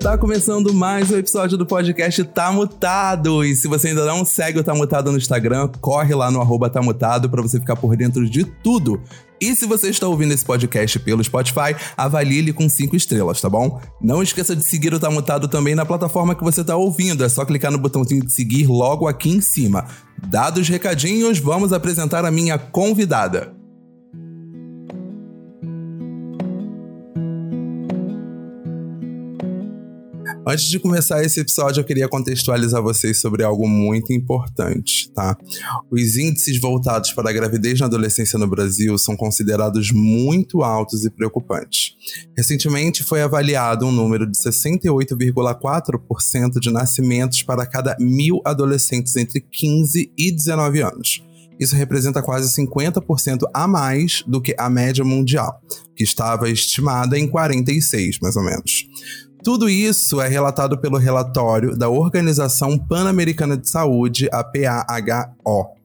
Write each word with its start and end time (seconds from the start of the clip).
Tá 0.00 0.16
começando 0.16 0.72
mais 0.72 1.10
um 1.10 1.18
episódio 1.18 1.58
do 1.58 1.66
podcast 1.66 2.24
Tá 2.24 2.50
Mutado. 2.50 3.44
E 3.44 3.54
se 3.54 3.68
você 3.68 3.88
ainda 3.88 4.06
não 4.06 4.24
segue 4.24 4.58
o 4.58 4.64
Tá 4.64 4.74
Mutado 4.74 5.12
no 5.12 5.18
Instagram, 5.18 5.68
corre 5.78 6.14
lá 6.14 6.30
no 6.30 6.40
arroba 6.40 6.70
Tá 6.70 6.80
Mutado 6.80 7.28
pra 7.28 7.42
você 7.42 7.60
ficar 7.60 7.76
por 7.76 7.94
dentro 7.94 8.28
de 8.28 8.44
tudo. 8.44 9.02
E 9.38 9.54
se 9.54 9.66
você 9.66 9.90
está 9.90 10.08
ouvindo 10.08 10.32
esse 10.32 10.42
podcast 10.42 10.98
pelo 11.00 11.22
Spotify, 11.22 11.76
avalie 11.98 12.38
ele 12.38 12.50
com 12.50 12.66
5 12.66 12.96
estrelas, 12.96 13.42
tá 13.42 13.50
bom? 13.50 13.78
Não 14.00 14.22
esqueça 14.22 14.56
de 14.56 14.64
seguir 14.64 14.94
o 14.94 14.98
Tá 14.98 15.10
Mutado 15.10 15.48
também 15.48 15.74
na 15.74 15.84
plataforma 15.84 16.34
que 16.34 16.42
você 16.42 16.64
tá 16.64 16.76
ouvindo. 16.76 17.22
É 17.22 17.28
só 17.28 17.44
clicar 17.44 17.70
no 17.70 17.78
botãozinho 17.78 18.24
de 18.24 18.32
seguir 18.32 18.66
logo 18.68 19.06
aqui 19.06 19.28
em 19.28 19.42
cima. 19.42 19.84
Dados 20.28 20.62
os 20.62 20.68
recadinhos, 20.70 21.38
vamos 21.38 21.74
apresentar 21.74 22.24
a 22.24 22.30
minha 22.30 22.56
convidada. 22.58 23.59
Antes 30.50 30.64
de 30.64 30.80
começar 30.80 31.22
esse 31.22 31.38
episódio, 31.38 31.80
eu 31.80 31.84
queria 31.84 32.08
contextualizar 32.08 32.82
vocês 32.82 33.20
sobre 33.20 33.44
algo 33.44 33.68
muito 33.68 34.12
importante, 34.12 35.08
tá? 35.12 35.38
Os 35.88 36.16
índices 36.16 36.60
voltados 36.60 37.12
para 37.12 37.30
a 37.30 37.32
gravidez 37.32 37.78
na 37.78 37.86
adolescência 37.86 38.36
no 38.36 38.48
Brasil 38.48 38.98
são 38.98 39.16
considerados 39.16 39.92
muito 39.92 40.64
altos 40.64 41.04
e 41.04 41.10
preocupantes. 41.10 41.94
Recentemente 42.36 43.04
foi 43.04 43.22
avaliado 43.22 43.86
um 43.86 43.92
número 43.92 44.28
de 44.28 44.36
68,4% 44.36 46.58
de 46.58 46.72
nascimentos 46.72 47.42
para 47.42 47.64
cada 47.64 47.96
mil 48.00 48.40
adolescentes 48.44 49.14
entre 49.14 49.40
15 49.40 50.12
e 50.18 50.32
19 50.32 50.82
anos. 50.82 51.22
Isso 51.60 51.76
representa 51.76 52.20
quase 52.22 52.52
50% 52.60 53.48
a 53.54 53.68
mais 53.68 54.24
do 54.26 54.40
que 54.40 54.52
a 54.58 54.68
média 54.68 55.04
mundial, 55.04 55.60
que 55.94 56.02
estava 56.02 56.50
estimada 56.50 57.16
em 57.16 57.28
46, 57.28 58.18
mais 58.20 58.34
ou 58.34 58.42
menos. 58.42 58.88
Tudo 59.42 59.70
isso 59.70 60.20
é 60.20 60.28
relatado 60.28 60.76
pelo 60.78 60.98
relatório 60.98 61.74
da 61.74 61.88
Organização 61.88 62.78
Pan-Americana 62.78 63.56
de 63.56 63.68
Saúde, 63.68 64.28
a 64.30 64.44
PAHO. 64.44 65.80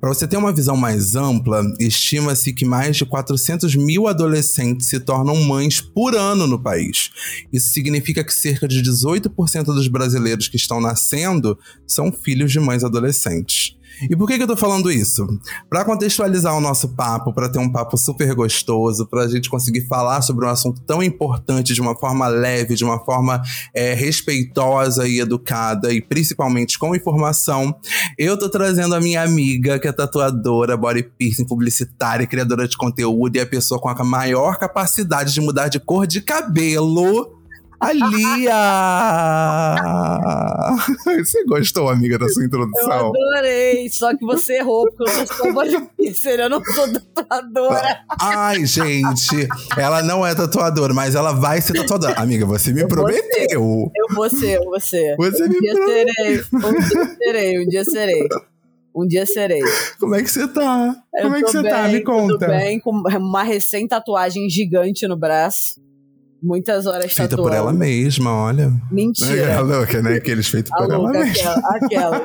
Para 0.00 0.08
você 0.08 0.26
ter 0.26 0.36
uma 0.36 0.52
visão 0.52 0.76
mais 0.76 1.14
ampla, 1.14 1.62
estima-se 1.78 2.52
que 2.52 2.64
mais 2.64 2.96
de 2.96 3.04
400 3.04 3.74
mil 3.74 4.06
adolescentes 4.06 4.88
se 4.88 5.00
tornam 5.00 5.36
mães 5.44 5.80
por 5.80 6.14
ano 6.14 6.46
no 6.46 6.62
país. 6.62 7.10
Isso 7.52 7.70
significa 7.70 8.24
que 8.24 8.32
cerca 8.32 8.68
de 8.68 8.82
18% 8.82 9.64
dos 9.64 9.88
brasileiros 9.88 10.48
que 10.48 10.56
estão 10.56 10.80
nascendo 10.80 11.58
são 11.86 12.12
filhos 12.12 12.52
de 12.52 12.60
mães 12.60 12.84
adolescentes. 12.84 13.76
E 14.10 14.16
por 14.16 14.26
que, 14.26 14.36
que 14.36 14.42
eu 14.42 14.46
tô 14.46 14.56
falando 14.56 14.90
isso? 14.90 15.26
Para 15.68 15.84
contextualizar 15.84 16.56
o 16.56 16.60
nosso 16.60 16.88
papo, 16.90 17.32
para 17.32 17.48
ter 17.48 17.58
um 17.58 17.70
papo 17.70 17.96
super 17.96 18.34
gostoso, 18.34 19.06
para 19.06 19.22
a 19.22 19.28
gente 19.28 19.48
conseguir 19.48 19.86
falar 19.86 20.22
sobre 20.22 20.46
um 20.46 20.48
assunto 20.48 20.80
tão 20.82 21.02
importante 21.02 21.74
de 21.74 21.80
uma 21.80 21.96
forma 21.96 22.26
leve, 22.28 22.74
de 22.74 22.84
uma 22.84 22.98
forma 23.04 23.42
é, 23.74 23.94
respeitosa 23.94 25.06
e 25.06 25.20
educada, 25.20 25.92
e 25.92 26.00
principalmente 26.00 26.78
com 26.78 26.94
informação, 26.94 27.74
eu 28.18 28.38
tô 28.38 28.48
trazendo 28.48 28.94
a 28.94 29.00
minha 29.00 29.22
amiga, 29.22 29.78
que 29.78 29.88
é 29.88 29.92
tatuadora, 29.92 30.76
body 30.76 31.02
piercing, 31.18 31.44
publicitária, 31.44 32.26
criadora 32.26 32.66
de 32.66 32.76
conteúdo 32.76 33.36
e 33.36 33.40
a 33.40 33.46
pessoa 33.46 33.80
com 33.80 33.88
a 33.88 34.04
maior 34.04 34.58
capacidade 34.58 35.32
de 35.32 35.40
mudar 35.40 35.68
de 35.68 35.78
cor 35.78 36.06
de 36.06 36.20
cabelo. 36.20 37.41
A 37.82 37.92
Lia! 37.92 38.54
Você 41.18 41.44
gostou, 41.44 41.88
amiga, 41.88 42.18
da 42.18 42.28
sua 42.28 42.42
Eu 42.42 42.46
introdução? 42.46 43.08
adorei, 43.14 43.88
só 43.90 44.16
que 44.16 44.24
você 44.24 44.58
errou, 44.58 44.86
porque 44.92 45.02
eu 45.20 45.26
sou 45.26 45.36
só 45.36 45.50
bodypiercer, 45.52 46.38
eu 46.40 46.48
não 46.48 46.62
sou 46.64 46.86
tatuadora. 47.14 48.00
Ai, 48.20 48.64
gente, 48.64 49.48
ela 49.76 50.02
não 50.02 50.24
é 50.24 50.34
tatuadora, 50.34 50.94
mas 50.94 51.14
ela 51.14 51.32
vai 51.32 51.60
ser 51.60 51.72
tatuadora. 51.74 52.14
Amiga, 52.14 52.46
você 52.46 52.72
me 52.72 52.82
Eu 52.82 52.88
vou 52.88 52.96
prometeu. 52.98 53.90
Eu 53.96 54.14
vou 54.14 54.30
ser, 54.30 54.58
eu 54.58 54.64
vou 54.64 54.80
ser. 54.80 55.16
Você 55.16 55.44
um 55.44 55.48
me 55.48 55.60
dia 55.60 55.74
prometeu. 55.74 56.04
serei, 56.14 56.38
um 56.38 56.38
dia 56.38 57.18
serei, 57.18 57.58
um 57.64 57.66
dia 57.68 57.84
serei. 57.84 58.28
Um 58.94 59.06
dia 59.06 59.26
serei. 59.26 59.62
Como 59.98 60.14
é 60.14 60.22
que 60.22 60.30
você 60.30 60.46
tá? 60.46 60.94
Eu 61.14 61.22
Como 61.22 61.36
é 61.36 61.42
que 61.42 61.50
você 61.50 61.62
bem, 61.62 61.70
tá? 61.70 61.88
Me 61.88 62.00
Tudo 62.00 62.04
conta. 62.04 62.46
bem, 62.46 62.78
com 62.78 62.90
uma 62.90 63.42
recém-tatuagem 63.42 64.48
gigante 64.48 65.08
no 65.08 65.16
braço. 65.16 65.80
Muitas 66.42 66.86
horas 66.86 67.12
Feita 67.12 67.28
tatuando. 67.30 67.50
por 67.50 67.56
ela 67.56 67.72
mesma, 67.72 68.32
olha. 68.32 68.72
É 68.90 68.94
Mentira. 68.94 69.60
louca, 69.60 70.02
né? 70.02 70.14
Aqueles 70.18 70.48
feitos 70.48 70.72
por 70.72 70.84
ela 70.84 70.96
louca, 70.96 71.20
mesma. 71.20 71.52
aquela, 71.52 71.76
aquelas. 71.76 72.22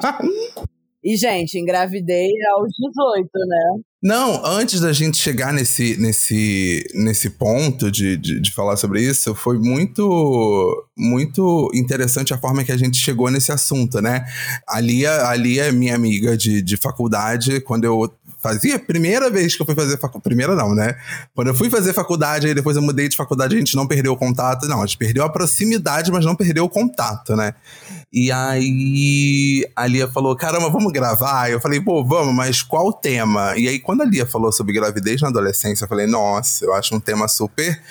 E, 1.03 1.15
gente, 1.15 1.57
engravidei 1.57 2.31
aos 2.55 2.67
18, 2.69 3.29
né? 3.33 3.81
Não, 4.03 4.45
antes 4.45 4.81
da 4.81 4.91
gente 4.91 5.17
chegar 5.17 5.53
nesse, 5.53 5.95
nesse, 5.97 6.85
nesse 6.93 7.29
ponto 7.29 7.89
de, 7.89 8.17
de, 8.17 8.41
de 8.41 8.51
falar 8.51 8.75
sobre 8.77 9.01
isso, 9.01 9.33
foi 9.33 9.57
muito 9.57 10.87
muito 10.97 11.71
interessante 11.73 12.33
a 12.33 12.37
forma 12.37 12.63
que 12.63 12.71
a 12.71 12.77
gente 12.77 12.97
chegou 12.97 13.29
nesse 13.31 13.51
assunto, 13.51 14.01
né? 14.01 14.25
A 14.67 14.79
Lia, 14.79 15.27
a 15.27 15.35
Lia 15.35 15.65
é 15.65 15.71
minha 15.71 15.95
amiga 15.95 16.35
de, 16.35 16.61
de 16.61 16.75
faculdade, 16.77 17.61
quando 17.61 17.85
eu 17.85 18.11
fazia, 18.37 18.79
primeira 18.79 19.29
vez 19.29 19.55
que 19.55 19.61
eu 19.61 19.65
fui 19.65 19.75
fazer 19.75 19.97
faculdade, 19.97 20.23
primeira 20.23 20.55
não, 20.55 20.73
né? 20.73 20.95
Quando 21.33 21.47
eu 21.47 21.55
fui 21.55 21.69
fazer 21.69 21.93
faculdade, 21.93 22.47
aí 22.47 22.53
depois 22.53 22.75
eu 22.75 22.81
mudei 22.81 23.09
de 23.09 23.15
faculdade, 23.15 23.55
a 23.55 23.59
gente 23.59 23.75
não 23.75 23.87
perdeu 23.87 24.13
o 24.13 24.17
contato, 24.17 24.67
não, 24.67 24.81
a 24.81 24.85
gente 24.85 24.97
perdeu 24.97 25.23
a 25.23 25.29
proximidade, 25.29 26.11
mas 26.11 26.25
não 26.25 26.35
perdeu 26.35 26.63
o 26.65 26.69
contato, 26.69 27.35
né? 27.35 27.53
E 28.11 28.31
aí 28.31 29.67
a 29.75 29.85
Lia 29.85 30.07
falou: 30.07 30.35
caramba, 30.35 30.69
vamos 30.69 30.91
gravar? 30.93 31.49
Eu 31.51 31.59
falei, 31.59 31.81
pô, 31.81 32.05
vamos, 32.05 32.33
mas 32.33 32.61
qual 32.61 32.87
o 32.87 32.93
tema? 32.93 33.57
E 33.57 33.67
aí, 33.67 33.79
quando 33.79 34.01
a 34.01 34.05
Lia 34.05 34.25
falou 34.25 34.51
sobre 34.51 34.73
gravidez 34.73 35.21
na 35.21 35.27
adolescência, 35.27 35.83
eu 35.83 35.89
falei, 35.89 36.07
nossa, 36.07 36.63
eu 36.63 36.73
acho 36.73 36.95
um 36.95 36.99
tema 36.99 37.27
super 37.27 37.81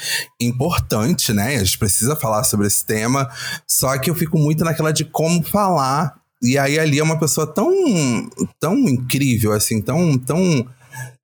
importante, 0.40 1.32
né? 1.32 1.56
A 1.56 1.64
gente 1.64 1.78
precisa 1.78 2.16
falar 2.16 2.44
sobre 2.44 2.66
esse 2.66 2.84
tema. 2.84 3.28
Só 3.66 3.96
que 3.98 4.08
eu 4.08 4.14
fico 4.14 4.38
muito 4.38 4.64
naquela 4.64 4.92
de 4.92 5.04
como 5.04 5.42
falar. 5.42 6.14
E 6.42 6.58
aí 6.58 6.78
a 6.78 6.84
Lia 6.84 7.00
é 7.00 7.04
uma 7.04 7.18
pessoa 7.18 7.46
tão, 7.46 7.72
tão 8.60 8.76
incrível, 8.88 9.52
assim, 9.52 9.80
tão, 9.80 10.18
tão 10.18 10.66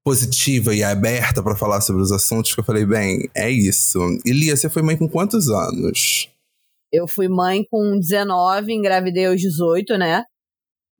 positiva 0.04 0.74
e 0.74 0.82
aberta 0.82 1.42
pra 1.42 1.54
falar 1.56 1.80
sobre 1.80 2.02
os 2.02 2.10
assuntos 2.10 2.54
que 2.54 2.60
eu 2.60 2.64
falei, 2.64 2.84
bem, 2.84 3.28
é 3.34 3.50
isso. 3.50 3.98
E 4.24 4.32
Lia, 4.32 4.56
você 4.56 4.68
foi 4.68 4.82
mãe 4.82 4.96
com 4.96 5.08
quantos 5.08 5.48
anos? 5.48 6.28
Eu 6.92 7.06
fui 7.06 7.28
mãe 7.28 7.64
com 7.70 7.98
19, 7.98 8.72
engravidei 8.72 9.26
aos 9.26 9.40
18, 9.40 9.96
né? 9.96 10.24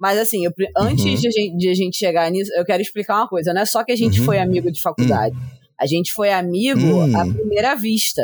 Mas 0.00 0.18
assim, 0.18 0.44
eu 0.44 0.52
pre- 0.52 0.70
antes 0.76 1.04
Uhum. 1.04 1.14
de, 1.14 1.28
a 1.28 1.30
gente, 1.30 1.56
de 1.56 1.68
a 1.68 1.74
gente 1.74 1.96
chegar 1.96 2.30
nisso, 2.30 2.50
eu 2.56 2.64
quero 2.64 2.82
explicar 2.82 3.16
uma 3.16 3.28
coisa. 3.28 3.52
Não 3.52 3.62
é 3.62 3.66
só 3.66 3.84
que 3.84 3.92
a 3.92 3.96
gente 3.96 4.20
Uhum. 4.20 4.26
foi 4.26 4.38
amigo 4.38 4.70
de 4.70 4.80
faculdade. 4.80 5.34
A 5.80 5.86
gente 5.86 6.12
foi 6.12 6.30
amigo 6.32 6.80
à 7.16 7.24
primeira 7.26 7.74
vista. 7.74 8.22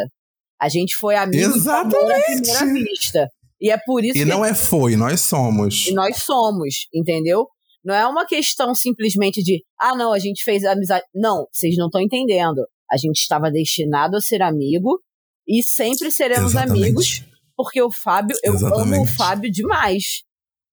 A 0.60 0.69
gente 0.69 0.97
foi 0.97 1.15
amigo 1.16 1.44
amor 1.47 1.53
à 1.53 1.56
Exatamente. 1.56 2.43
primeira 2.53 2.66
vista. 2.91 3.28
E 3.60 3.70
é 3.70 3.78
por 3.84 4.04
isso 4.04 4.16
E 4.16 4.20
que 4.20 4.24
não 4.24 4.44
é 4.44 4.54
foi, 4.54 4.94
nós 4.96 5.20
somos. 5.20 5.86
e 5.88 5.92
nós 5.94 6.19
somos, 6.24 6.86
entendeu? 6.94 7.46
Não 7.84 7.94
é 7.94 8.06
uma 8.06 8.26
questão 8.26 8.74
simplesmente 8.74 9.42
de, 9.42 9.62
ah, 9.80 9.94
não, 9.96 10.12
a 10.12 10.19
gente 10.19 10.42
fez 10.44 10.64
amizade. 10.64 11.04
Não, 11.14 11.46
vocês 11.52 11.74
não 11.76 11.86
estão 11.86 12.00
entendendo. 12.00 12.66
A 12.91 12.96
gente 12.96 13.16
estava 13.19 13.50
destinado 13.50 14.16
a 14.16 14.20
ser 14.20 14.42
amigo 14.42 15.00
e 15.46 15.62
sempre 15.62 16.10
seremos 16.10 16.52
Exatamente. 16.52 16.82
amigos, 16.82 17.24
porque 17.56 17.80
o 17.82 17.91
Fábio, 17.91 18.36
eu 18.44 18.52
amo 18.52 18.64
o 18.64 18.69
Exatamente. 18.69 19.12
Fábio 19.16 19.50
demais. 19.50 20.04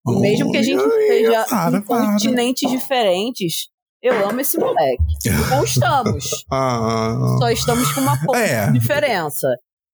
E 0.07 0.19
mesmo 0.21 0.51
que 0.51 0.57
a 0.57 0.63
gente 0.63 0.79
esteja 0.81 1.45
para, 1.45 1.77
em 1.77 1.81
para. 1.81 2.11
continentes 2.11 2.69
diferentes, 2.69 3.67
eu 4.03 4.27
amo 4.29 4.39
esse 4.41 4.57
moleque. 4.59 5.03
E 5.25 5.29
não 5.49 5.63
estamos. 5.65 6.45
Ah, 6.51 7.37
Só 7.39 7.49
estamos 7.49 7.91
com 7.93 8.01
uma 8.01 8.19
pouca 8.23 8.39
É. 8.39 8.71
diferença. 8.71 9.47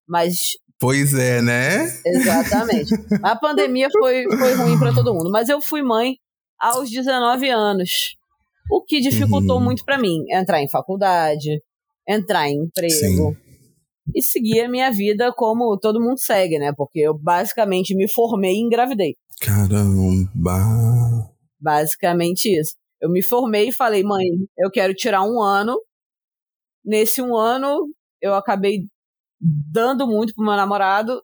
Mas 0.08 0.58
pois 0.82 1.14
é, 1.14 1.42
né? 1.42 1.86
Exatamente. 2.06 2.94
A 3.24 3.36
pandemia 3.38 3.88
foi, 3.98 4.26
foi 4.26 4.54
ruim 4.56 4.78
pra 4.78 4.94
todo 4.94 5.14
mundo, 5.14 5.30
mas 5.32 5.48
eu 5.48 5.62
fui 5.62 5.82
mãe 5.82 6.16
aos 6.60 6.90
19 6.90 7.50
anos. 7.50 7.90
O 8.70 8.84
que 8.84 9.00
dificultou 9.00 9.58
Uhum. 9.58 9.64
muito 9.64 9.86
pra 9.86 9.98
mim 9.98 10.26
entrar 10.30 10.62
em 10.62 10.70
faculdade, 10.70 11.62
entrar 12.08 12.50
em 12.50 12.64
emprego 12.66 12.94
Sim. 12.94 13.38
e 14.16 14.22
seguir 14.22 14.62
a 14.62 14.70
minha 14.70 14.92
vida 14.92 15.32
como 15.36 15.78
todo 15.80 16.02
mundo 16.02 16.20
segue, 16.20 16.58
né? 16.60 16.74
Porque 16.76 17.00
eu 17.00 17.18
basicamente 17.18 17.96
me 17.96 18.12
formei 18.12 18.56
e 18.56 18.62
engravidei. 18.62 19.16
Caramba. 19.42 21.32
Basicamente 21.60 22.46
isso. 22.60 22.76
Eu 23.02 23.10
me 23.10 23.24
formei 23.24 23.70
e 23.70 23.74
falei, 23.74 24.04
mãe, 24.04 24.26
eu 24.58 24.70
quero 24.72 24.94
tirar 24.94 25.24
um 25.24 25.42
ano. 25.42 25.76
Nesse 26.86 27.22
um 27.22 27.36
ano, 27.36 27.78
eu 28.22 28.34
acabei 28.34 28.80
dando 29.42 30.08
muito 30.08 30.34
pro 30.36 30.46
meu 30.46 30.56
namorado 30.56 31.22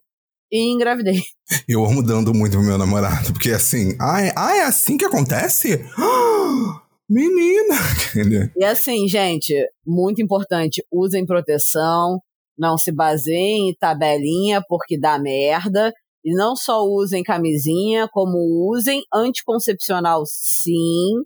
e 0.50 0.72
engravidei. 0.72 1.22
Eu 1.68 1.84
amo 1.84 2.02
dando 2.02 2.34
muito 2.34 2.52
pro 2.52 2.66
meu 2.66 2.76
namorado, 2.76 3.32
porque 3.32 3.50
assim, 3.50 3.96
ah, 4.00 4.22
é, 4.22 4.32
ah, 4.36 4.56
é 4.56 4.62
assim 4.62 4.96
que 4.96 5.04
acontece? 5.04 5.84
Ah, 5.96 6.82
Menina! 7.08 7.76
E 8.54 8.64
assim, 8.64 9.08
gente, 9.08 9.54
muito 9.86 10.20
importante, 10.20 10.84
usem 10.92 11.24
proteção, 11.24 12.20
não 12.58 12.76
se 12.76 12.92
baseiem 12.92 13.70
em 13.70 13.74
tabelinha 13.74 14.62
porque 14.68 14.98
dá 14.98 15.18
merda. 15.18 15.92
E 16.24 16.34
não 16.34 16.56
só 16.56 16.82
usem 16.82 17.22
camisinha, 17.22 18.08
como 18.12 18.68
usem 18.70 19.02
anticoncepcional 19.14 20.24
sim. 20.26 21.22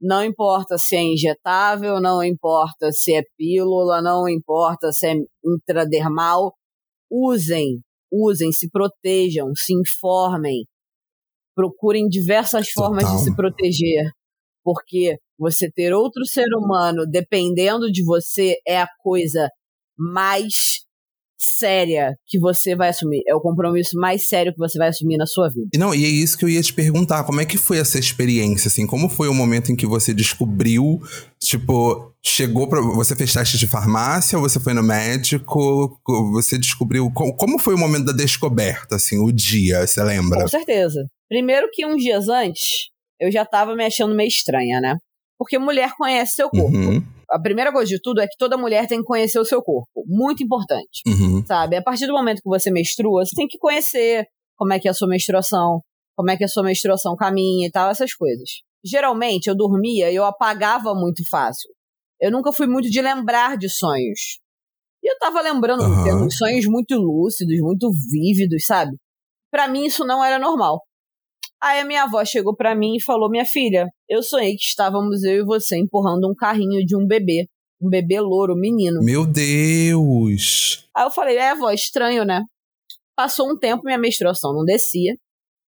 Não 0.00 0.24
importa 0.24 0.78
se 0.78 0.96
é 0.96 1.02
injetável, 1.02 2.00
não 2.00 2.24
importa 2.24 2.90
se 2.90 3.14
é 3.14 3.22
pílula, 3.36 4.00
não 4.00 4.28
importa 4.28 4.90
se 4.92 5.08
é 5.08 5.14
intradermal. 5.44 6.54
Usem, 7.10 7.80
usem, 8.10 8.50
se 8.50 8.70
protejam, 8.70 9.52
se 9.54 9.74
informem. 9.74 10.64
Procurem 11.54 12.08
diversas 12.08 12.70
formas 12.70 13.04
Total. 13.04 13.18
de 13.18 13.24
se 13.24 13.36
proteger. 13.36 14.10
Porque 14.64 15.18
você 15.38 15.70
ter 15.70 15.92
outro 15.92 16.24
ser 16.24 16.48
humano 16.56 17.04
dependendo 17.06 17.90
de 17.90 18.04
você 18.04 18.56
é 18.66 18.80
a 18.80 18.88
coisa 19.02 19.48
mais 19.98 20.79
séria 21.40 22.14
que 22.26 22.38
você 22.38 22.76
vai 22.76 22.90
assumir. 22.90 23.22
É 23.26 23.34
o 23.34 23.40
compromisso 23.40 23.96
mais 23.98 24.28
sério 24.28 24.52
que 24.52 24.58
você 24.58 24.78
vai 24.78 24.88
assumir 24.88 25.16
na 25.16 25.26
sua 25.26 25.48
vida. 25.48 25.68
E 25.72 25.78
não, 25.78 25.94
e 25.94 26.04
é 26.04 26.08
isso 26.08 26.36
que 26.36 26.44
eu 26.44 26.48
ia 26.48 26.62
te 26.62 26.72
perguntar, 26.72 27.24
como 27.24 27.40
é 27.40 27.44
que 27.46 27.56
foi 27.56 27.78
essa 27.78 27.98
experiência, 27.98 28.68
assim? 28.68 28.86
Como 28.86 29.08
foi 29.08 29.28
o 29.28 29.34
momento 29.34 29.72
em 29.72 29.76
que 29.76 29.86
você 29.86 30.12
descobriu, 30.12 31.00
tipo, 31.42 32.12
chegou 32.24 32.68
pra... 32.68 32.80
Você 32.80 33.16
fez 33.16 33.32
teste 33.32 33.56
de 33.58 33.66
farmácia, 33.66 34.38
ou 34.38 34.48
você 34.48 34.60
foi 34.60 34.74
no 34.74 34.82
médico, 34.82 35.98
você 36.32 36.58
descobriu... 36.58 37.10
co- 37.12 37.34
Como 37.34 37.58
foi 37.58 37.74
o 37.74 37.78
momento 37.78 38.04
da 38.06 38.12
descoberta, 38.12 38.96
assim, 38.96 39.18
o 39.18 39.32
dia, 39.32 39.86
você 39.86 40.02
lembra? 40.02 40.42
Com 40.42 40.48
certeza. 40.48 41.00
Primeiro 41.28 41.68
que 41.72 41.86
uns 41.86 42.02
dias 42.02 42.28
antes, 42.28 42.88
eu 43.20 43.30
já 43.30 43.44
tava 43.44 43.74
me 43.74 43.84
achando 43.84 44.14
meio 44.14 44.28
estranha, 44.28 44.80
né? 44.80 44.96
Porque 45.38 45.58
mulher 45.58 45.92
conhece 45.96 46.34
seu 46.34 46.50
corpo. 46.50 46.76
Uhum, 46.76 47.02
A 47.30 47.38
primeira 47.40 47.72
coisa 47.72 47.88
de 47.88 48.00
tudo 48.00 48.20
é 48.20 48.26
que 48.26 48.36
toda 48.36 48.58
mulher 48.58 48.86
tem 48.88 48.98
que 48.98 49.04
conhecer 49.04 49.38
o 49.38 49.44
seu 49.44 49.62
corpo. 49.62 50.04
Muito 50.06 50.42
importante. 50.42 51.02
uhum. 51.06 51.44
sabe? 51.46 51.76
A 51.76 51.82
partir 51.82 52.06
do 52.06 52.12
momento 52.12 52.42
que 52.42 52.48
você 52.48 52.70
menstrua, 52.70 53.24
você 53.24 53.36
tem 53.36 53.46
que 53.46 53.58
conhecer 53.58 54.26
como 54.56 54.72
é 54.72 54.80
que 54.80 54.88
é 54.88 54.90
a 54.90 54.94
sua 54.94 55.08
menstruação, 55.08 55.80
como 56.16 56.30
é 56.30 56.36
que 56.36 56.44
a 56.44 56.48
sua 56.48 56.64
menstruação 56.64 57.14
caminha 57.16 57.68
e 57.68 57.70
tal, 57.70 57.90
essas 57.90 58.12
coisas. 58.14 58.48
Geralmente, 58.84 59.46
eu 59.46 59.56
dormia 59.56 60.10
e 60.10 60.16
eu 60.16 60.24
apagava 60.24 60.92
muito 60.94 61.22
fácil. 61.30 61.70
Eu 62.20 62.30
nunca 62.30 62.52
fui 62.52 62.66
muito 62.66 62.90
de 62.90 63.00
lembrar 63.00 63.56
de 63.56 63.68
sonhos. 63.68 64.40
E 65.02 65.10
eu 65.10 65.18
tava 65.18 65.40
lembrando, 65.40 65.82
Aham. 65.82 66.04
tendo 66.04 66.32
sonhos 66.32 66.66
muito 66.66 66.94
lúcidos, 66.96 67.58
muito 67.60 67.90
vívidos, 68.10 68.66
sabe? 68.66 68.92
Pra 69.50 69.66
mim, 69.66 69.86
isso 69.86 70.04
não 70.04 70.22
era 70.22 70.38
normal. 70.38 70.82
Aí 71.62 71.80
a 71.80 71.84
minha 71.84 72.04
avó 72.04 72.24
chegou 72.24 72.56
pra 72.56 72.74
mim 72.74 72.96
e 72.96 73.02
falou: 73.02 73.28
Minha 73.30 73.44
filha, 73.44 73.86
eu 74.08 74.22
sonhei 74.22 74.56
que 74.56 74.62
estávamos 74.62 75.22
eu 75.24 75.42
e 75.42 75.44
você 75.44 75.78
empurrando 75.78 76.30
um 76.30 76.34
carrinho 76.34 76.84
de 76.84 76.96
um 76.96 77.06
bebê. 77.06 77.46
Um 77.82 77.88
bebê 77.88 78.20
louro, 78.20 78.54
menino. 78.54 79.00
Meu 79.02 79.26
Deus! 79.26 80.86
Aí 80.94 81.04
eu 81.04 81.10
falei, 81.10 81.38
é, 81.38 81.50
avó, 81.50 81.70
estranho, 81.70 82.24
né? 82.24 82.42
Passou 83.16 83.50
um 83.50 83.58
tempo, 83.58 83.84
minha 83.84 83.98
menstruação 83.98 84.52
não 84.52 84.64
descia. 84.64 85.14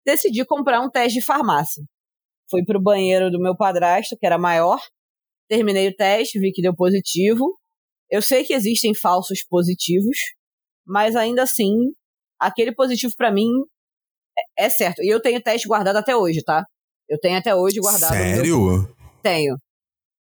Decidi 0.05 0.45
comprar 0.45 0.79
um 0.79 0.89
teste 0.89 1.19
de 1.19 1.25
farmácia. 1.25 1.83
Fui 2.49 2.63
pro 2.63 2.81
banheiro 2.81 3.29
do 3.29 3.39
meu 3.39 3.57
padrasto, 3.57 4.15
que 4.17 4.25
era 4.25 4.37
maior. 4.37 4.79
Terminei 5.49 5.89
o 5.89 5.95
teste, 5.95 6.39
vi 6.39 6.53
que 6.53 6.61
deu 6.61 6.73
positivo. 6.73 7.57
Eu 8.09 8.21
sei 8.21 8.45
que 8.45 8.53
existem 8.53 8.95
falsos 8.95 9.43
positivos, 9.45 10.17
mas 10.85 11.13
ainda 11.13 11.43
assim, 11.43 11.73
aquele 12.39 12.73
positivo 12.73 13.13
pra 13.17 13.31
mim 13.31 13.49
é- 14.59 14.65
é 14.65 14.69
certo. 14.69 15.01
E 15.03 15.07
eu 15.07 15.21
tenho 15.21 15.41
teste 15.41 15.67
guardado 15.67 15.97
até 15.97 16.15
hoje, 16.15 16.43
tá? 16.43 16.63
Eu 17.09 17.17
tenho 17.19 17.37
até 17.37 17.55
hoje 17.55 17.79
guardado. 17.79 18.11
Sério? 18.13 18.87
tenho. 19.23 19.57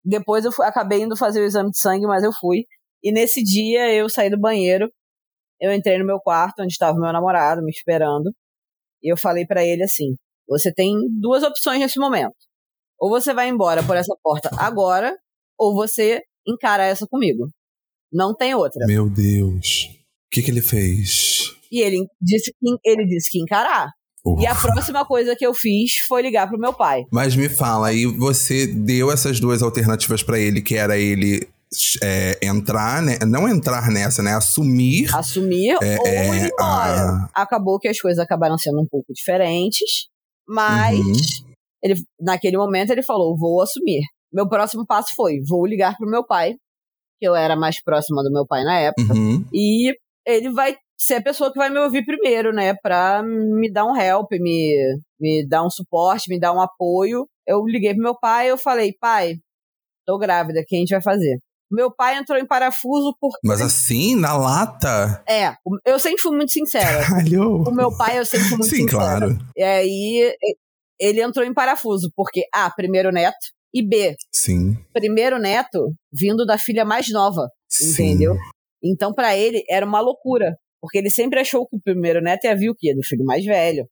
Depois 0.03 0.45
eu 0.45 0.51
fui- 0.51 0.65
acabei 0.65 1.01
indo 1.01 1.17
fazer 1.17 1.41
o 1.41 1.45
exame 1.45 1.71
de 1.71 1.79
sangue, 1.79 2.05
mas 2.05 2.23
eu 2.23 2.31
fui. 2.31 2.65
E 3.03 3.11
nesse 3.11 3.43
dia 3.43 3.91
eu 3.93 4.07
saí 4.09 4.29
do 4.29 4.39
banheiro, 4.39 4.89
eu 5.59 5.73
entrei 5.73 5.97
no 5.97 6.05
meu 6.05 6.19
quarto, 6.19 6.61
onde 6.61 6.71
estava 6.73 6.97
meu 6.99 7.11
namorado 7.11 7.61
me 7.63 7.71
esperando, 7.71 8.31
e 9.01 9.11
eu 9.11 9.17
falei 9.17 9.45
pra 9.45 9.63
ele 9.63 9.83
assim: 9.83 10.15
você 10.47 10.71
tem 10.73 10.95
duas 11.19 11.43
opções 11.43 11.79
nesse 11.79 11.99
momento. 11.99 12.35
Ou 12.99 13.09
você 13.09 13.33
vai 13.33 13.49
embora 13.49 13.83
por 13.83 13.97
essa 13.97 14.15
porta 14.23 14.49
agora, 14.57 15.15
ou 15.57 15.73
você 15.75 16.21
encara 16.47 16.85
essa 16.85 17.05
comigo. 17.07 17.47
Não 18.11 18.33
tem 18.35 18.53
outra. 18.55 18.85
Meu 18.87 19.09
Deus. 19.09 19.89
O 20.27 20.29
que 20.31 20.41
que 20.41 20.51
ele 20.51 20.61
fez? 20.61 21.51
E 21.71 21.81
ele 21.81 22.05
disse 22.21 22.51
que, 22.51 22.77
ele 22.85 23.05
disse 23.05 23.29
que 23.31 23.39
encarar. 23.41 23.89
E 24.39 24.47
a 24.47 24.55
próxima 24.55 25.05
coisa 25.05 25.35
que 25.35 25.45
eu 25.45 25.53
fiz 25.53 25.97
foi 26.07 26.21
ligar 26.21 26.47
pro 26.47 26.57
meu 26.59 26.73
pai. 26.73 27.03
Mas 27.11 27.35
me 27.35 27.47
fala, 27.49 27.87
aí 27.89 28.05
você 28.05 28.65
deu 28.67 29.11
essas 29.11 29.39
duas 29.39 29.61
alternativas 29.61 30.23
pra 30.23 30.39
ele, 30.39 30.61
que 30.61 30.75
era 30.75 30.97
ele 30.97 31.47
é, 32.01 32.39
entrar, 32.43 33.01
né? 33.01 33.17
Não 33.27 33.47
entrar 33.47 33.89
nessa, 33.89 34.23
né? 34.23 34.33
Assumir. 34.33 35.13
assumir 35.15 35.75
É, 35.81 35.97
ou 35.99 36.07
é, 36.07 36.37
ir 36.37 36.45
embora. 36.51 37.29
a- 37.33 37.41
Acabou 37.43 37.79
que 37.79 37.87
as 37.87 37.99
coisas 37.99 38.19
acabaram 38.23 38.57
sendo 38.57 38.81
um 38.81 38.87
pouco 38.89 39.13
diferentes, 39.13 40.07
mas 40.47 40.97
Uhum. 40.99 41.13
ele, 41.83 41.95
naquele 42.19 42.57
momento 42.57 42.91
ele 42.91 43.03
falou: 43.03 43.37
vou 43.37 43.61
assumir. 43.61 44.01
Meu 44.33 44.47
próximo 44.47 44.85
passo 44.85 45.09
foi: 45.15 45.39
vou 45.47 45.65
ligar 45.65 45.95
pro 45.97 46.09
meu 46.09 46.25
pai, 46.25 46.53
que 47.19 47.27
eu 47.27 47.35
era 47.35 47.55
mais 47.55 47.81
próxima 47.83 48.23
do 48.23 48.31
meu 48.31 48.45
pai 48.47 48.63
na 48.63 48.79
época, 48.79 49.13
Uhum. 49.13 49.43
e 49.53 49.93
ele 50.25 50.51
vai 50.51 50.75
ser 50.97 51.15
a 51.15 51.21
pessoa 51.23 51.51
que 51.51 51.57
vai 51.59 51.69
me 51.69 51.79
ouvir 51.79 52.05
primeiro, 52.05 52.53
né? 52.53 52.73
Pra 52.81 53.21
me 53.23 53.71
dar 53.71 53.85
um 53.85 53.95
help, 53.95 54.31
me, 54.33 54.75
me 55.19 55.47
dar 55.47 55.63
um 55.65 55.69
suporte, 55.69 56.29
me 56.29 56.39
dar 56.39 56.53
um 56.53 56.61
apoio. 56.61 57.27
Eu 57.47 57.65
liguei 57.65 57.93
pro 57.93 58.03
meu 58.03 58.17
pai 58.17 58.49
eu 58.49 58.57
falei: 58.57 58.93
pai, 58.99 59.35
tô 60.05 60.17
grávida, 60.17 60.61
o 60.61 60.63
que 60.65 60.75
a 60.75 60.79
gente 60.79 60.89
vai 60.91 61.01
fazer? 61.01 61.39
Meu 61.71 61.93
pai 61.93 62.17
entrou 62.17 62.37
em 62.37 62.45
parafuso 62.45 63.15
porque. 63.19 63.39
Mas 63.43 63.59
assim, 63.59 64.15
na 64.15 64.37
lata? 64.37 65.23
É, 65.27 65.55
eu 65.85 65.99
sempre 65.99 66.21
fui 66.21 66.35
muito 66.35 66.51
sincera. 66.51 67.03
Caralho. 67.05 67.63
O 67.67 67.71
meu 67.71 67.95
pai, 67.97 68.19
eu 68.19 68.25
sempre 68.25 68.47
fui 68.47 68.57
muito 68.57 68.69
Sim, 68.69 68.83
sincera. 68.83 68.99
claro. 69.19 69.37
E 69.57 69.63
aí, 69.63 70.35
e- 70.41 70.55
ele 70.99 71.21
entrou 71.21 71.43
em 71.45 71.53
parafuso, 71.53 72.09
porque 72.15 72.43
A, 72.53 72.69
primeiro 72.69 73.11
neto, 73.11 73.35
e 73.73 73.85
B, 73.85 74.15
Sim. 74.31 74.77
primeiro 74.93 75.37
neto 75.37 75.91
vindo 76.13 76.45
da 76.45 76.57
filha 76.57 76.85
mais 76.85 77.09
nova, 77.11 77.49
Sim. 77.67 78.11
entendeu? 78.11 78.35
Então, 78.81 79.11
pra 79.13 79.35
ele, 79.35 79.63
era 79.69 79.85
uma 79.85 79.99
loucura, 79.99 80.55
porque 80.85 80.99
ele 80.99 81.09
sempre 81.09 81.39
achou 81.39 81.67
que 81.67 81.75
o 81.75 81.81
primeiro 81.81 82.21
neto 82.21 82.45
ia 82.45 82.55
vir 82.55 82.69
o 82.69 82.75
quê? 82.77 82.93
Do 82.93 83.01
filho 83.03 83.25
mais 83.25 83.43
velho. 83.43 83.87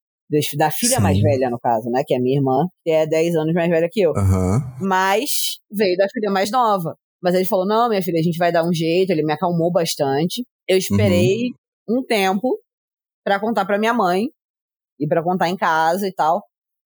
Da 0.58 0.70
filha 0.70 0.98
Sim. 0.98 1.02
mais 1.02 1.20
velha, 1.20 1.50
no 1.50 1.60
caso, 1.60 1.90
né? 1.90 2.04
Que 2.06 2.14
é 2.14 2.20
minha 2.20 2.38
irmã, 2.38 2.68
que 2.84 2.92
é 2.92 3.08
10 3.08 3.36
anos 3.36 3.52
mais 3.52 3.68
velha 3.68 3.90
que 3.92 4.02
eu. 4.02 4.12
Aham. 4.16 4.62
Mas 4.80 5.58
veio 5.72 5.98
da 5.98 6.08
filha 6.08 6.30
mais 6.30 6.52
nova. 6.52 6.96
Mas 7.22 7.34
ele 7.34 7.46
falou: 7.46 7.66
não, 7.66 7.90
minha 7.90 8.02
filha, 8.04 8.20
a 8.20 8.24
gente 8.24 8.38
vai 8.38 8.52
dar 8.52 8.64
um 8.64 8.72
jeito. 8.72 9.10
Ele 9.10 9.24
me 9.24 9.34
acalmou 9.34 9.72
bastante. 9.72 10.46
Eu 10.68 10.78
esperei 10.78 11.50
um 11.90 12.04
tempo 12.06 12.60
pra 13.26 13.40
contar 13.40 13.66
pra 13.66 13.80
minha 13.80 13.94
mãe 13.94 14.28
e 15.00 15.08
pra 15.08 15.24
contar 15.24 15.50
em 15.50 15.58
casa 15.58 16.08
e 16.08 16.14
tal. 16.14 16.44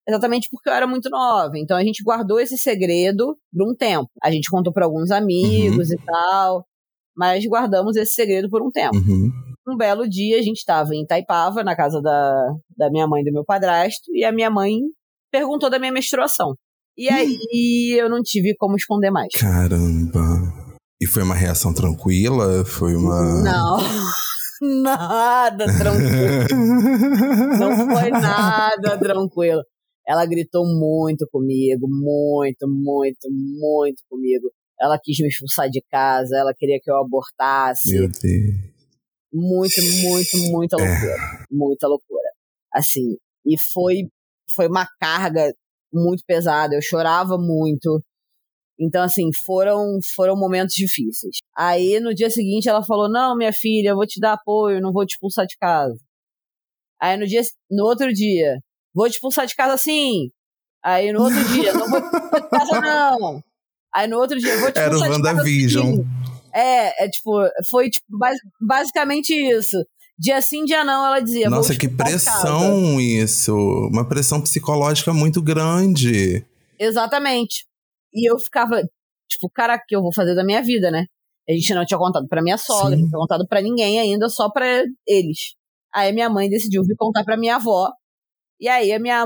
Exatamente 0.08 0.48
porque 0.50 0.70
eu 0.70 0.72
era 0.72 0.86
muito 0.86 1.10
nova. 1.10 1.52
Então 1.58 1.76
a 1.76 1.84
gente 1.84 2.02
guardou 2.02 2.40
esse 2.40 2.56
segredo 2.56 3.36
por 3.52 3.70
um 3.70 3.74
tempo. 3.74 4.08
A 4.22 4.30
gente 4.30 4.50
contou 4.50 4.72
pra 4.72 4.86
alguns 4.86 5.10
amigos 5.10 5.90
e 5.90 5.96
tal. 5.98 6.64
Mas 7.14 7.44
guardamos 7.46 7.96
esse 7.96 8.14
segredo 8.14 8.48
por 8.48 8.62
um 8.62 8.70
tempo. 8.70 8.96
Uhum. 8.96 9.30
Um 9.68 9.76
belo 9.76 10.08
dia 10.08 10.38
a 10.38 10.42
gente 10.42 10.56
estava 10.56 10.94
em 10.94 11.02
Itaipava, 11.02 11.62
na 11.62 11.76
casa 11.76 12.00
da, 12.00 12.54
da 12.76 12.90
minha 12.90 13.06
mãe 13.06 13.20
e 13.20 13.24
do 13.24 13.32
meu 13.32 13.44
padrasto, 13.44 14.10
e 14.14 14.24
a 14.24 14.32
minha 14.32 14.50
mãe 14.50 14.72
perguntou 15.30 15.68
da 15.68 15.78
minha 15.78 15.92
menstruação. 15.92 16.54
E 16.96 17.08
aí 17.08 17.96
eu 18.00 18.08
não 18.08 18.22
tive 18.22 18.56
como 18.56 18.76
esconder 18.76 19.10
mais. 19.10 19.28
Caramba. 19.38 20.18
E 21.00 21.06
foi 21.06 21.22
uma 21.22 21.34
reação 21.34 21.74
tranquila? 21.74 22.64
Foi 22.64 22.96
uma. 22.96 23.42
Não. 23.42 23.78
Nada 24.82 25.66
tranquilo. 25.66 26.48
Não 27.60 27.76
foi 27.94 28.10
nada 28.10 28.98
tranquilo. 28.98 29.62
Ela 30.04 30.26
gritou 30.26 30.64
muito 30.66 31.28
comigo, 31.30 31.86
muito, 31.88 32.66
muito, 32.66 33.28
muito 33.30 34.02
comigo. 34.10 34.50
Ela 34.80 34.98
quis 35.00 35.18
me 35.20 35.28
expulsar 35.28 35.68
de 35.70 35.80
casa, 35.88 36.36
ela 36.36 36.52
queria 36.56 36.80
que 36.82 36.90
eu 36.90 36.96
abortasse. 36.96 37.92
Meu 37.92 38.08
Deus. 38.08 38.67
Muito, 39.32 39.82
muito, 40.02 40.36
muita 40.50 40.76
loucura. 40.76 41.46
Muita 41.50 41.86
loucura. 41.86 42.28
Assim, 42.72 43.16
e 43.46 43.56
foi, 43.72 44.08
foi 44.54 44.68
uma 44.68 44.86
carga 45.00 45.52
muito 45.92 46.22
pesada. 46.26 46.74
Eu 46.74 46.82
chorava 46.82 47.36
muito. 47.38 48.02
Então, 48.80 49.02
assim, 49.02 49.30
foram, 49.44 49.98
foram 50.14 50.36
momentos 50.36 50.74
difíceis. 50.74 51.38
Aí, 51.56 51.98
no 52.00 52.14
dia 52.14 52.30
seguinte, 52.30 52.68
ela 52.68 52.82
falou: 52.82 53.10
Não, 53.10 53.36
minha 53.36 53.52
filha, 53.52 53.90
eu 53.90 53.96
vou 53.96 54.06
te 54.06 54.20
dar 54.20 54.34
apoio, 54.34 54.80
não 54.80 54.92
vou 54.92 55.04
te 55.04 55.12
expulsar 55.12 55.46
de 55.46 55.56
casa. 55.58 55.98
Aí, 57.00 57.16
no, 57.16 57.26
dia, 57.26 57.42
no 57.70 57.84
outro 57.84 58.12
dia, 58.12 58.58
vou 58.94 59.08
te 59.08 59.14
expulsar 59.14 59.46
de 59.46 59.54
casa 59.54 59.76
sim. 59.76 60.30
Aí, 60.84 61.12
no 61.12 61.22
outro 61.22 61.44
dia, 61.48 61.72
não 61.72 61.88
vou 61.88 62.00
te 62.00 62.06
expulsar 62.06 62.40
de 62.42 62.48
casa 62.48 62.80
não. 62.80 63.42
Aí, 63.94 64.06
no 64.06 64.18
outro 64.18 64.38
dia, 64.38 64.56
vou 64.58 64.70
te 64.70 64.78
Era 64.78 64.90
o 64.90 64.98
expulsar 64.98 65.16
de 65.16 65.22
casa 65.22 65.36
WandaVision. 65.36 65.94
sim. 65.96 66.37
É, 66.58 67.04
é 67.04 67.08
tipo, 67.08 67.30
foi 67.70 67.88
tipo, 67.88 68.06
bas- 68.18 68.38
basicamente 68.60 69.32
isso. 69.32 69.76
Dia 70.18 70.42
sim, 70.42 70.64
dia 70.64 70.82
não, 70.82 71.06
ela 71.06 71.20
dizia. 71.20 71.48
"Vou 71.48 71.58
Nossa, 71.58 71.76
que 71.76 71.86
expulsar 71.86 72.06
de 72.18 72.24
casa." 72.24 72.40
pressão 72.40 73.00
isso. 73.00 73.54
Uma 73.92 74.08
pressão 74.08 74.40
psicológica 74.42 75.12
muito 75.14 75.40
grande. 75.40 76.44
Exatamente. 76.78 77.64
E 78.12 78.28
eu 78.28 78.38
ficava, 78.38 78.82
tipo, 79.28 79.48
cara, 79.50 79.76
o 79.76 79.80
que 79.86 79.94
eu 79.94 80.02
vou 80.02 80.12
fazer 80.12 80.34
da 80.34 80.44
minha 80.44 80.62
vida, 80.62 80.90
né? 80.90 81.06
A 81.48 81.52
gente 81.52 81.72
não 81.74 81.86
tinha 81.86 81.98
contado 81.98 82.26
pra 82.28 82.42
minha 82.42 82.58
sogra, 82.58 82.96
Sim. 82.96 83.02
não 83.02 83.08
tinha 83.08 83.18
contado 83.20 83.46
pra 83.46 83.62
ninguém 83.62 84.00
ainda, 84.00 84.28
só 84.28 84.50
pra 84.50 84.66
eles. 85.06 85.54
Aí 85.94 86.12
minha 86.12 86.28
mãe 86.28 86.48
decidiu 86.48 86.82
vir 86.82 86.96
contar 86.96 87.24
pra 87.24 87.36
minha 87.36 87.56
avó. 87.56 87.90
E 88.60 88.68
aí 88.68 88.92
a 88.92 88.98
minha 88.98 89.24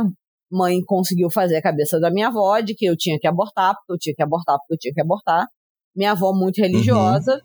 mãe 0.51 0.81
conseguiu 0.85 1.31
fazer 1.31 1.57
a 1.57 1.63
cabeça 1.63 1.99
da 1.99 2.11
minha 2.11 2.29
avó 2.29 2.61
de 2.61 2.75
que 2.75 2.85
eu 2.85 2.97
tinha 2.97 3.19
que 3.19 3.27
abortar, 3.27 3.75
porque 3.75 3.93
eu 3.95 3.99
tinha 3.99 4.15
que 4.15 4.23
abortar, 4.23 4.59
porque 4.59 4.75
eu 4.75 4.79
tinha 4.79 4.95
que 4.95 5.01
abortar. 5.01 5.47
Minha 5.95 6.13
avó, 6.13 6.33
muito 6.33 6.59
religiosa, 6.59 7.35
uhum. 7.35 7.41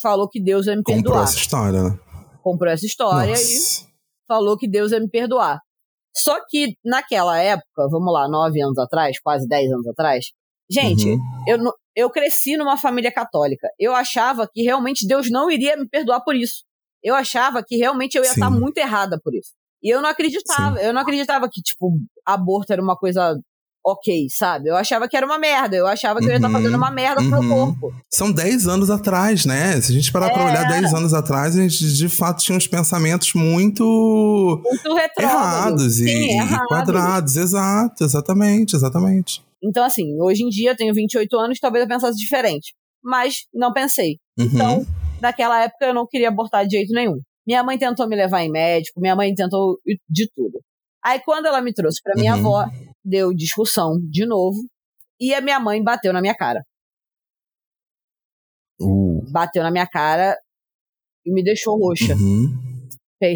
falou 0.00 0.28
que 0.28 0.42
Deus 0.42 0.66
ia 0.66 0.76
me 0.76 0.82
perdoar. 0.82 1.04
Comprou 1.04 1.22
essa 1.22 1.36
história, 1.36 1.82
né? 1.82 1.98
Comprou 2.42 2.72
essa 2.72 2.86
história 2.86 3.30
Nossa. 3.30 3.82
e 3.82 3.86
falou 4.28 4.56
que 4.56 4.68
Deus 4.68 4.92
ia 4.92 5.00
me 5.00 5.08
perdoar. 5.08 5.60
Só 6.14 6.38
que 6.48 6.74
naquela 6.84 7.38
época, 7.38 7.88
vamos 7.90 8.12
lá, 8.12 8.28
nove 8.28 8.62
anos 8.62 8.78
atrás, 8.78 9.18
quase 9.20 9.46
dez 9.46 9.70
anos 9.70 9.86
atrás, 9.86 10.26
gente, 10.70 11.10
uhum. 11.10 11.44
eu, 11.46 11.58
eu 11.94 12.10
cresci 12.10 12.56
numa 12.56 12.76
família 12.76 13.12
católica. 13.12 13.68
Eu 13.78 13.94
achava 13.94 14.48
que 14.50 14.62
realmente 14.62 15.06
Deus 15.06 15.30
não 15.30 15.50
iria 15.50 15.76
me 15.76 15.88
perdoar 15.88 16.22
por 16.22 16.34
isso. 16.34 16.64
Eu 17.02 17.14
achava 17.14 17.62
que 17.62 17.76
realmente 17.76 18.16
eu 18.16 18.22
ia 18.22 18.30
Sim. 18.30 18.40
estar 18.40 18.50
muito 18.50 18.78
errada 18.78 19.20
por 19.22 19.34
isso. 19.34 19.50
E 19.82 19.90
eu 19.94 20.00
não 20.00 20.08
acreditava. 20.08 20.78
Sim. 20.78 20.84
Eu 20.84 20.92
não 20.92 21.02
acreditava 21.02 21.48
que, 21.50 21.60
tipo, 21.60 21.98
aborto 22.24 22.72
era 22.72 22.82
uma 22.82 22.96
coisa 22.96 23.38
ok, 23.86 24.26
sabe? 24.28 24.68
Eu 24.68 24.76
achava 24.76 25.08
que 25.08 25.16
era 25.16 25.24
uma 25.24 25.38
merda. 25.38 25.76
Eu 25.76 25.86
achava 25.86 26.18
que 26.18 26.24
uhum, 26.24 26.32
eu 26.32 26.34
ia 26.34 26.38
estar 26.38 26.50
fazendo 26.50 26.76
uma 26.76 26.90
merda 26.90 27.22
uhum. 27.22 27.30
pro 27.30 27.42
meu 27.42 27.56
uhum. 27.56 27.74
corpo. 27.78 27.94
São 28.12 28.32
10 28.32 28.66
anos 28.66 28.90
atrás, 28.90 29.46
né? 29.46 29.80
Se 29.80 29.92
a 29.92 29.94
gente 29.94 30.10
parar 30.10 30.26
é. 30.26 30.32
pra 30.32 30.44
olhar 30.44 30.68
10 30.68 30.92
anos 30.92 31.14
atrás, 31.14 31.56
a 31.56 31.62
gente 31.62 31.94
de 31.94 32.08
fato 32.08 32.42
tinha 32.42 32.58
uns 32.58 32.66
pensamentos 32.66 33.32
muito. 33.34 34.60
Muito 34.64 34.98
errados 35.20 36.00
e, 36.00 36.08
Sim, 36.08 36.30
errado. 36.32 36.64
e 36.64 36.66
quadrados. 36.66 37.36
Exato, 37.36 38.02
exatamente, 38.02 38.74
exatamente. 38.74 39.44
Então, 39.62 39.84
assim, 39.84 40.20
hoje 40.20 40.42
em 40.42 40.48
dia 40.48 40.72
eu 40.72 40.76
tenho 40.76 40.92
28 40.92 41.38
anos, 41.38 41.60
talvez 41.60 41.82
eu 41.82 41.88
pensasse 41.88 42.18
diferente. 42.18 42.74
Mas 43.04 43.44
não 43.54 43.72
pensei. 43.72 44.18
Uhum. 44.36 44.46
Então, 44.46 44.86
naquela 45.22 45.62
época 45.62 45.86
eu 45.86 45.94
não 45.94 46.06
queria 46.08 46.28
abortar 46.28 46.66
de 46.66 46.76
jeito 46.76 46.92
nenhum. 46.92 47.20
Minha 47.46 47.62
mãe 47.62 47.78
tentou 47.78 48.08
me 48.08 48.16
levar 48.16 48.42
em 48.42 48.50
médico, 48.50 49.00
minha 49.00 49.14
mãe 49.14 49.32
tentou 49.32 49.78
de 50.10 50.28
tudo. 50.34 50.58
Aí 51.04 51.20
quando 51.24 51.46
ela 51.46 51.62
me 51.62 51.72
trouxe 51.72 52.00
para 52.02 52.20
minha 52.20 52.34
uhum. 52.34 52.40
avó, 52.40 52.64
deu 53.06 53.32
discussão 53.32 53.92
de 54.10 54.26
novo 54.26 54.58
e 55.20 55.32
a 55.32 55.40
minha 55.40 55.60
mãe 55.60 55.82
bateu 55.82 56.12
na 56.12 56.20
minha 56.20 56.34
cara. 56.34 56.62
Uh. 58.80 59.22
Bateu 59.30 59.62
na 59.62 59.70
minha 59.70 59.86
cara 59.86 60.36
e 61.24 61.32
me 61.32 61.42
deixou 61.42 61.78
roxa. 61.78 62.14
Uhum. 62.14 62.88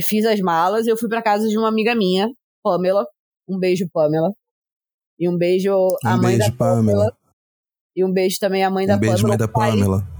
Fiz 0.02 0.26
as 0.26 0.40
malas 0.40 0.86
e 0.86 0.90
eu 0.90 0.96
fui 0.96 1.08
para 1.08 1.22
casa 1.22 1.48
de 1.48 1.56
uma 1.56 1.68
amiga 1.68 1.94
minha, 1.94 2.28
Pamela. 2.62 3.06
Um 3.48 3.58
beijo, 3.58 3.88
Pamela. 3.92 4.30
E 5.18 5.28
um 5.28 5.36
beijo 5.36 5.72
a 6.04 6.14
um 6.14 6.20
mãe 6.20 6.36
beijo, 6.36 6.50
da 6.50 6.56
Pamela. 6.56 6.98
Pamela. 6.98 7.16
E 7.96 8.04
um 8.04 8.12
beijo 8.12 8.36
também 8.38 8.62
à 8.62 8.70
mãe 8.70 8.86
da 8.86 8.96
um 8.96 8.98
beijo, 8.98 9.22
Pamela. 9.22 9.28
mãe 9.28 9.38
da 9.38 9.48
Pamela 9.48 10.19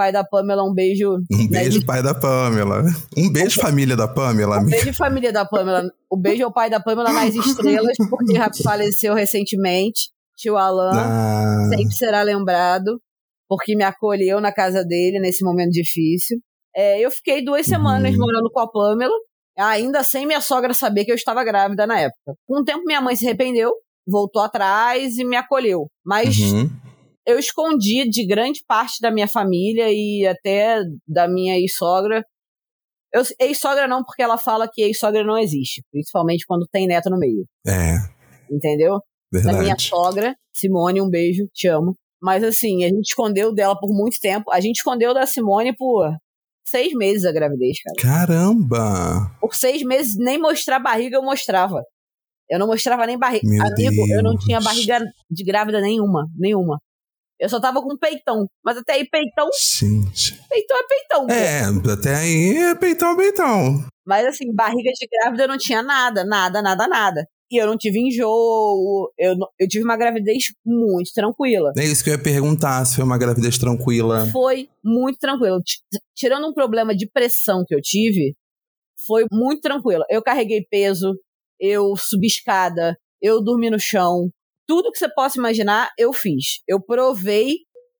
pai 0.00 0.10
da 0.10 0.24
Pamela, 0.24 0.64
um 0.64 0.72
beijo. 0.72 1.18
Um 1.30 1.46
beijo, 1.46 1.84
pai 1.84 2.02
da 2.02 2.14
Pamela. 2.14 2.82
Um 3.14 3.30
beijo, 3.30 3.60
família 3.60 3.94
da 3.94 4.08
Pamela. 4.08 4.58
Um 4.58 4.64
beijo, 4.64 4.94
família 4.94 5.30
da 5.30 5.44
Pamela. 5.44 5.82
O 6.10 6.16
beijo 6.16 6.42
ao 6.42 6.50
pai 6.50 6.70
da 6.70 6.80
Pamela 6.80 7.12
nas 7.12 7.34
estrelas, 7.36 7.98
porque 8.08 8.62
faleceu 8.62 9.12
recentemente. 9.12 10.08
Tio 10.38 10.56
Alan 10.56 10.92
ah. 10.94 11.68
sempre 11.68 11.92
será 11.92 12.22
lembrado, 12.22 12.98
porque 13.46 13.76
me 13.76 13.84
acolheu 13.84 14.40
na 14.40 14.50
casa 14.50 14.82
dele 14.82 15.20
nesse 15.20 15.44
momento 15.44 15.72
difícil. 15.72 16.38
É, 16.74 16.98
eu 16.98 17.10
fiquei 17.10 17.44
duas 17.44 17.66
semanas 17.66 18.14
uhum. 18.14 18.20
morando 18.20 18.50
com 18.50 18.60
a 18.60 18.70
Pamela, 18.70 19.12
ainda 19.58 20.02
sem 20.02 20.24
minha 20.24 20.40
sogra 20.40 20.72
saber 20.72 21.04
que 21.04 21.12
eu 21.12 21.16
estava 21.16 21.44
grávida 21.44 21.86
na 21.86 22.00
época. 22.00 22.32
Com 22.46 22.62
o 22.62 22.64
tempo, 22.64 22.84
minha 22.86 23.02
mãe 23.02 23.14
se 23.14 23.26
arrependeu, 23.26 23.70
voltou 24.08 24.40
atrás 24.40 25.18
e 25.18 25.24
me 25.26 25.36
acolheu. 25.36 25.88
Mas 26.02 26.38
uhum 26.38 26.70
eu 27.30 27.38
escondi 27.38 28.08
de 28.08 28.26
grande 28.26 28.62
parte 28.66 29.00
da 29.00 29.10
minha 29.10 29.28
família 29.28 29.86
e 29.90 30.26
até 30.26 30.80
da 31.06 31.28
minha 31.28 31.56
ex-sogra. 31.58 32.24
Ex-sogra 33.38 33.88
não, 33.88 34.04
porque 34.04 34.22
ela 34.22 34.38
fala 34.38 34.68
que 34.70 34.82
ex-sogra 34.82 35.24
não 35.24 35.38
existe, 35.38 35.82
principalmente 35.90 36.44
quando 36.46 36.66
tem 36.70 36.86
neto 36.86 37.10
no 37.10 37.18
meio. 37.18 37.44
É. 37.66 37.96
Entendeu? 38.50 39.00
Verdade. 39.32 39.56
Da 39.56 39.62
minha 39.62 39.78
sogra, 39.78 40.34
Simone, 40.52 41.00
um 41.00 41.08
beijo, 41.08 41.46
te 41.52 41.68
amo. 41.68 41.94
Mas 42.20 42.44
assim, 42.44 42.84
a 42.84 42.88
gente 42.88 43.08
escondeu 43.08 43.54
dela 43.54 43.78
por 43.78 43.90
muito 43.90 44.18
tempo. 44.20 44.50
A 44.52 44.60
gente 44.60 44.76
escondeu 44.76 45.14
da 45.14 45.26
Simone 45.26 45.74
por 45.74 46.10
seis 46.66 46.92
meses 46.94 47.24
a 47.24 47.32
gravidez, 47.32 47.78
cara. 47.82 48.26
Caramba! 48.26 49.36
Por 49.40 49.54
seis 49.54 49.82
meses, 49.82 50.16
nem 50.18 50.38
mostrar 50.38 50.78
barriga 50.78 51.16
eu 51.16 51.22
mostrava. 51.22 51.82
Eu 52.48 52.58
não 52.58 52.66
mostrava 52.66 53.06
nem 53.06 53.16
barriga. 53.16 53.46
Amigo, 53.46 53.74
Deus. 53.74 54.10
eu 54.10 54.22
não 54.22 54.36
tinha 54.36 54.60
barriga 54.60 55.00
de 55.30 55.44
grávida 55.44 55.80
nenhuma, 55.80 56.26
nenhuma. 56.36 56.78
Eu 57.40 57.48
só 57.48 57.58
tava 57.58 57.80
com 57.80 57.96
peitão. 57.96 58.46
Mas 58.62 58.76
até 58.76 58.92
aí, 58.92 59.08
peitão. 59.08 59.48
Gente. 59.58 60.38
Peitão 60.46 60.76
é 60.76 60.86
peitão. 60.86 61.26
É, 61.30 61.92
até 61.92 62.14
aí 62.16 62.56
é 62.58 62.74
peitão, 62.74 63.16
peitão. 63.16 63.82
Mas 64.06 64.26
assim, 64.26 64.54
barriga 64.54 64.90
de 64.92 65.08
grávida 65.10 65.44
eu 65.44 65.48
não 65.48 65.56
tinha 65.56 65.82
nada, 65.82 66.22
nada, 66.22 66.60
nada, 66.60 66.86
nada. 66.86 67.26
E 67.50 67.60
eu 67.60 67.66
não 67.66 67.78
tive 67.78 67.98
enjoo. 67.98 69.10
Eu, 69.18 69.34
eu 69.58 69.66
tive 69.66 69.84
uma 69.84 69.96
gravidez 69.96 70.44
muito 70.64 71.12
tranquila. 71.14 71.72
É 71.78 71.84
isso 71.84 72.04
que 72.04 72.10
eu 72.10 72.14
ia 72.14 72.22
perguntar, 72.22 72.84
se 72.84 72.96
foi 72.96 73.04
uma 73.04 73.18
gravidez 73.18 73.56
tranquila. 73.56 74.26
Foi 74.30 74.68
muito 74.84 75.18
tranquila. 75.18 75.58
Tirando 76.14 76.46
um 76.46 76.52
problema 76.52 76.94
de 76.94 77.10
pressão 77.10 77.64
que 77.66 77.74
eu 77.74 77.80
tive, 77.80 78.36
foi 79.06 79.24
muito 79.32 79.62
tranquila. 79.62 80.04
Eu 80.10 80.22
carreguei 80.22 80.64
peso, 80.70 81.14
eu 81.58 81.96
subi 81.96 82.26
escada, 82.26 82.96
eu 83.20 83.42
dormi 83.42 83.70
no 83.70 83.80
chão, 83.80 84.28
tudo 84.70 84.92
que 84.92 84.98
você 84.98 85.12
possa 85.12 85.36
imaginar, 85.36 85.90
eu 85.98 86.12
fiz. 86.12 86.60
Eu 86.68 86.80
provei 86.80 87.56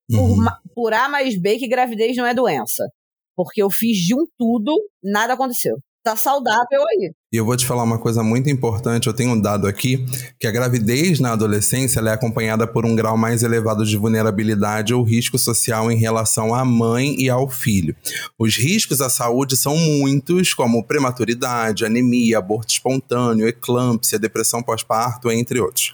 uhum. 0.08 0.36
por, 0.36 0.72
por 0.72 0.94
A 0.94 1.08
mais 1.08 1.36
B 1.36 1.58
que 1.58 1.66
gravidez 1.66 2.16
não 2.16 2.24
é 2.24 2.32
doença. 2.32 2.88
Porque 3.34 3.60
eu 3.60 3.68
fiz 3.68 3.98
de 3.98 4.14
um 4.14 4.24
tudo, 4.38 4.72
nada 5.02 5.32
aconteceu. 5.32 5.74
Tá 6.04 6.14
saudável 6.14 6.80
aí. 6.92 7.10
E 7.32 7.36
eu 7.36 7.44
vou 7.44 7.56
te 7.56 7.66
falar 7.66 7.82
uma 7.82 7.98
coisa 7.98 8.22
muito 8.22 8.48
importante. 8.48 9.08
Eu 9.08 9.12
tenho 9.12 9.32
um 9.32 9.40
dado 9.40 9.66
aqui 9.66 10.06
que 10.38 10.46
a 10.46 10.52
gravidez 10.52 11.18
na 11.18 11.32
adolescência 11.32 11.98
é 11.98 12.10
acompanhada 12.10 12.68
por 12.68 12.86
um 12.86 12.94
grau 12.94 13.16
mais 13.16 13.42
elevado 13.42 13.84
de 13.84 13.96
vulnerabilidade 13.96 14.94
ou 14.94 15.02
risco 15.02 15.38
social 15.38 15.90
em 15.90 15.96
relação 15.96 16.54
à 16.54 16.64
mãe 16.64 17.16
e 17.18 17.28
ao 17.28 17.50
filho. 17.50 17.96
Os 18.38 18.56
riscos 18.56 19.00
à 19.00 19.10
saúde 19.10 19.56
são 19.56 19.76
muitos, 19.76 20.54
como 20.54 20.86
prematuridade, 20.86 21.84
anemia, 21.84 22.38
aborto 22.38 22.72
espontâneo, 22.72 23.48
eclâmpsia, 23.48 24.20
depressão 24.20 24.62
pós-parto, 24.62 25.32
entre 25.32 25.58
outros. 25.58 25.92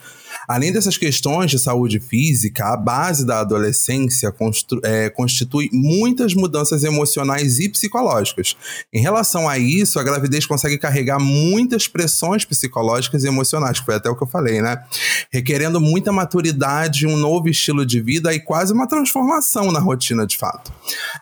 Além 0.48 0.72
dessas 0.72 0.96
questões 0.96 1.50
de 1.50 1.58
saúde 1.58 2.00
física, 2.00 2.72
a 2.72 2.76
base 2.76 3.26
da 3.26 3.40
adolescência 3.40 4.34
é, 4.82 5.10
constitui 5.10 5.68
muitas 5.72 6.34
mudanças 6.34 6.84
emocionais 6.84 7.58
e 7.58 7.68
psicológicas. 7.68 8.56
Em 8.92 9.00
relação 9.00 9.48
a 9.48 9.58
isso, 9.58 9.98
a 9.98 10.02
gravidez 10.02 10.46
consegue 10.46 10.78
carregar 10.78 11.18
muitas 11.18 11.88
pressões 11.88 12.44
psicológicas 12.44 13.24
e 13.24 13.28
emocionais, 13.28 13.78
foi 13.78 13.94
até 13.94 14.08
o 14.08 14.16
que 14.16 14.22
eu 14.22 14.28
falei, 14.28 14.62
né? 14.62 14.82
Requerendo 15.32 15.80
muita 15.80 16.12
maturidade, 16.12 17.06
um 17.06 17.16
novo 17.16 17.48
estilo 17.48 17.84
de 17.84 18.00
vida 18.00 18.32
e 18.34 18.40
quase 18.40 18.72
uma 18.72 18.88
transformação 18.88 19.70
na 19.72 19.80
rotina 19.80 20.26
de 20.26 20.36
fato. 20.36 20.72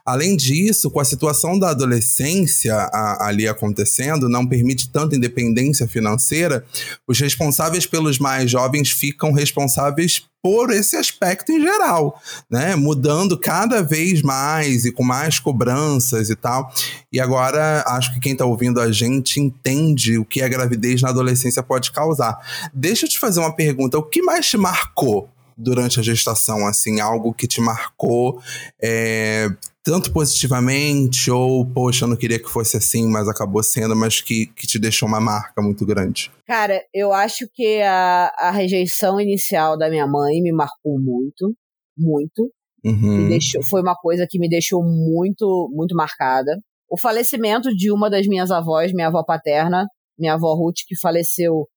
Além 0.05 0.37
disso, 0.37 0.91
com 0.91 1.01
a 1.01 1.05
situação 1.05 1.59
da 1.59 1.71
adolescência 1.71 2.75
a, 2.75 3.29
ali 3.29 3.49
acontecendo, 3.49 4.29
não 4.29 4.47
permite 4.47 4.91
tanta 4.91 5.17
independência 5.17 5.89
financeira, 5.89 6.65
os 7.09 7.19
responsáveis 7.19 7.87
pelos 7.87 8.19
mais 8.19 8.51
jovens 8.51 8.91
ficam 8.91 9.33
responsáveis 9.33 10.23
por 10.45 10.71
esse 10.71 10.95
aspecto 10.95 11.51
em 11.51 11.59
geral, 11.59 12.21
né? 12.51 12.77
Mudando 12.77 13.41
cada 13.41 13.83
vez 13.83 14.21
mais 14.21 14.85
e 14.85 14.93
com 14.93 15.03
mais 15.03 15.39
cobranças 15.39 16.29
e 16.29 16.37
tal. 16.37 16.71
E 17.11 17.19
agora 17.19 17.83
acho 17.87 18.13
que 18.13 18.21
quem 18.21 18.33
está 18.33 18.45
ouvindo 18.45 18.79
a 18.79 18.93
gente 18.93 19.41
entende 19.41 20.19
o 20.19 20.25
que 20.25 20.43
a 20.43 20.49
gravidez 20.49 21.01
na 21.01 21.09
adolescência 21.09 21.63
pode 21.63 21.91
causar. 21.93 22.39
Deixa 22.75 23.07
eu 23.07 23.09
te 23.09 23.19
fazer 23.19 23.41
uma 23.41 23.57
pergunta: 23.57 23.97
o 23.97 24.03
que 24.03 24.21
mais 24.21 24.47
te 24.47 24.59
marcou 24.59 25.31
durante 25.57 25.99
a 25.99 26.03
gestação? 26.03 26.67
Assim, 26.67 27.01
algo 27.01 27.33
que 27.33 27.47
te 27.47 27.63
marcou? 27.63 28.39
É, 28.79 29.49
tanto 29.85 30.11
positivamente, 30.11 31.31
ou, 31.31 31.67
poxa, 31.67 32.07
eu 32.07 32.09
não 32.09 32.17
queria 32.17 32.39
que 32.39 32.49
fosse 32.49 32.75
assim, 32.79 33.07
mas 33.07 33.29
acabou 33.29 33.63
sendo, 33.63 33.95
mas 33.95 34.23
que, 34.23 34.47
que 34.47 34.67
te 34.67 34.79
deixou 34.79 35.07
uma 35.07 35.21
marca 35.21 35.61
muito 35.61 35.85
grande? 35.85 36.33
Cara, 36.47 36.83
eu 36.93 37.13
acho 37.13 37.47
que 37.53 37.83
a, 37.83 38.33
a 38.39 38.51
rejeição 38.51 39.21
inicial 39.21 39.77
da 39.77 39.91
minha 39.91 40.07
mãe 40.07 40.41
me 40.41 40.53
marcou 40.53 40.99
muito, 40.99 41.55
muito. 41.97 42.51
Uhum. 42.83 43.29
Deixou, 43.29 43.63
foi 43.63 43.83
uma 43.83 43.95
coisa 43.95 44.27
que 44.29 44.39
me 44.39 44.49
deixou 44.49 44.83
muito, 44.83 45.71
muito 45.71 45.95
marcada. 45.95 46.59
O 46.91 46.99
falecimento 46.99 47.69
de 47.69 47.93
uma 47.93 48.09
das 48.09 48.27
minhas 48.27 48.51
avós, 48.51 48.91
minha 48.95 49.09
avó 49.09 49.23
paterna, 49.23 49.87
minha 50.19 50.33
avó 50.33 50.55
Ruth, 50.55 50.79
que 50.87 50.99
faleceu 50.99 51.69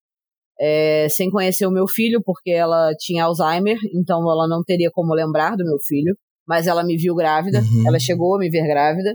é, 0.58 1.08
sem 1.10 1.30
conhecer 1.30 1.66
o 1.66 1.70
meu 1.70 1.86
filho, 1.86 2.22
porque 2.24 2.50
ela 2.50 2.94
tinha 2.98 3.24
Alzheimer, 3.24 3.76
então 3.94 4.20
ela 4.30 4.48
não 4.48 4.62
teria 4.64 4.90
como 4.90 5.14
lembrar 5.14 5.56
do 5.56 5.64
meu 5.64 5.76
filho 5.86 6.16
mas 6.48 6.66
ela 6.66 6.82
me 6.82 6.96
viu 6.96 7.14
grávida, 7.14 7.60
uhum. 7.60 7.86
ela 7.86 7.98
chegou 7.98 8.34
a 8.34 8.38
me 8.38 8.48
ver 8.48 8.66
grávida. 8.66 9.14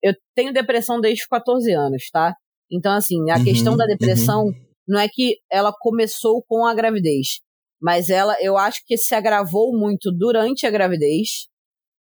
Eu 0.00 0.14
tenho 0.34 0.52
depressão 0.52 1.00
desde 1.00 1.22
os 1.22 1.26
14 1.26 1.72
anos, 1.72 2.08
tá? 2.10 2.34
Então, 2.70 2.92
assim, 2.92 3.30
a 3.30 3.36
uhum, 3.38 3.44
questão 3.44 3.76
da 3.76 3.84
depressão 3.84 4.44
uhum. 4.44 4.52
não 4.88 5.00
é 5.00 5.08
que 5.08 5.36
ela 5.50 5.72
começou 5.78 6.42
com 6.48 6.64
a 6.64 6.72
gravidez, 6.74 7.40
mas 7.80 8.08
ela, 8.08 8.36
eu 8.40 8.56
acho 8.56 8.80
que 8.86 8.96
se 8.96 9.14
agravou 9.14 9.76
muito 9.76 10.12
durante 10.12 10.64
a 10.66 10.70
gravidez. 10.70 11.48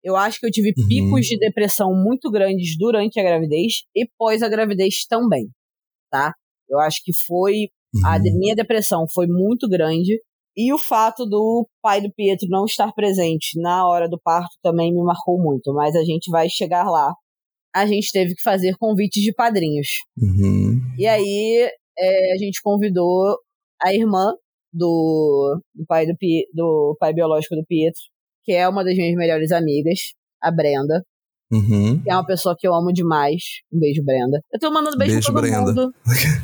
Eu 0.02 0.16
acho 0.16 0.40
que 0.40 0.46
eu 0.46 0.50
tive 0.50 0.72
uhum. 0.76 0.88
picos 0.88 1.26
de 1.26 1.38
depressão 1.38 1.92
muito 1.92 2.30
grandes 2.30 2.76
durante 2.78 3.20
a 3.20 3.22
gravidez 3.22 3.82
e 3.94 4.08
pós 4.18 4.42
a 4.42 4.48
gravidez 4.48 5.04
também. 5.08 5.48
tá? 6.10 6.32
Eu 6.68 6.80
acho 6.80 7.00
que 7.04 7.12
foi. 7.26 7.68
A 8.04 8.16
Uhum. 8.16 8.38
minha 8.38 8.54
depressão 8.54 9.04
foi 9.12 9.26
muito 9.26 9.68
grande. 9.68 10.20
E 10.56 10.72
o 10.72 10.78
fato 10.78 11.26
do 11.26 11.68
pai 11.82 12.00
do 12.00 12.10
Pietro 12.12 12.48
não 12.48 12.64
estar 12.64 12.92
presente 12.92 13.60
na 13.60 13.86
hora 13.86 14.08
do 14.08 14.18
parto 14.18 14.56
também 14.62 14.92
me 14.92 15.02
marcou 15.02 15.38
muito. 15.38 15.72
Mas 15.74 15.94
a 15.94 16.02
gente 16.02 16.30
vai 16.30 16.48
chegar 16.48 16.84
lá. 16.84 17.12
A 17.74 17.84
gente 17.84 18.10
teve 18.10 18.34
que 18.34 18.42
fazer 18.42 18.74
convites 18.78 19.22
de 19.22 19.34
padrinhos. 19.34 19.88
Uhum. 20.16 20.80
E 20.98 21.06
aí 21.06 21.70
é, 21.98 22.32
a 22.32 22.38
gente 22.38 22.62
convidou 22.62 23.36
a 23.82 23.92
irmã 23.92 24.32
do, 24.72 25.60
do 25.74 25.84
pai 25.86 26.06
do, 26.06 26.14
do 26.54 26.96
pai 26.98 27.12
biológico 27.12 27.54
do 27.54 27.64
Pietro, 27.66 28.00
que 28.44 28.52
é 28.52 28.68
uma 28.68 28.82
das 28.82 28.94
minhas 28.94 29.14
melhores 29.14 29.52
amigas, 29.52 30.14
a 30.42 30.50
Brenda, 30.50 31.04
Uhum. 31.52 32.00
que 32.02 32.10
é 32.10 32.14
uma 32.14 32.26
pessoa 32.26 32.56
que 32.58 32.66
eu 32.66 32.74
amo 32.74 32.92
demais. 32.92 33.42
Um 33.72 33.78
beijo, 33.78 34.02
Brenda. 34.04 34.40
Eu 34.52 34.58
tô 34.58 34.70
mandando 34.70 34.96
beijo, 34.98 35.14
Beijo, 35.14 35.32
pra 35.32 35.40
todo 35.42 35.50
Brenda. 35.50 35.72
mundo. 35.72 35.94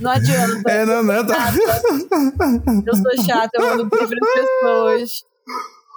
Não 0.00 0.10
adianta. 0.12 0.70
É, 0.70 0.84
não, 0.86 1.02
não, 1.02 1.26
tá. 1.26 1.52
Eu 2.86 2.96
sou 2.96 3.24
chata, 3.24 3.50
eu 3.54 3.62
mando 3.66 3.88
beijo 3.88 4.08
pras 4.08 4.32
pessoas. 4.34 5.10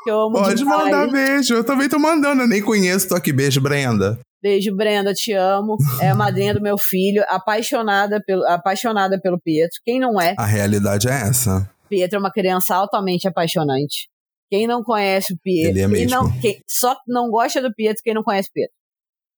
Que 0.03 0.11
eu 0.11 0.19
amo 0.21 0.33
Pode 0.33 0.55
demais. 0.55 0.83
mandar 0.85 1.11
beijo. 1.11 1.53
Eu 1.55 1.63
também 1.63 1.89
tô 1.89 1.97
mandando. 1.99 2.43
Eu 2.43 2.47
nem 2.47 2.61
conheço. 2.61 3.07
Tô 3.09 3.15
aqui. 3.15 3.31
Beijo, 3.33 3.59
Brenda. 3.61 4.19
Beijo, 4.41 4.75
Brenda, 4.75 5.13
te 5.13 5.33
amo. 5.33 5.77
É 5.99 6.09
a 6.09 6.15
madrinha 6.15 6.53
do 6.53 6.61
meu 6.61 6.77
filho, 6.77 7.23
apaixonada 7.29 8.21
pelo, 8.25 8.45
apaixonada 8.47 9.19
pelo 9.19 9.39
Pietro. 9.39 9.79
Quem 9.83 9.99
não 9.99 10.21
é? 10.21 10.35
A 10.37 10.45
realidade 10.45 11.07
é 11.07 11.11
essa. 11.27 11.67
Pietro 11.89 12.17
é 12.17 12.19
uma 12.19 12.31
criança 12.31 12.75
altamente 12.75 13.27
apaixonante. 13.27 14.07
Quem 14.51 14.67
não 14.67 14.83
conhece 14.83 15.33
o 15.33 15.37
Pietro, 15.43 15.71
Ele 15.71 15.81
é 15.81 15.87
mesmo. 15.87 16.11
não, 16.11 16.39
quem, 16.39 16.59
só 16.69 16.95
não 17.07 17.29
gosta 17.31 17.59
do 17.59 17.73
Pietro 17.73 18.01
quem 18.03 18.13
não 18.13 18.21
conhece 18.23 18.49
o 18.49 18.53
Pietro. 18.53 18.75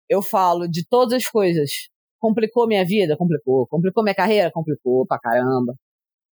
Eu 0.10 0.22
falo 0.22 0.68
de 0.68 0.86
todas 0.88 1.14
as 1.14 1.28
coisas. 1.28 1.70
Complicou 2.20 2.68
minha 2.68 2.86
vida? 2.86 3.16
Complicou. 3.18 3.68
Complicou 3.68 4.04
minha 4.04 4.16
carreira? 4.16 4.52
Complicou 4.52 5.06
pra 5.06 5.20
caramba. 5.20 5.74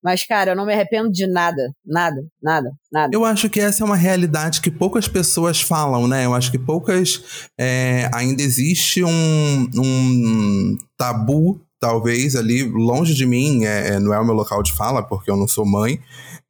Mas, 0.04 0.24
cara, 0.24 0.52
eu 0.52 0.56
não 0.56 0.68
me 0.68 0.74
arrependo 0.74 1.12
de 1.12 1.26
nada. 1.26 1.74
Nada, 1.84 2.22
nada, 2.40 2.70
nada. 2.92 3.10
Eu 3.12 3.26
acho 3.26 3.50
que 3.50 3.60
essa 3.60 3.84
é 3.84 3.86
uma 3.86 3.96
realidade 3.96 4.62
que 4.62 4.70
poucas 4.70 5.08
pessoas 5.08 5.62
falam, 5.62 6.08
né? 6.08 6.26
Eu 6.26 6.34
acho 6.36 6.52
que 6.52 6.60
poucas. 6.60 7.50
é, 7.60 8.08
ainda 8.14 8.44
existe 8.44 9.04
um, 9.04 9.70
um 9.76 10.78
tabu, 10.96 11.60
talvez, 11.80 12.36
ali, 12.36 12.62
longe 12.62 13.16
de 13.16 13.26
mim, 13.26 13.66
é, 13.66 13.96
é, 13.96 14.00
não 14.00 14.14
é 14.14 14.20
o 14.20 14.26
meu 14.26 14.36
local 14.36 14.62
de 14.62 14.74
fala, 14.74 15.02
porque 15.02 15.32
eu 15.32 15.36
não 15.36 15.48
sou 15.48 15.66
mãe, 15.66 16.00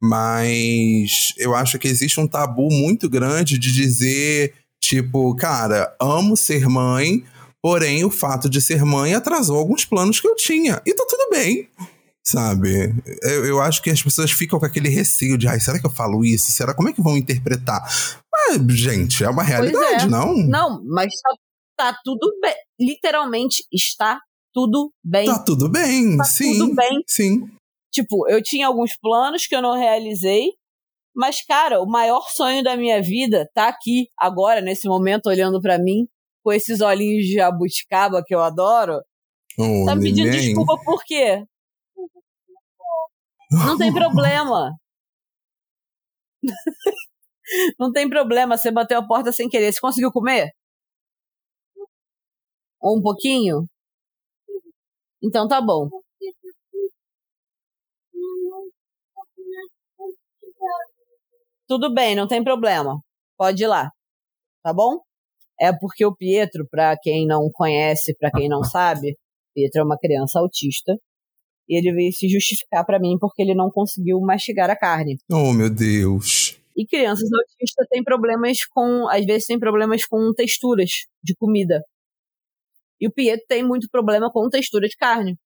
mas 0.02 1.32
eu 1.38 1.54
acho 1.54 1.78
que 1.78 1.88
existe 1.88 2.20
um 2.20 2.28
tabu 2.28 2.68
muito 2.70 3.08
grande 3.08 3.58
de 3.58 3.72
dizer, 3.72 4.52
tipo, 4.88 5.34
cara, 5.34 5.94
amo 6.00 6.36
ser 6.36 6.68
mãe, 6.68 7.24
porém 7.62 8.04
o 8.04 8.10
fato 8.10 8.48
de 8.48 8.60
ser 8.60 8.84
mãe 8.84 9.14
atrasou 9.14 9.58
alguns 9.58 9.84
planos 9.84 10.20
que 10.20 10.28
eu 10.28 10.36
tinha. 10.36 10.80
E 10.86 10.94
tá 10.94 11.04
tudo 11.08 11.30
bem. 11.30 11.68
Sabe? 12.24 12.92
Eu, 13.22 13.46
eu 13.46 13.60
acho 13.60 13.80
que 13.82 13.90
as 13.90 14.02
pessoas 14.02 14.32
ficam 14.32 14.58
com 14.58 14.66
aquele 14.66 14.88
receio 14.88 15.38
de, 15.38 15.46
ai, 15.46 15.60
será 15.60 15.78
que 15.78 15.86
eu 15.86 15.90
falo 15.90 16.24
isso? 16.24 16.50
Será 16.50 16.74
como 16.74 16.88
é 16.88 16.92
que 16.92 17.02
vão 17.02 17.16
interpretar? 17.16 17.82
Mas, 18.32 18.78
gente, 18.78 19.22
é 19.22 19.28
uma 19.28 19.44
realidade, 19.44 20.04
é. 20.04 20.08
não? 20.08 20.36
Não, 20.36 20.82
mas 20.84 21.12
tá, 21.76 21.92
tá 21.92 21.98
tudo 22.04 22.36
bem. 22.40 22.54
Literalmente, 22.80 23.64
está 23.72 24.20
tudo 24.52 24.92
bem. 25.04 25.26
Tá 25.26 25.38
tudo 25.38 25.68
bem, 25.68 26.16
Tá 26.16 26.24
sim. 26.24 26.58
tudo 26.58 26.74
bem. 26.74 27.02
Sim. 27.06 27.48
Tipo, 27.92 28.28
eu 28.28 28.42
tinha 28.42 28.66
alguns 28.66 28.96
planos 29.00 29.46
que 29.46 29.54
eu 29.54 29.62
não 29.62 29.78
realizei, 29.78 30.48
mas, 31.16 31.42
cara, 31.42 31.80
o 31.80 31.86
maior 31.86 32.28
sonho 32.28 32.62
da 32.62 32.76
minha 32.76 33.00
vida 33.00 33.48
tá 33.54 33.68
aqui, 33.68 34.08
agora, 34.18 34.60
nesse 34.60 34.86
momento, 34.86 35.28
olhando 35.28 35.60
pra 35.62 35.78
mim, 35.78 36.06
com 36.44 36.52
esses 36.52 36.82
olhinhos 36.82 37.24
de 37.24 37.34
jabuticaba 37.34 38.22
que 38.24 38.34
eu 38.34 38.40
adoro. 38.40 39.00
Oh, 39.58 39.86
Tá 39.86 39.96
me 39.96 40.02
pedindo 40.02 40.26
neném. 40.28 40.40
desculpa 40.48 40.76
por 40.84 41.02
quê? 41.04 41.42
Não 43.50 43.78
tem 43.78 43.92
problema. 43.92 44.70
Não 47.78 47.92
tem 47.92 48.08
problema, 48.08 48.58
você 48.58 48.70
bateu 48.70 48.98
a 48.98 49.06
porta 49.06 49.32
sem 49.32 49.48
querer. 49.48 49.72
Você 49.72 49.80
conseguiu 49.80 50.12
comer? 50.12 50.50
Ou 52.80 52.98
um 52.98 53.02
pouquinho? 53.02 53.66
Então 55.22 55.48
tá 55.48 55.60
bom. 55.60 55.88
Tudo 61.68 61.92
bem, 61.92 62.14
não 62.14 62.28
tem 62.28 62.42
problema. 62.44 63.00
Pode 63.36 63.62
ir 63.62 63.66
lá. 63.66 63.90
Tá 64.62 64.72
bom? 64.72 65.00
É 65.60 65.72
porque 65.72 66.04
o 66.04 66.14
Pietro, 66.14 66.66
pra 66.70 66.96
quem 67.00 67.26
não 67.26 67.50
conhece, 67.52 68.14
pra 68.18 68.30
quem 68.30 68.48
não 68.48 68.62
sabe, 68.62 69.16
Pietro 69.54 69.80
é 69.80 69.84
uma 69.84 69.98
criança 69.98 70.38
autista. 70.38 70.94
E 71.68 71.76
ele 71.78 71.92
veio 71.92 72.12
se 72.12 72.28
justificar 72.28 72.84
pra 72.84 73.00
mim 73.00 73.16
porque 73.18 73.42
ele 73.42 73.54
não 73.54 73.70
conseguiu 73.70 74.20
mastigar 74.20 74.70
a 74.70 74.76
carne. 74.76 75.16
Oh, 75.30 75.52
meu 75.52 75.68
Deus. 75.68 76.56
E 76.76 76.86
crianças 76.86 77.28
autistas 77.32 77.88
têm 77.90 78.04
problemas 78.04 78.58
com, 78.70 79.08
às 79.08 79.24
vezes 79.24 79.46
têm 79.46 79.58
problemas 79.58 80.06
com 80.06 80.32
texturas 80.34 80.90
de 81.22 81.34
comida. 81.34 81.82
E 83.00 83.08
o 83.08 83.12
Pietro 83.12 83.44
tem 83.48 83.66
muito 83.66 83.88
problema 83.90 84.30
com 84.30 84.48
textura 84.48 84.86
de 84.86 84.96
carne. 84.96 85.36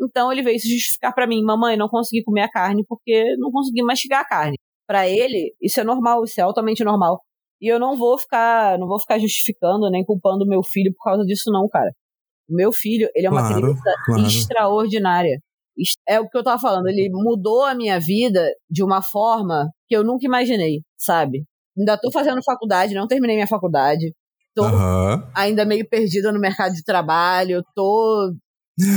Então 0.00 0.30
ele 0.32 0.42
veio 0.42 0.58
se 0.58 0.68
justificar 0.68 1.14
pra 1.14 1.26
mim, 1.26 1.42
mamãe, 1.42 1.76
não 1.76 1.88
consegui 1.88 2.22
comer 2.24 2.42
a 2.42 2.50
carne 2.50 2.84
porque 2.86 3.36
não 3.38 3.50
consegui 3.50 3.82
mastigar 3.82 4.20
a 4.20 4.28
carne. 4.28 4.58
Pra 4.86 5.08
ele, 5.08 5.54
isso 5.60 5.80
é 5.80 5.84
normal, 5.84 6.24
isso 6.24 6.40
é 6.40 6.44
altamente 6.44 6.84
normal. 6.84 7.22
E 7.60 7.72
eu 7.72 7.78
não 7.78 7.96
vou 7.96 8.18
ficar, 8.18 8.78
não 8.78 8.86
vou 8.86 9.00
ficar 9.00 9.18
justificando 9.18 9.90
nem 9.90 10.04
culpando 10.04 10.46
meu 10.46 10.62
filho 10.62 10.92
por 10.96 11.04
causa 11.04 11.24
disso 11.24 11.50
não, 11.50 11.66
cara. 11.68 11.90
O 12.48 12.54
meu 12.54 12.72
filho, 12.72 13.08
ele 13.14 13.26
é 13.26 13.30
uma 13.30 13.40
Claro, 13.40 13.60
criança 13.60 13.94
claro. 14.04 14.26
extraordinária. 14.28 15.38
É 16.08 16.20
o 16.20 16.28
que 16.28 16.36
eu 16.36 16.44
tava 16.44 16.60
falando, 16.60 16.86
ele 16.86 17.08
mudou 17.10 17.64
a 17.64 17.74
minha 17.74 17.98
vida 17.98 18.48
de 18.70 18.84
uma 18.84 19.02
forma 19.02 19.68
que 19.88 19.96
eu 19.96 20.04
nunca 20.04 20.26
imaginei, 20.26 20.82
sabe? 20.96 21.44
Ainda 21.76 21.98
tô 21.98 22.12
fazendo 22.12 22.40
faculdade, 22.44 22.94
não 22.94 23.08
terminei 23.08 23.36
minha 23.36 23.46
faculdade. 23.46 24.12
Tô 24.54 24.64
Aham. 24.64 25.28
ainda 25.34 25.64
meio 25.64 25.88
perdida 25.88 26.30
no 26.30 26.38
mercado 26.38 26.74
de 26.74 26.84
trabalho, 26.84 27.64
tô 27.74 28.32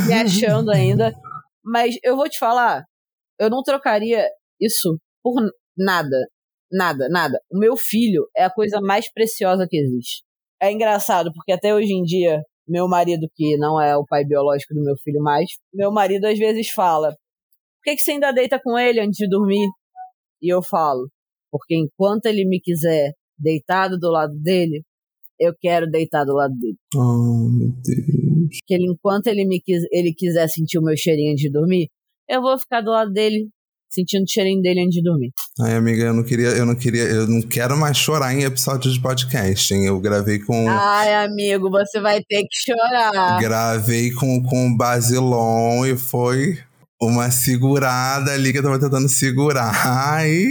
me 0.05 0.13
achando 0.13 0.69
ainda. 0.71 1.11
Mas 1.63 1.95
eu 2.03 2.15
vou 2.15 2.29
te 2.29 2.37
falar, 2.37 2.83
eu 3.39 3.49
não 3.49 3.63
trocaria 3.63 4.27
isso 4.59 4.99
por 5.23 5.41
nada. 5.77 6.17
Nada, 6.71 7.07
nada. 7.09 7.39
O 7.51 7.57
meu 7.57 7.77
filho 7.77 8.27
é 8.35 8.43
a 8.43 8.49
coisa 8.49 8.81
mais 8.81 9.11
preciosa 9.11 9.65
que 9.69 9.77
existe. 9.77 10.23
É 10.61 10.71
engraçado, 10.71 11.31
porque 11.33 11.51
até 11.51 11.73
hoje 11.73 11.93
em 11.93 12.03
dia, 12.03 12.41
meu 12.67 12.87
marido, 12.87 13.27
que 13.35 13.57
não 13.57 13.79
é 13.79 13.95
o 13.95 14.05
pai 14.05 14.25
biológico 14.25 14.73
do 14.73 14.83
meu 14.83 14.95
filho 15.01 15.21
mais, 15.21 15.49
meu 15.73 15.91
marido 15.91 16.25
às 16.25 16.37
vezes 16.37 16.69
fala: 16.69 17.09
por 17.11 17.83
que, 17.83 17.95
que 17.95 18.01
você 18.01 18.11
ainda 18.11 18.31
deita 18.31 18.59
com 18.61 18.77
ele 18.77 18.99
antes 18.99 19.17
de 19.17 19.29
dormir? 19.29 19.67
E 20.41 20.53
eu 20.53 20.61
falo: 20.61 21.07
porque 21.51 21.75
enquanto 21.75 22.25
ele 22.25 22.45
me 22.45 22.59
quiser 22.59 23.13
deitado 23.37 23.97
do 23.97 24.09
lado 24.09 24.33
dele, 24.41 24.83
eu 25.39 25.53
quero 25.59 25.89
deitar 25.89 26.25
do 26.25 26.33
lado 26.33 26.53
dele. 26.55 26.77
Oh, 26.95 27.49
meu 27.49 27.69
Deus. 27.69 28.59
que 28.65 28.73
ele, 28.73 28.91
enquanto 28.91 29.27
ele 29.27 29.45
me 29.45 29.61
ele 29.91 30.13
quiser 30.13 30.47
sentir 30.49 30.79
o 30.79 30.83
meu 30.83 30.95
cheirinho 30.97 31.31
antes 31.31 31.43
de 31.43 31.51
dormir, 31.51 31.89
eu 32.27 32.41
vou 32.41 32.57
ficar 32.57 32.81
do 32.81 32.91
lado 32.91 33.11
dele, 33.11 33.47
sentindo 33.89 34.23
o 34.23 34.29
cheirinho 34.29 34.61
dele 34.61 34.81
antes 34.81 34.95
de 34.95 35.03
dormir. 35.03 35.31
Ai, 35.61 35.75
amiga, 35.75 36.03
eu 36.03 36.13
não 36.13 36.23
queria, 36.23 36.49
eu 36.49 36.65
não 36.65 36.75
queria, 36.75 37.03
eu 37.03 37.27
não 37.27 37.41
quero 37.41 37.77
mais 37.77 37.97
chorar 37.97 38.33
em 38.33 38.43
episódio 38.43 38.91
de 38.91 38.99
podcast, 38.99 39.73
hein? 39.73 39.85
Eu 39.85 39.99
gravei 39.99 40.39
com. 40.39 40.67
Ai, 40.69 41.25
amigo, 41.25 41.69
você 41.69 41.99
vai 41.99 42.21
ter 42.23 42.43
que 42.43 42.73
chorar. 42.73 43.39
Gravei 43.39 44.11
com, 44.11 44.43
com 44.43 44.67
o 44.67 44.77
Basilon 44.77 45.85
e 45.85 45.97
foi 45.97 46.57
uma 47.01 47.31
segurada 47.31 48.31
ali 48.31 48.51
que 48.51 48.59
eu 48.59 48.63
tava 48.63 48.79
tentando 48.79 49.07
segurar. 49.07 49.71
Ai, 49.85 50.45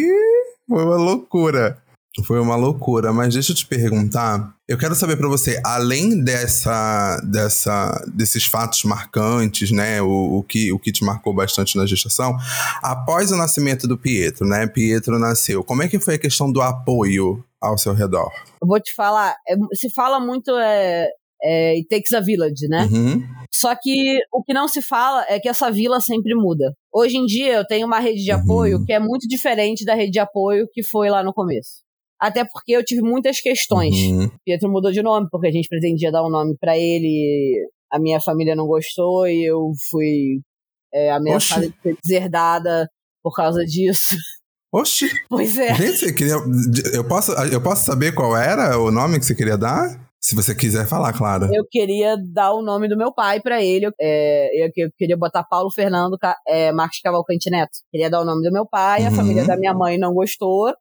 foi 0.68 0.84
uma 0.84 0.96
loucura. 0.96 1.78
Foi 2.24 2.40
uma 2.40 2.56
loucura, 2.56 3.12
mas 3.12 3.34
deixa 3.34 3.52
eu 3.52 3.56
te 3.56 3.66
perguntar. 3.66 4.55
Eu 4.68 4.76
quero 4.76 4.96
saber 4.96 5.16
pra 5.16 5.28
você, 5.28 5.60
além 5.64 6.24
dessa, 6.24 7.20
dessa, 7.20 8.04
desses 8.12 8.46
fatos 8.46 8.82
marcantes, 8.82 9.70
né? 9.70 10.02
O, 10.02 10.38
o, 10.38 10.42
que, 10.42 10.72
o 10.72 10.78
que 10.78 10.90
te 10.90 11.04
marcou 11.04 11.32
bastante 11.32 11.76
na 11.76 11.86
gestação, 11.86 12.36
após 12.82 13.30
o 13.30 13.36
nascimento 13.36 13.86
do 13.86 13.96
Pietro, 13.96 14.44
né? 14.44 14.66
Pietro 14.66 15.20
nasceu. 15.20 15.62
Como 15.62 15.84
é 15.84 15.88
que 15.88 16.00
foi 16.00 16.14
a 16.14 16.18
questão 16.18 16.50
do 16.50 16.60
apoio 16.60 17.44
ao 17.60 17.78
seu 17.78 17.94
redor? 17.94 18.32
Eu 18.60 18.66
vou 18.66 18.80
te 18.80 18.92
falar, 18.92 19.36
é, 19.48 19.54
se 19.72 19.88
fala 19.88 20.18
muito 20.18 20.50
é, 20.58 21.06
é 21.44 21.70
It 21.76 21.86
Takes 21.88 22.12
a 22.12 22.20
Village, 22.20 22.66
né? 22.68 22.88
Uhum. 22.90 23.22
Só 23.54 23.72
que 23.80 24.18
o 24.32 24.42
que 24.42 24.52
não 24.52 24.66
se 24.66 24.82
fala 24.82 25.24
é 25.28 25.38
que 25.38 25.48
essa 25.48 25.70
vila 25.70 26.00
sempre 26.00 26.34
muda. 26.34 26.74
Hoje 26.92 27.16
em 27.16 27.24
dia 27.24 27.52
eu 27.54 27.64
tenho 27.64 27.86
uma 27.86 28.00
rede 28.00 28.24
de 28.24 28.32
Uhum. 28.32 28.38
apoio 28.40 28.84
que 28.84 28.92
é 28.92 28.98
muito 28.98 29.28
diferente 29.28 29.84
da 29.84 29.94
rede 29.94 30.10
de 30.10 30.18
apoio 30.18 30.66
que 30.72 30.82
foi 30.82 31.08
lá 31.08 31.22
no 31.22 31.32
começo. 31.32 31.85
Até 32.20 32.44
porque 32.44 32.72
eu 32.72 32.84
tive 32.84 33.02
muitas 33.02 33.40
questões. 33.40 33.94
Uhum. 33.94 34.30
Pietro 34.44 34.70
mudou 34.70 34.90
de 34.90 35.02
nome, 35.02 35.26
porque 35.30 35.48
a 35.48 35.52
gente 35.52 35.68
pretendia 35.68 36.10
dar 36.10 36.24
um 36.24 36.30
nome 36.30 36.56
pra 36.58 36.76
ele, 36.76 37.54
a 37.92 37.98
minha 37.98 38.20
família 38.20 38.54
não 38.56 38.66
gostou 38.66 39.26
e 39.28 39.44
eu 39.44 39.70
fui 39.90 40.40
é, 40.94 41.10
ameaçada 41.10 41.68
de 41.68 41.74
ser 41.82 41.96
deserdada 42.02 42.88
por 43.22 43.34
causa 43.34 43.64
disso. 43.64 44.16
Oxi! 44.72 45.08
Pois 45.28 45.58
é. 45.58 45.74
Gente, 45.74 45.98
você 45.98 46.12
queria. 46.14 46.34
Eu 46.94 47.06
posso, 47.06 47.32
eu 47.32 47.62
posso 47.62 47.84
saber 47.84 48.12
qual 48.14 48.36
era 48.36 48.78
o 48.78 48.90
nome 48.90 49.18
que 49.18 49.24
você 49.26 49.34
queria 49.34 49.56
dar? 49.58 50.04
Se 50.20 50.34
você 50.34 50.54
quiser 50.54 50.88
falar, 50.88 51.12
claro. 51.12 51.46
Eu 51.54 51.64
queria 51.70 52.16
dar 52.32 52.52
o 52.52 52.62
nome 52.62 52.88
do 52.88 52.96
meu 52.96 53.12
pai 53.14 53.40
pra 53.40 53.62
ele. 53.62 53.88
É, 54.00 54.64
eu, 54.64 54.70
eu 54.76 54.90
queria 54.96 55.16
botar 55.16 55.44
Paulo 55.44 55.70
Fernando 55.70 56.16
é, 56.48 56.72
Marques 56.72 57.00
Cavalcante 57.00 57.48
Neto. 57.50 57.78
Queria 57.92 58.10
dar 58.10 58.20
o 58.22 58.24
nome 58.24 58.42
do 58.42 58.52
meu 58.52 58.66
pai, 58.66 59.04
a 59.04 59.10
Uhum. 59.10 59.16
família 59.16 59.44
da 59.44 59.56
minha 59.56 59.72
mãe 59.74 59.98
não 59.98 60.12
gostou. 60.12 60.72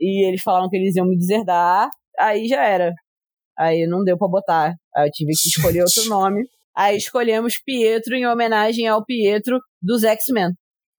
E 0.00 0.26
eles 0.28 0.42
falaram 0.42 0.68
que 0.68 0.76
eles 0.76 0.94
iam 0.96 1.06
me 1.06 1.16
deserdar. 1.18 1.88
Aí 2.18 2.46
já 2.48 2.62
era. 2.64 2.92
Aí 3.58 3.86
não 3.86 4.04
deu 4.04 4.16
pra 4.18 4.28
botar. 4.28 4.74
Aí 4.96 5.08
eu 5.08 5.12
tive 5.12 5.32
que 5.32 5.48
escolher 5.48 5.82
outro 5.82 6.04
nome. 6.08 6.44
Aí 6.76 6.96
escolhemos 6.96 7.54
Pietro 7.64 8.14
em 8.14 8.26
homenagem 8.26 8.86
ao 8.86 9.04
Pietro 9.04 9.58
dos 9.82 10.04
X-Men. 10.04 10.50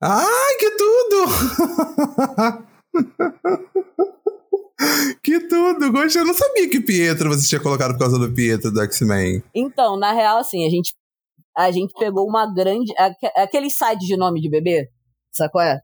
Ai, 0.02 0.56
que 0.60 0.72
tudo! 0.72 2.70
que 5.24 5.40
tudo! 5.48 5.92
Gostei. 5.92 6.22
Eu 6.22 6.26
não 6.26 6.34
sabia 6.34 6.70
que 6.70 6.82
Pietro 6.82 7.30
você 7.30 7.48
tinha 7.48 7.62
colocado 7.62 7.94
por 7.94 8.00
causa 8.00 8.18
do 8.20 8.34
Pietro 8.34 8.72
do 8.72 8.82
X-Men. 8.82 9.44
Então, 9.54 9.98
na 9.98 10.12
real, 10.14 10.38
assim, 10.40 10.66
a 10.66 10.70
gente, 10.70 10.94
a 11.58 11.72
gente 11.72 11.94
pegou 11.98 12.28
uma 12.28 12.52
grande. 12.54 12.94
aque- 12.98 13.32
Aquele 13.36 13.70
site 13.70 14.06
de 14.06 14.18
nome 14.18 14.42
de 14.42 14.50
bebê, 14.50 14.88
sabe 15.32 15.52
qual 15.52 15.64
é? 15.66 15.80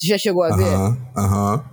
Você 0.00 0.08
já 0.08 0.18
chegou 0.18 0.42
a 0.44 0.56
ver? 0.56 0.64
Aham, 0.64 0.96
aham. 1.16 1.64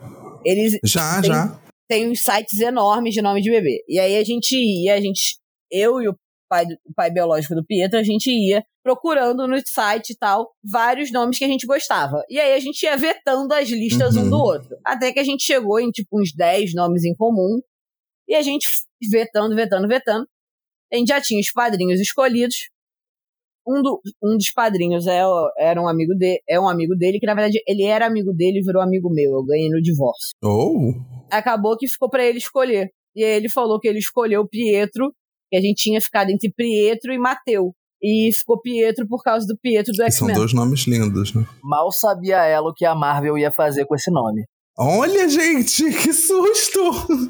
Eles 0.48 0.80
Já, 0.86 1.22
Tem- 1.22 1.30
já. 1.32 1.62
têm 1.90 2.10
uns 2.10 2.22
sites 2.22 2.60
enormes 2.60 3.14
de 3.14 3.22
nome 3.22 3.42
de 3.42 3.50
bebê. 3.50 3.84
E 3.88 4.00
aí 4.00 4.16
a 4.18 4.24
gente 4.24 4.56
ia, 4.56 4.94
a 4.96 5.02
gente, 5.02 5.38
eu 5.72 6.02
e 6.02 6.08
o 6.08 6.16
pai, 6.50 6.64
o 6.86 6.94
pai 6.96 7.12
biológico 7.12 7.54
do 7.56 7.66
Pietro, 7.66 8.00
a 8.00 8.04
gente 8.04 8.30
ia 8.32 8.64
procurando 8.82 9.46
no 9.48 9.58
site 9.68 10.12
e 10.12 10.18
tal 10.18 10.50
vários 10.64 11.12
nomes 11.12 11.38
que 11.38 11.44
a 11.44 11.48
gente 11.48 11.66
gostava. 11.68 12.24
E 12.30 12.40
aí 12.40 12.54
a 12.54 12.60
gente 12.60 12.82
ia 12.84 12.96
vetando 12.96 13.54
as 13.54 13.68
listas 13.70 14.16
um 14.16 14.22
Uhum. 14.24 14.30
do 14.30 14.38
outro. 14.38 14.78
Até 14.86 15.12
que 15.12 15.20
a 15.20 15.24
gente 15.26 15.44
chegou 15.44 15.78
em 15.80 15.90
tipo 15.92 16.22
uns 16.22 16.34
10 16.34 16.74
nomes 16.74 17.04
em 17.04 17.14
comum. 17.14 17.60
E 18.30 18.34
a 18.36 18.42
gente 18.42 18.66
vetando, 19.12 19.54
vetando, 19.56 19.88
vetando. 19.88 20.26
A 20.94 20.96
gente 20.96 21.10
já 21.10 21.20
tinha 21.20 21.40
os 21.42 21.52
padrinhos 21.52 22.00
escolhidos. 22.00 22.70
Um, 23.68 23.82
do- 23.82 24.00
um 24.24 24.38
dos 24.38 24.52
padrinhos 24.54 25.06
é, 25.08 25.22
era 25.60 25.82
um 25.82 25.88
amigo 25.90 26.14
de, 26.16 26.42
é 26.50 26.58
um 26.60 26.70
amigo 26.70 26.96
dele, 26.96 27.20
que 27.20 27.26
na 27.26 27.34
verdade 27.36 27.62
ele 27.68 27.84
era 27.84 28.06
amigo 28.08 28.32
dele 28.34 28.60
e 28.60 28.64
virou 28.66 28.82
amigo 28.82 29.10
meu. 29.14 29.32
Eu 29.34 29.44
ganhei 29.46 29.70
no 29.70 29.82
divórcio 29.82 30.30
Oh! 30.44 30.94
acabou 31.30 31.76
que 31.78 31.88
ficou 31.88 32.10
pra 32.10 32.26
ele 32.26 32.38
escolher. 32.38 32.90
E 33.16 33.24
aí 33.24 33.32
ele 33.36 33.50
falou 33.50 33.80
que 33.80 33.88
ele 33.88 34.00
escolheu 34.00 34.48
Pietro, 34.48 35.12
que 35.52 35.58
a 35.58 35.62
gente 35.62 35.82
tinha 35.82 36.00
ficado 36.00 36.30
entre 36.30 36.52
Pietro 36.56 37.12
e 37.12 37.18
Mateu. 37.18 37.74
E 38.02 38.30
ficou 38.32 38.62
Pietro 38.62 39.08
por 39.08 39.22
causa 39.24 39.46
do 39.48 39.58
Pietro 39.62 39.92
do 39.92 40.04
Que 40.04 40.12
são 40.12 40.28
X-Men. 40.28 40.36
dois 40.36 40.54
nomes 40.54 40.82
lindos, 40.88 41.34
né? 41.34 41.44
Mal 41.64 41.92
sabia 41.92 42.46
ela 42.46 42.70
o 42.70 42.74
que 42.74 42.86
a 42.86 42.94
Marvel 42.94 43.38
ia 43.38 43.52
fazer 43.52 43.86
com 43.86 43.96
esse 43.96 44.12
nome. 44.12 44.46
Olha, 44.80 45.28
gente, 45.28 45.84
que 45.92 46.14
susto! 46.14 46.80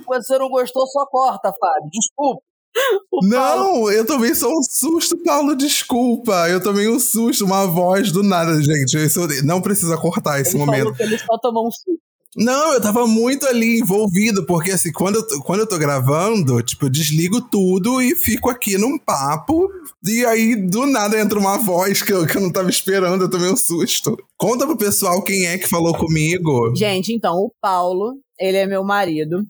Você 0.05 0.37
não 0.37 0.49
gostou, 0.49 0.85
só 0.87 1.05
corta, 1.09 1.53
Fábio. 1.57 1.89
Desculpa. 1.89 2.41
Não, 3.23 3.89
eu 3.91 4.05
tomei 4.05 4.35
só 4.35 4.47
um 4.51 4.61
susto, 4.63 5.17
Paulo, 5.23 5.55
desculpa. 5.55 6.47
Eu 6.49 6.61
tomei 6.61 6.87
um 6.87 6.99
susto, 6.99 7.45
uma 7.45 7.65
voz 7.65 8.11
do 8.11 8.21
nada, 8.23 8.61
gente. 8.61 8.97
Isso 8.97 9.21
não 9.43 9.61
precisa 9.61 9.97
cortar 9.97 10.39
esse 10.39 10.55
ele 10.55 10.65
momento. 10.65 10.79
falou 10.83 10.93
que 10.95 11.03
ele 11.03 11.17
só 11.17 11.37
tomou 11.39 11.67
um 11.67 11.71
susto. 11.71 11.97
Não, 12.35 12.73
eu 12.73 12.79
tava 12.81 13.07
muito 13.07 13.47
ali 13.47 13.79
envolvido, 13.79 14.45
porque 14.45 14.69
assim, 14.69 14.91
quando 14.91 15.15
eu, 15.15 15.25
tô- 15.27 15.41
quando 15.41 15.61
eu 15.61 15.67
tô 15.67 15.75
gravando, 15.79 16.61
tipo, 16.61 16.85
eu 16.85 16.89
desligo 16.89 17.41
tudo 17.41 17.99
e 17.99 18.15
fico 18.15 18.47
aqui 18.51 18.77
num 18.77 18.95
papo, 18.99 19.67
e 20.05 20.23
aí 20.23 20.55
do 20.55 20.85
nada 20.85 21.19
entra 21.19 21.39
uma 21.39 21.57
voz 21.57 22.03
que 22.03 22.13
eu, 22.13 22.27
que 22.27 22.37
eu 22.37 22.41
não 22.41 22.51
tava 22.51 22.69
esperando, 22.69 23.23
eu 23.23 23.29
tomei 23.29 23.49
um 23.49 23.57
susto. 23.57 24.15
Conta 24.37 24.67
pro 24.67 24.77
pessoal 24.77 25.23
quem 25.23 25.47
é 25.47 25.57
que 25.57 25.67
falou 25.67 25.97
comigo. 25.97 26.75
Gente, 26.75 27.11
então, 27.11 27.37
o 27.37 27.51
Paulo, 27.59 28.13
ele 28.39 28.57
é 28.57 28.67
meu 28.67 28.83
marido, 28.83 29.43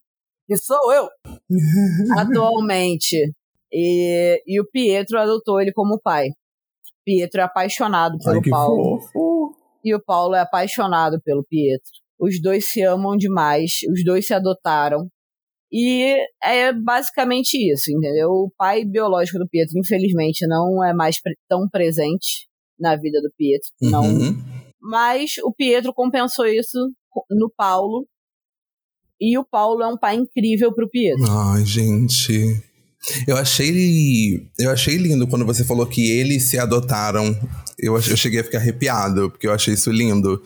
E 0.49 0.57
sou 0.57 0.93
eu. 0.93 1.07
atualmente. 2.17 3.33
E, 3.71 4.41
e 4.45 4.62
o 4.62 4.65
Pietro 4.71 5.19
adotou 5.19 5.60
ele 5.62 5.71
como 5.73 5.99
pai. 6.01 6.27
Pietro 7.05 7.41
é 7.41 7.43
apaixonado 7.43 8.17
pelo 8.19 8.36
Ai, 8.36 8.41
que 8.41 8.49
Paulo. 8.49 8.99
fofo. 9.01 9.55
e 9.83 9.95
o 9.95 10.03
Paulo 10.03 10.36
é 10.36 10.39
apaixonado 10.41 11.19
pelo 11.23 11.43
Pietro. 11.49 11.89
Os 12.19 12.41
dois 12.41 12.69
se 12.69 12.81
amam 12.81 13.15
demais, 13.15 13.79
os 13.91 14.03
dois 14.03 14.25
se 14.25 14.33
adotaram. 14.33 15.07
E 15.71 16.15
é 16.41 16.71
basicamente 16.73 17.55
isso, 17.55 17.91
entendeu? 17.91 18.29
O 18.29 18.51
pai 18.57 18.86
biológico 18.86 19.38
do 19.38 19.47
Pietro, 19.49 19.77
infelizmente, 19.77 20.47
não 20.47 20.83
é 20.83 20.93
mais 20.93 21.21
pre- 21.21 21.36
tão 21.49 21.67
presente 21.69 22.47
na 22.79 22.95
vida 22.95 23.21
do 23.21 23.29
Pietro. 23.38 23.69
Não. 23.81 24.03
Uhum. 24.03 24.33
Mas 24.81 25.31
o 25.43 25.53
Pietro 25.53 25.93
compensou 25.93 26.45
isso 26.47 26.77
no 27.29 27.51
Paulo. 27.55 28.07
E 29.19 29.38
o 29.38 29.43
Paulo 29.43 29.82
é 29.84 29.88
um 29.88 29.97
pai 29.97 30.15
incrível 30.15 30.73
pro 30.73 30.89
Pietro. 30.89 31.25
Ai, 31.30 31.65
gente. 31.65 32.62
Eu 33.25 33.38
achei. 33.38 34.47
Eu 34.60 34.69
achei 34.69 34.97
lindo 34.97 35.27
quando 35.27 35.45
você 35.45 35.63
falou 35.63 35.86
que 35.86 36.12
eles 36.12 36.43
se 36.49 36.58
adotaram. 36.60 37.36
Eu, 37.80 37.95
eu 37.95 38.01
cheguei 38.17 38.39
a 38.41 38.43
ficar 38.43 38.58
arrepiado, 38.58 39.30
porque 39.30 39.47
eu 39.47 39.53
achei 39.53 39.73
isso 39.75 39.91
lindo. 39.91 40.41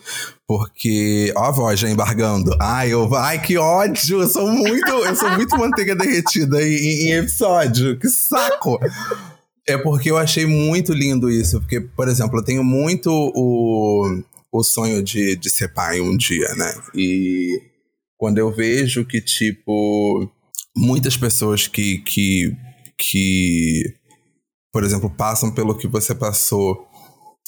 Porque. 0.46 1.32
Ó, 1.36 1.44
a 1.44 1.50
voz 1.50 1.80
já 1.80 1.90
embargando. 1.90 2.54
Ai, 2.60 2.92
eu, 2.92 3.12
ai, 3.14 3.40
que 3.42 3.56
ódio! 3.56 4.20
Eu 4.22 4.28
sou 4.28 4.48
muito. 4.50 4.90
Eu 4.90 5.16
sou 5.16 5.30
muito 5.32 5.56
manteiga 5.58 5.96
derretida 5.96 6.62
em- 6.62 7.08
em 7.08 7.12
episódio. 7.14 7.98
Que 7.98 8.08
saco! 8.08 8.78
É 9.66 9.76
porque 9.78 10.10
eu 10.10 10.16
achei 10.16 10.44
muito 10.46 10.92
lindo 10.92 11.30
isso. 11.30 11.58
Porque, 11.60 11.80
por 11.80 12.06
exemplo, 12.08 12.38
eu 12.38 12.44
tenho 12.44 12.62
muito 12.62 13.10
o, 13.10 14.22
o 14.52 14.62
sonho 14.62 15.02
de, 15.02 15.36
de 15.36 15.50
ser 15.50 15.72
pai 15.72 16.00
um 16.00 16.16
dia, 16.16 16.48
né? 16.54 16.74
E 16.94 17.60
quando 18.22 18.38
eu 18.38 18.52
vejo 18.52 19.04
que, 19.04 19.20
tipo, 19.20 20.30
muitas 20.76 21.16
pessoas 21.16 21.66
que, 21.66 21.98
que, 21.98 22.56
que, 22.96 23.82
por 24.72 24.84
exemplo, 24.84 25.10
passam 25.10 25.52
pelo 25.52 25.76
que 25.76 25.88
você 25.88 26.14
passou 26.14 26.86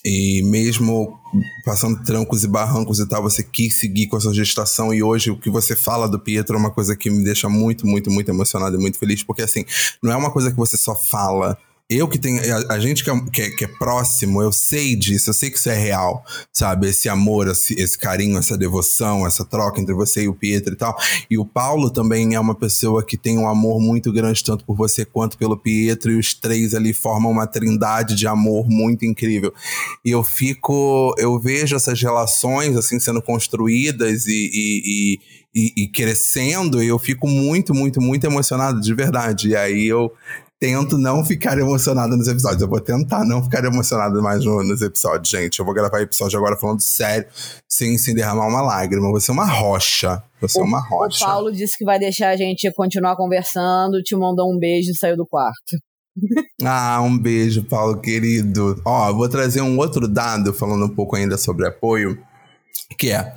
e 0.05 0.43
mesmo 0.43 1.17
passando 1.65 2.03
trancos 2.03 2.43
e 2.43 2.49
barrancos 2.49 2.99
e 2.99 3.09
tal, 3.09 3.23
você 3.23 3.45
quis 3.45 3.79
seguir 3.79 4.09
com 4.09 4.17
a 4.17 4.21
sua 4.21 4.35
gestação 4.35 4.93
e 4.93 5.01
hoje 5.01 5.31
o 5.31 5.39
que 5.39 5.49
você 5.49 5.77
fala 5.77 6.09
do 6.09 6.19
Pietro 6.19 6.57
é 6.57 6.59
uma 6.59 6.73
coisa 6.73 6.97
que 6.97 7.09
me 7.09 7.23
deixa 7.23 7.49
muito, 7.49 7.87
muito, 7.87 8.11
muito 8.11 8.29
emocionado 8.29 8.75
e 8.75 8.81
muito 8.81 8.99
feliz, 8.99 9.23
porque 9.23 9.43
assim, 9.43 9.65
não 10.03 10.11
é 10.11 10.17
uma 10.17 10.33
coisa 10.33 10.51
que 10.51 10.57
você 10.57 10.77
só 10.77 10.97
fala. 10.97 11.57
Eu 11.89 12.09
que 12.09 12.19
tenho. 12.19 12.41
A, 12.41 12.75
a 12.75 12.81
gente 12.81 13.05
que 13.05 13.11
é, 13.11 13.21
que, 13.31 13.43
é, 13.43 13.51
que 13.51 13.65
é 13.65 13.69
próximo, 13.69 14.41
eu 14.41 14.51
sei 14.51 14.97
disso, 14.97 15.29
eu 15.29 15.35
sei 15.35 15.51
que 15.51 15.59
isso 15.59 15.69
é 15.69 15.75
real, 15.75 16.25
sabe? 16.51 16.89
Esse 16.89 17.11
amor, 17.11 17.47
esse, 17.47 17.75
esse 17.75 17.99
carinho, 17.99 18.39
essa 18.39 18.57
devoção, 18.57 19.27
essa 19.27 19.45
troca 19.45 19.83
entre 19.83 19.95
você 19.95 20.23
e 20.23 20.29
o 20.29 20.35
Pietro 20.35 20.73
e 20.73 20.77
tal. 20.77 20.97
E 21.31 21.37
o 21.37 21.45
Paulo 21.45 21.91
também 21.91 22.35
é 22.35 22.41
uma 22.41 22.55
pessoa 22.55 23.05
que 23.05 23.19
tem 23.19 23.39
um 23.39 23.47
amor 23.47 23.83
muito 23.83 24.11
grande, 24.11 24.43
tanto 24.43 24.65
por 24.65 24.75
você 24.75 25.05
quanto 25.05 25.37
pelo 25.37 25.59
Pietro, 25.59 26.11
e 26.11 26.19
os 26.19 26.33
três 26.33 26.75
ali 26.75 26.95
formam 26.95 27.31
uma 27.31 27.47
trindade 27.47 28.15
de 28.15 28.27
amor 28.27 28.67
muito 28.67 29.05
incrível. 29.05 29.53
E 30.03 30.11
eu 30.11 30.25
fico. 30.25 31.15
Eu 31.19 31.39
vejo 31.39 31.77
essas 31.77 32.01
relações 32.01 32.79
assim 32.79 32.99
sendo 32.99 33.21
construídas 33.21 34.27
e, 34.27 34.51
e, 34.55 34.83
e, 34.87 35.21
e, 35.55 35.85
e 35.85 35.89
crescendo, 35.89 36.83
e 36.83 36.89
eu 36.89 36.99
fico 36.99 37.29
muito, 37.29 37.75
muito, 37.75 38.01
muito 38.01 38.25
emocionado 38.25 38.81
de 38.81 38.95
verdade. 38.95 39.51
E 39.51 39.57
aí 39.57 39.85
eu 39.85 40.11
tento 40.65 40.97
não 40.97 41.23
ficar 41.23 41.59
emocionado 41.59 42.17
nos 42.17 42.27
episódios. 42.27 42.63
Eu 42.63 42.69
vou 42.69 42.81
tentar 42.81 43.23
não 43.25 43.43
ficar 43.43 43.63
emocionado 43.65 44.23
mais 44.23 44.43
no- 44.45 44.63
nos 44.65 44.81
episódios, 44.81 45.29
gente. 45.29 45.59
Eu 45.59 45.65
vou 45.65 45.75
gravar 45.75 46.01
episódio 46.01 46.39
agora 46.39 46.57
falando 46.57 46.81
sério, 46.81 47.27
sem, 47.69 47.99
sem 47.99 48.15
derramar 48.15 48.47
uma 48.47 48.63
lágrima. 48.63 49.11
Você 49.11 49.31
é 49.31 49.35
uma 49.35 49.45
rocha. 49.45 50.23
Você 50.41 50.59
é 50.59 50.63
uma 50.63 50.79
O 50.79 50.83
rocha. 50.89 51.23
Paulo 51.25 51.53
disse 51.53 51.77
que 51.77 51.85
vai 51.85 51.99
deixar 51.99 52.31
a 52.31 52.37
gente 52.37 52.71
continuar 52.73 53.15
conversando, 53.15 54.03
te 54.03 54.17
mandou 54.17 54.51
um 54.51 54.59
beijo 54.59 54.91
e 54.91 54.95
saiu 54.97 55.17
do 55.17 55.27
quarto. 55.27 55.77
Ah, 56.63 57.03
um 57.03 57.19
beijo, 57.19 57.65
Paulo, 57.65 58.01
querido. 58.01 58.81
Ó, 58.87 59.13
vou 59.13 59.29
trazer 59.29 59.61
um 59.61 59.77
outro 59.77 60.09
dado, 60.09 60.55
falando 60.55 60.87
um 60.87 60.89
pouco 60.95 61.17
ainda 61.17 61.37
sobre 61.37 61.67
apoio, 61.67 62.17
que 62.97 63.11
é, 63.11 63.35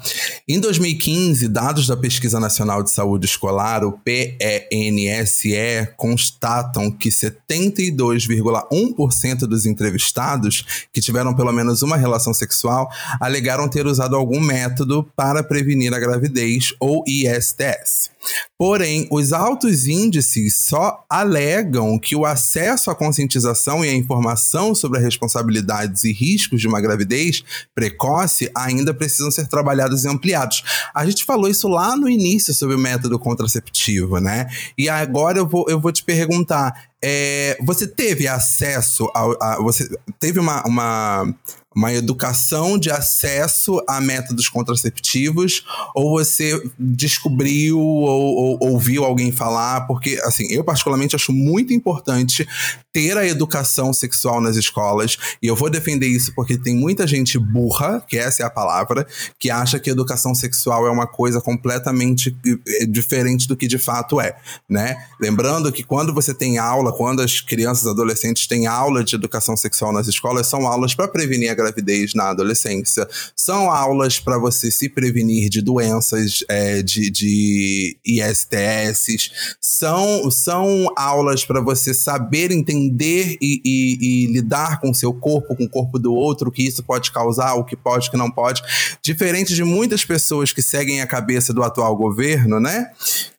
em 0.47 0.59
2015, 0.59 1.47
dados 1.47 1.87
da 1.87 1.97
Pesquisa 1.97 2.39
Nacional 2.39 2.83
de 2.83 2.91
Saúde 2.91 3.25
Escolar, 3.25 3.83
o 3.83 3.91
PENSE, 3.91 5.87
constatam 5.95 6.91
que 6.91 7.09
72,1% 7.09 9.39
dos 9.39 9.65
entrevistados 9.65 10.87
que 10.93 11.01
tiveram 11.01 11.35
pelo 11.35 11.51
menos 11.51 11.81
uma 11.81 11.97
relação 11.97 12.31
sexual 12.33 12.87
alegaram 13.19 13.67
ter 13.67 13.87
usado 13.87 14.15
algum 14.15 14.39
método 14.39 15.11
para 15.15 15.43
prevenir 15.43 15.91
a 15.93 15.99
gravidez 15.99 16.73
ou 16.79 17.03
ISTS. 17.07 18.11
Porém, 18.59 19.07
os 19.11 19.33
altos 19.33 19.85
índices 19.85 20.55
só 20.55 21.05
alegam 21.07 21.99
que 21.99 22.15
o 22.15 22.25
acesso 22.25 22.89
à 22.89 22.95
conscientização 22.95 23.85
e 23.85 23.89
à 23.89 23.93
informação 23.93 24.73
sobre 24.73 24.97
as 24.97 25.03
responsabilidades 25.03 26.03
e 26.03 26.11
riscos 26.11 26.59
de 26.59 26.67
uma 26.67 26.81
gravidez 26.81 27.43
precoce 27.75 28.49
ainda 28.55 28.95
precisam 28.95 29.29
ser 29.29 29.47
trabalhados 29.47 30.05
e 30.05 30.07
ampliados. 30.07 30.63
A 30.91 31.05
gente 31.05 31.23
falou 31.23 31.47
isso 31.47 31.67
lá 31.67 31.95
no 31.95 32.09
início 32.09 32.51
sobre 32.51 32.75
o 32.75 32.79
método 32.79 33.19
contraceptivo, 33.19 34.19
né? 34.19 34.47
E 34.75 34.89
agora 34.89 35.37
eu 35.37 35.47
vou, 35.47 35.65
eu 35.69 35.79
vou 35.79 35.91
te 35.91 36.03
perguntar: 36.03 36.73
é, 36.99 37.55
você 37.61 37.85
teve 37.85 38.27
acesso 38.27 39.07
ao. 39.13 39.31
A, 39.41 39.57
você 39.61 39.87
teve 40.19 40.39
uma, 40.39 40.63
uma, 40.63 41.31
uma 41.77 41.93
educação 41.93 42.75
de 42.75 42.89
acesso 42.89 43.79
a 43.87 44.01
métodos 44.01 44.49
contraceptivos 44.49 45.63
ou 45.93 46.09
você 46.09 46.59
descobriu 46.79 47.79
ou, 47.79 48.57
ou 48.59 48.71
ouviu 48.71 49.05
alguém 49.05 49.31
falar? 49.31 49.81
Porque, 49.81 50.19
assim, 50.23 50.47
eu 50.51 50.63
particularmente 50.63 51.15
acho 51.15 51.31
muito 51.31 51.71
importante 51.71 52.47
ter 52.91 53.15
a 53.15 53.27
educação 53.27 53.93
sexual 53.93 54.41
nas 54.41 54.55
escolas 54.55 55.19
e 55.39 55.45
eu 55.45 55.55
vou 55.55 55.69
defender 55.69 56.07
isso 56.07 56.33
porque 56.33 56.57
tem 56.57 56.75
muita 56.75 57.05
gente 57.05 57.37
burra, 57.37 58.03
que 58.07 58.17
essa 58.17 58.41
é 58.41 58.45
a 58.47 58.49
palavra, 58.49 59.05
que 59.37 59.51
acha 59.51 59.77
que 59.77 59.91
educação 59.91 60.33
sexual 60.33 60.87
é 60.87 60.89
uma 60.89 61.05
coisa 61.05 61.39
completamente 61.39 62.35
eh, 62.43 62.87
diferente 62.87 63.47
do 63.47 63.55
que 63.55 63.67
de 63.67 63.77
fato 63.77 64.19
é, 64.19 64.35
né? 64.67 64.97
Lembrando 65.21 65.71
que 65.71 65.83
quando 65.83 66.11
você 66.11 66.33
tem 66.33 66.57
aula, 66.57 66.91
quando 66.91 67.21
as 67.21 67.39
crianças 67.39 67.85
e 67.85 67.89
adolescentes 67.89 68.47
têm 68.47 68.65
aula 68.65 69.03
de 69.03 69.15
educação 69.15 69.55
sexual 69.55 69.93
nas 69.93 70.07
escolas, 70.07 70.47
são 70.47 70.65
aulas 70.65 70.95
para 70.95 71.07
prevenir 71.07 71.51
a 71.51 71.66
gravidez 71.67 72.13
na 72.13 72.29
adolescência, 72.29 73.07
são 73.35 73.69
aulas 73.69 74.19
para 74.19 74.37
você 74.37 74.71
se 74.71 74.89
prevenir 74.89 75.49
de 75.49 75.61
doenças 75.61 76.43
é, 76.49 76.81
de, 76.81 77.09
de 77.09 77.97
ISTS, 78.05 79.31
são, 79.59 80.29
são 80.31 80.91
aulas 80.95 81.45
para 81.45 81.61
você 81.61 81.93
saber 81.93 82.51
entender 82.51 83.37
e, 83.41 83.61
e, 83.63 83.97
e 84.01 84.27
lidar 84.27 84.79
com 84.79 84.93
seu 84.93 85.13
corpo, 85.13 85.55
com 85.55 85.65
o 85.65 85.69
corpo 85.69 85.99
do 85.99 86.13
outro, 86.13 86.49
o 86.49 86.51
que 86.51 86.63
isso 86.63 86.83
pode 86.83 87.11
causar, 87.11 87.53
o 87.55 87.63
que 87.63 87.75
pode, 87.75 88.07
o 88.07 88.11
que 88.11 88.17
não 88.17 88.31
pode. 88.31 88.61
Diferente 89.01 89.53
de 89.53 89.63
muitas 89.63 90.05
pessoas 90.05 90.51
que 90.51 90.61
seguem 90.61 91.01
a 91.01 91.07
cabeça 91.07 91.53
do 91.53 91.63
atual 91.63 91.95
governo, 91.95 92.59
né? 92.59 92.91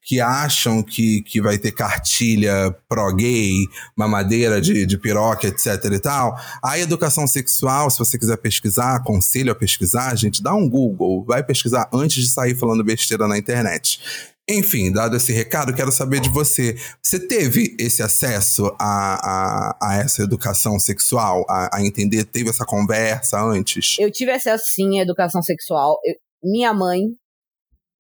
Que 0.09 0.23
acham 0.23 0.83
que, 0.83 1.21
que 1.21 1.39
vai 1.39 1.59
ter 1.59 1.71
cartilha 1.71 2.75
pró-gay, 2.89 3.53
mamadeira 3.95 4.59
de, 4.59 4.87
de 4.87 4.97
piroca, 4.97 5.47
etc 5.47 5.85
e 5.93 6.01
tal. 6.01 6.35
A 6.65 6.79
educação 6.79 7.27
sexual, 7.27 7.91
se 7.91 7.99
você 7.99 8.19
quiser 8.19 8.39
pesquisar, 8.39 8.97
aconselho 8.97 9.53
a 9.53 9.55
pesquisar, 9.55 10.17
gente, 10.17 10.43
dá 10.43 10.55
um 10.55 10.67
Google, 10.67 11.23
vai 11.27 11.45
pesquisar 11.45 11.91
antes 11.93 12.25
de 12.25 12.31
sair 12.31 12.55
falando 12.55 12.83
besteira 12.83 13.29
na 13.29 13.37
internet. 13.37 14.01
Enfim, 14.49 14.91
dado 14.91 15.15
esse 15.15 15.31
recado, 15.31 15.75
quero 15.75 15.93
saber 15.93 16.21
de 16.21 16.31
você. 16.31 16.75
Você 17.03 17.21
teve 17.21 17.77
esse 17.79 18.03
acesso 18.03 18.75
a, 18.81 19.75
a, 19.77 19.79
a 19.83 19.97
essa 19.99 20.23
educação 20.23 20.81
sexual, 20.81 21.45
a, 21.51 21.77
a, 21.77 21.85
entender, 21.85 22.25
teve 22.25 22.49
essa 22.49 22.65
conversa 22.65 23.39
antes? 23.43 23.97
Eu 23.99 24.11
tive 24.11 24.31
acesso, 24.31 24.65
sim, 24.69 24.99
à 24.99 25.03
educação 25.03 25.43
sexual. 25.43 25.99
Eu, 26.03 26.15
minha 26.43 26.73
mãe 26.73 27.03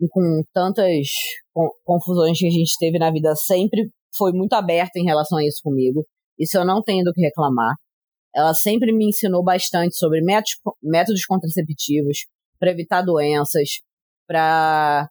e 0.01 0.09
com 0.09 0.43
tantas 0.53 1.09
confusões 1.85 2.39
que 2.39 2.47
a 2.47 2.51
gente 2.51 2.77
teve 2.79 2.99
na 2.99 3.11
vida, 3.11 3.35
sempre 3.35 3.91
foi 4.17 4.33
muito 4.33 4.53
aberta 4.55 4.99
em 4.99 5.05
relação 5.05 5.39
a 5.39 5.45
isso 5.45 5.61
comigo. 5.63 6.05
Isso 6.39 6.57
eu 6.57 6.65
não 6.65 6.83
tenho 6.83 7.05
do 7.05 7.13
que 7.13 7.21
reclamar. 7.21 7.75
Ela 8.35 8.55
sempre 8.55 8.93
me 8.93 9.09
ensinou 9.09 9.43
bastante 9.43 9.97
sobre 9.97 10.21
métodos, 10.21 11.25
contraceptivos 11.27 12.27
para 12.59 12.71
evitar 12.71 13.03
doenças, 13.03 13.81
para 14.27 15.09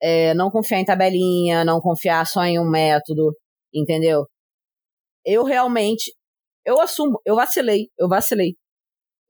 é, 0.00 0.34
não 0.34 0.50
confiar 0.50 0.80
em 0.80 0.84
tabelinha, 0.84 1.64
não 1.64 1.80
confiar 1.80 2.26
só 2.26 2.44
em 2.44 2.58
um 2.58 2.68
método, 2.68 3.34
entendeu? 3.74 4.26
Eu 5.24 5.44
realmente, 5.44 6.12
eu 6.64 6.80
assumo, 6.80 7.20
eu 7.26 7.34
vacilei, 7.34 7.88
eu 7.98 8.08
vacilei. 8.08 8.54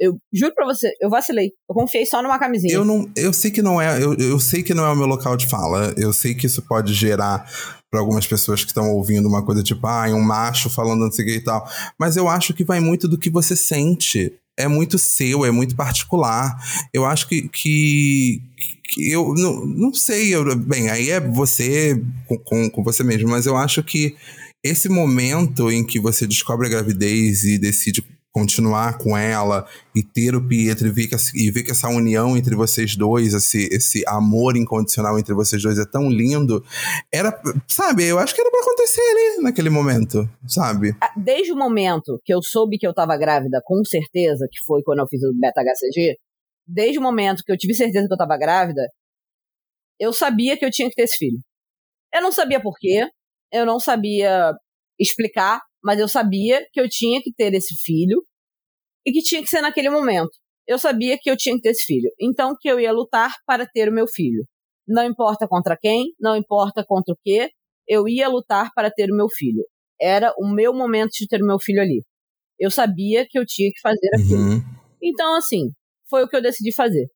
Eu 0.00 0.18
juro 0.32 0.54
pra 0.54 0.64
você, 0.64 0.90
eu 0.98 1.10
vacilei. 1.10 1.52
Eu 1.68 1.74
confiei 1.74 2.06
só 2.06 2.22
numa 2.22 2.38
camisinha. 2.38 2.72
Eu 2.72 2.86
não, 2.86 3.06
eu 3.14 3.34
sei 3.34 3.50
que 3.50 3.60
não 3.60 3.78
é, 3.78 4.02
eu, 4.02 4.14
eu 4.14 4.40
sei 4.40 4.62
que 4.62 4.72
não 4.72 4.86
é 4.86 4.90
o 4.90 4.96
meu 4.96 5.06
local 5.06 5.36
de 5.36 5.46
fala. 5.46 5.92
Eu 5.94 6.10
sei 6.10 6.34
que 6.34 6.46
isso 6.46 6.62
pode 6.62 6.94
gerar 6.94 7.46
para 7.90 8.00
algumas 8.00 8.26
pessoas 8.26 8.62
que 8.62 8.70
estão 8.70 8.90
ouvindo 8.92 9.28
uma 9.28 9.44
coisa 9.44 9.62
tipo, 9.62 9.86
ah, 9.86 10.06
um 10.08 10.22
macho 10.22 10.70
falando 10.70 11.00
não 11.00 11.12
sei 11.12 11.24
o 11.24 11.28
que 11.28 11.34
e 11.34 11.44
tal. 11.44 11.68
Mas 11.98 12.16
eu 12.16 12.28
acho 12.28 12.54
que 12.54 12.64
vai 12.64 12.80
muito 12.80 13.06
do 13.06 13.18
que 13.18 13.28
você 13.28 13.54
sente. 13.54 14.32
É 14.58 14.66
muito 14.66 14.98
seu, 14.98 15.44
é 15.44 15.50
muito 15.50 15.76
particular. 15.76 16.56
Eu 16.94 17.04
acho 17.04 17.28
que, 17.28 17.48
que, 17.48 18.42
que 18.84 19.10
eu 19.10 19.34
não, 19.34 19.66
não 19.66 19.92
sei. 19.92 20.34
Eu, 20.34 20.56
bem, 20.56 20.88
aí 20.88 21.10
é 21.10 21.20
você 21.20 22.02
com, 22.26 22.38
com, 22.38 22.70
com 22.70 22.82
você 22.82 23.04
mesmo, 23.04 23.28
mas 23.28 23.44
eu 23.44 23.56
acho 23.56 23.82
que 23.82 24.16
esse 24.64 24.88
momento 24.88 25.70
em 25.70 25.84
que 25.84 26.00
você 26.00 26.26
descobre 26.26 26.66
a 26.66 26.70
gravidez 26.70 27.44
e 27.44 27.58
decide 27.58 28.02
continuar 28.32 28.96
com 28.98 29.16
ela 29.16 29.66
e 29.94 30.02
ter 30.02 30.34
o 30.36 30.46
Pietro 30.46 30.86
e 30.86 30.90
ver 30.90 31.08
que, 31.08 31.16
e 31.34 31.50
ver 31.50 31.64
que 31.64 31.72
essa 31.72 31.88
união 31.88 32.36
entre 32.36 32.54
vocês 32.54 32.94
dois, 32.96 33.34
esse, 33.34 33.68
esse 33.72 34.04
amor 34.06 34.56
incondicional 34.56 35.18
entre 35.18 35.34
vocês 35.34 35.60
dois 35.62 35.78
é 35.78 35.84
tão 35.84 36.08
lindo, 36.08 36.64
era, 37.12 37.40
sabe, 37.66 38.06
eu 38.06 38.18
acho 38.18 38.34
que 38.34 38.40
era 38.40 38.50
para 38.50 38.60
acontecer 38.60 39.00
ali 39.00 39.42
naquele 39.42 39.70
momento, 39.70 40.28
sabe? 40.46 40.94
Ah, 41.00 41.12
desde 41.16 41.52
o 41.52 41.56
momento 41.56 42.20
que 42.24 42.32
eu 42.32 42.40
soube 42.42 42.78
que 42.78 42.86
eu 42.86 42.94
tava 42.94 43.16
grávida, 43.16 43.60
com 43.64 43.84
certeza, 43.84 44.46
que 44.50 44.64
foi 44.64 44.82
quando 44.82 45.00
eu 45.00 45.08
fiz 45.08 45.22
o 45.24 45.32
beta-HCG, 45.34 46.16
desde 46.66 46.98
o 46.98 47.02
momento 47.02 47.42
que 47.44 47.52
eu 47.52 47.58
tive 47.58 47.74
certeza 47.74 48.06
que 48.06 48.12
eu 48.12 48.18
tava 48.18 48.38
grávida, 48.38 48.82
eu 49.98 50.12
sabia 50.12 50.56
que 50.56 50.64
eu 50.64 50.70
tinha 50.70 50.88
que 50.88 50.94
ter 50.94 51.02
esse 51.02 51.18
filho. 51.18 51.38
Eu 52.14 52.22
não 52.22 52.32
sabia 52.32 52.60
por 52.60 52.74
quê, 52.78 53.06
eu 53.52 53.66
não 53.66 53.80
sabia 53.80 54.52
explicar, 54.98 55.60
mas 55.82 55.98
eu 55.98 56.08
sabia 56.08 56.64
que 56.72 56.80
eu 56.80 56.88
tinha 56.88 57.20
que 57.22 57.32
ter 57.32 57.54
esse 57.54 57.74
filho 57.82 58.22
e 59.06 59.12
que 59.12 59.22
tinha 59.22 59.42
que 59.42 59.48
ser 59.48 59.60
naquele 59.60 59.90
momento. 59.90 60.30
Eu 60.66 60.78
sabia 60.78 61.18
que 61.20 61.30
eu 61.30 61.36
tinha 61.36 61.54
que 61.56 61.62
ter 61.62 61.70
esse 61.70 61.84
filho. 61.84 62.10
Então 62.20 62.54
que 62.58 62.68
eu 62.68 62.78
ia 62.78 62.92
lutar 62.92 63.30
para 63.46 63.66
ter 63.66 63.88
o 63.88 63.92
meu 63.92 64.06
filho. 64.06 64.44
Não 64.86 65.04
importa 65.04 65.46
contra 65.48 65.76
quem, 65.76 66.12
não 66.20 66.36
importa 66.36 66.84
contra 66.86 67.12
o 67.12 67.18
que, 67.22 67.48
eu 67.88 68.06
ia 68.08 68.28
lutar 68.28 68.70
para 68.74 68.90
ter 68.90 69.10
o 69.10 69.16
meu 69.16 69.28
filho. 69.28 69.64
Era 70.00 70.32
o 70.38 70.48
meu 70.48 70.72
momento 70.72 71.10
de 71.18 71.26
ter 71.26 71.42
o 71.42 71.46
meu 71.46 71.58
filho 71.58 71.80
ali. 71.80 72.02
Eu 72.58 72.70
sabia 72.70 73.26
que 73.28 73.38
eu 73.38 73.44
tinha 73.46 73.70
que 73.70 73.80
fazer 73.80 74.08
aquilo. 74.14 74.40
Uhum. 74.40 74.62
Então, 75.02 75.34
assim, 75.34 75.70
foi 76.08 76.24
o 76.24 76.28
que 76.28 76.36
eu 76.36 76.42
decidi 76.42 76.74
fazer. 76.74 77.06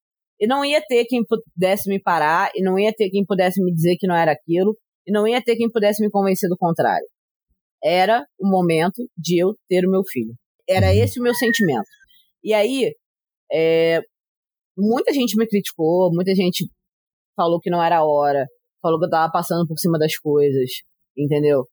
E 0.40 0.46
não 0.46 0.64
ia 0.64 0.83
ter 0.87 1.05
quem 1.05 1.22
pudesse 1.24 1.88
me 1.88 2.00
parar, 2.00 2.50
e 2.55 2.62
não 2.62 2.79
ia 2.79 2.92
ter 2.92 3.09
quem 3.11 3.24
pudesse 3.24 3.62
me 3.62 3.72
dizer 3.72 3.96
que 3.98 4.07
não 4.07 4.16
era 4.16 4.33
aquilo, 4.33 4.77
e 5.07 5.12
não 5.12 5.29
ia 5.29 5.40
ter 5.42 5.57
quem 5.57 5.70
pudesse 5.70 6.03
me 6.03 6.11
convencer 6.11 6.48
do 6.48 6.57
contrário 6.57 7.07
era 7.85 8.25
o 8.40 8.49
momento 8.49 9.07
de 9.16 9.38
eu 9.42 9.55
ter 9.68 9.87
o 9.87 9.90
meu 9.90 10.03
filho. 10.03 10.35
Era 10.66 10.87
uhum. 10.87 10.92
esse 10.92 11.20
o 11.20 11.23
meu 11.23 11.35
sentimento. 11.35 11.87
E 12.42 12.55
aí, 12.55 12.94
é, 13.53 14.01
muita 14.77 15.12
gente 15.12 15.37
me 15.37 15.47
criticou, 15.47 16.11
muita 16.12 16.35
gente 16.35 16.66
falou 17.37 17.61
que 17.61 17.70
não 17.70 17.83
era 17.83 17.99
a 17.99 18.05
hora, 18.05 18.47
falou 18.81 18.99
que 18.99 19.05
eu 19.05 19.11
tava 19.11 19.31
passando 19.31 19.66
por 19.66 19.79
cima 19.79 19.99
das 19.99 20.16
coisas, 20.16 20.70
entendeu? 21.16 21.66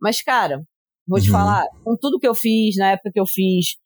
Mas, 0.00 0.22
cara, 0.22 0.62
vou 1.06 1.20
te 1.20 1.26
uhum. 1.26 1.32
falar, 1.32 1.64
com 1.84 1.96
tudo 2.00 2.18
que 2.18 2.26
eu 2.26 2.34
fiz, 2.34 2.76
na 2.76 2.92
época 2.92 3.10
que 3.12 3.20
eu 3.20 3.26
fiz, 3.26 3.76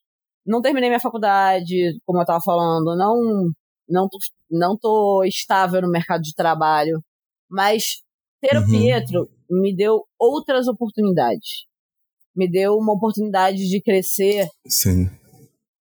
não 0.47 0.61
terminei 0.61 0.89
minha 0.89 1.01
faculdade, 1.01 1.99
como 2.05 2.21
eu 2.21 2.27
tava 2.27 2.41
falando, 2.45 2.97
não, 2.97 3.51
não, 3.89 4.09
tô, 4.09 4.19
não 4.51 4.77
tô 4.79 5.25
estável 5.25 5.81
no 5.83 5.91
mercado 5.91 6.21
de 6.21 6.35
trabalho, 6.35 7.01
mas 7.51 8.03
ter 8.41 8.57
uhum. 8.57 8.63
o 8.63 8.67
Pietro 8.67 9.29
me 9.51 9.75
deu 9.75 10.05
outras 10.19 10.69
oportunidades 10.69 11.72
me 12.35 12.51
deu 12.51 12.75
uma 12.75 12.95
oportunidade 12.95 13.69
de 13.69 13.81
crescer. 13.81 14.47
Sim. 14.67 15.11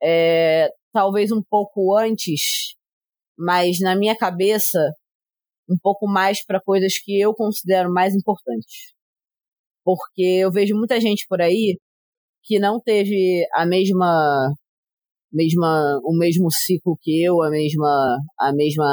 É, 0.03 0.69
talvez 0.91 1.31
um 1.31 1.41
pouco 1.41 1.97
antes, 1.97 2.75
mas 3.37 3.79
na 3.79 3.95
minha 3.95 4.15
cabeça, 4.15 4.79
um 5.69 5.77
pouco 5.81 6.07
mais 6.07 6.43
para 6.45 6.61
coisas 6.61 6.97
que 6.97 7.19
eu 7.19 7.33
considero 7.33 7.91
mais 7.91 8.13
importantes. 8.13 8.93
Porque 9.83 10.21
eu 10.21 10.51
vejo 10.51 10.75
muita 10.75 10.99
gente 10.99 11.25
por 11.27 11.41
aí 11.41 11.79
que 12.43 12.59
não 12.59 12.79
teve 12.79 13.45
a 13.53 13.65
mesma 13.65 14.51
mesma 15.31 15.99
o 16.03 16.17
mesmo 16.17 16.51
ciclo 16.51 16.97
que 17.01 17.23
eu, 17.23 17.41
a 17.41 17.49
mesma 17.49 18.17
a 18.39 18.53
mesma 18.53 18.85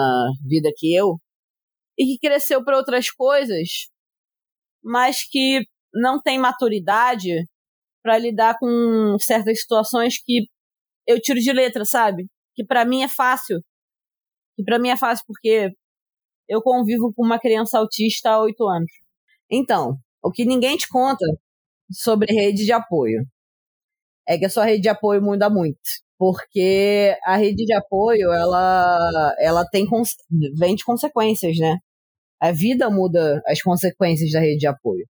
vida 0.47 0.71
que 0.77 0.95
eu 0.95 1.19
e 1.99 2.07
que 2.07 2.19
cresceu 2.19 2.65
para 2.65 2.77
outras 2.77 3.11
coisas, 3.11 3.89
mas 4.83 5.25
que 5.29 5.67
não 5.93 6.21
tem 6.21 6.39
maturidade 6.39 7.47
para 8.03 8.19
lidar 8.19 8.59
com 8.59 9.17
certas 9.21 9.61
situações 9.61 10.19
que 10.25 10.47
eu 11.07 11.21
tiro 11.21 11.41
de 11.41 11.53
letra, 11.53 11.85
sabe? 11.85 12.27
Que 12.55 12.65
para 12.65 12.85
mim 12.85 13.03
é 13.03 13.09
fácil. 13.09 13.61
Que 14.57 14.65
para 14.65 14.79
mim 14.79 14.89
é 14.91 14.97
fácil 14.97 15.25
porque 15.27 15.71
eu 16.49 16.63
convivo 16.63 17.13
com 17.15 17.25
uma 17.25 17.39
criança 17.39 17.79
autista 17.79 18.31
há 18.31 18.43
oito 18.43 18.67
anos. 18.69 18.91
Então, 19.51 19.97
o 20.23 20.31
que 20.31 20.45
ninguém 20.45 20.77
te 20.77 20.89
conta 20.89 21.25
sobre 21.91 22.33
rede 22.33 22.65
de 22.65 22.73
apoio 22.73 23.25
é 24.27 24.39
que 24.39 24.47
a 24.47 24.51
sua 24.51 24.65
rede 24.65 24.83
de 24.83 24.89
apoio 24.89 25.23
muda 25.23 25.51
muito. 25.51 25.79
Porque 26.19 27.17
a 27.25 27.37
rede 27.37 27.65
de 27.65 27.75
apoio, 27.75 28.33
ela, 28.33 29.35
ela 29.39 29.65
tem, 29.67 29.87
vem 30.59 30.75
de 30.75 30.85
consequências, 30.85 31.57
né? 31.59 31.79
A 32.41 32.53
vida 32.53 32.91
muda 32.91 33.43
as 33.47 33.63
consequências 33.63 34.31
da 34.33 34.41
rede 34.41 34.59
de 34.59 34.67
apoio 34.67 35.07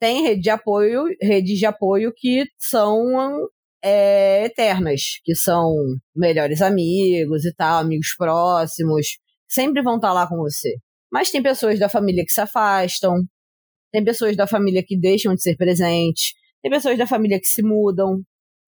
tem 0.00 0.22
rede 0.22 0.42
de 0.42 0.50
apoio, 0.50 1.04
redes 1.20 1.58
de 1.58 1.66
apoio 1.66 2.12
que 2.16 2.44
são 2.58 3.48
é, 3.82 4.44
eternas, 4.44 5.20
que 5.24 5.34
são 5.34 5.74
melhores 6.14 6.62
amigos 6.62 7.44
e 7.44 7.54
tal, 7.54 7.80
amigos 7.80 8.14
próximos, 8.16 9.18
sempre 9.48 9.82
vão 9.82 9.96
estar 9.96 10.12
lá 10.12 10.26
com 10.26 10.36
você. 10.36 10.76
Mas 11.10 11.30
tem 11.30 11.42
pessoas 11.42 11.78
da 11.78 11.88
família 11.88 12.24
que 12.24 12.32
se 12.32 12.40
afastam, 12.40 13.14
tem 13.92 14.04
pessoas 14.04 14.36
da 14.36 14.46
família 14.46 14.84
que 14.86 14.98
deixam 14.98 15.34
de 15.34 15.42
ser 15.42 15.56
presentes, 15.56 16.32
tem 16.62 16.70
pessoas 16.70 16.98
da 16.98 17.06
família 17.06 17.40
que 17.40 17.48
se 17.48 17.62
mudam. 17.62 18.20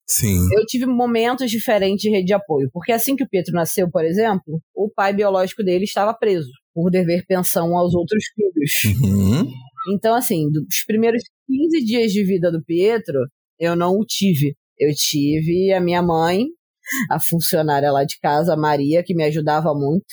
Sim. 0.07 0.49
Eu 0.57 0.67
tive 0.67 0.87
momentos 0.87 1.51
diferentes 1.51 2.03
de 2.03 2.11
rede 2.11 2.27
de 2.27 2.35
apoio, 2.35 2.69
porque 2.73 2.91
assim 2.91 3.15
que 3.15 3.23
o 3.23 3.29
Pietro 3.29 3.53
nasceu, 3.53 3.89
por 3.91 4.05
exemplo, 4.05 4.61
o 4.75 4.91
pai 4.91 5.13
biológico 5.13 5.63
dele 5.63 5.85
estava 5.85 6.13
preso 6.15 6.51
por 6.75 6.91
dever 6.91 7.25
pensão 7.27 7.77
aos 7.77 7.95
outros 7.95 8.25
filhos. 8.35 9.01
Uhum. 9.03 9.51
Então, 9.93 10.15
assim, 10.15 10.51
dos 10.51 10.85
primeiros 10.87 11.23
15 11.47 11.85
dias 11.85 12.13
de 12.13 12.25
vida 12.25 12.51
do 12.51 12.63
Pietro, 12.63 13.19
eu 13.59 13.75
não 13.75 13.93
o 13.99 14.05
tive. 14.05 14.55
Eu 14.79 14.95
tive 14.95 15.73
a 15.73 15.81
minha 15.81 16.03
mãe, 16.03 16.47
a 17.11 17.19
funcionária 17.21 17.91
lá 17.91 18.05
de 18.05 18.19
casa, 18.21 18.55
a 18.55 18.57
Maria, 18.57 19.03
que 19.05 19.15
me 19.15 19.25
ajudava 19.25 19.75
muito. 19.75 20.07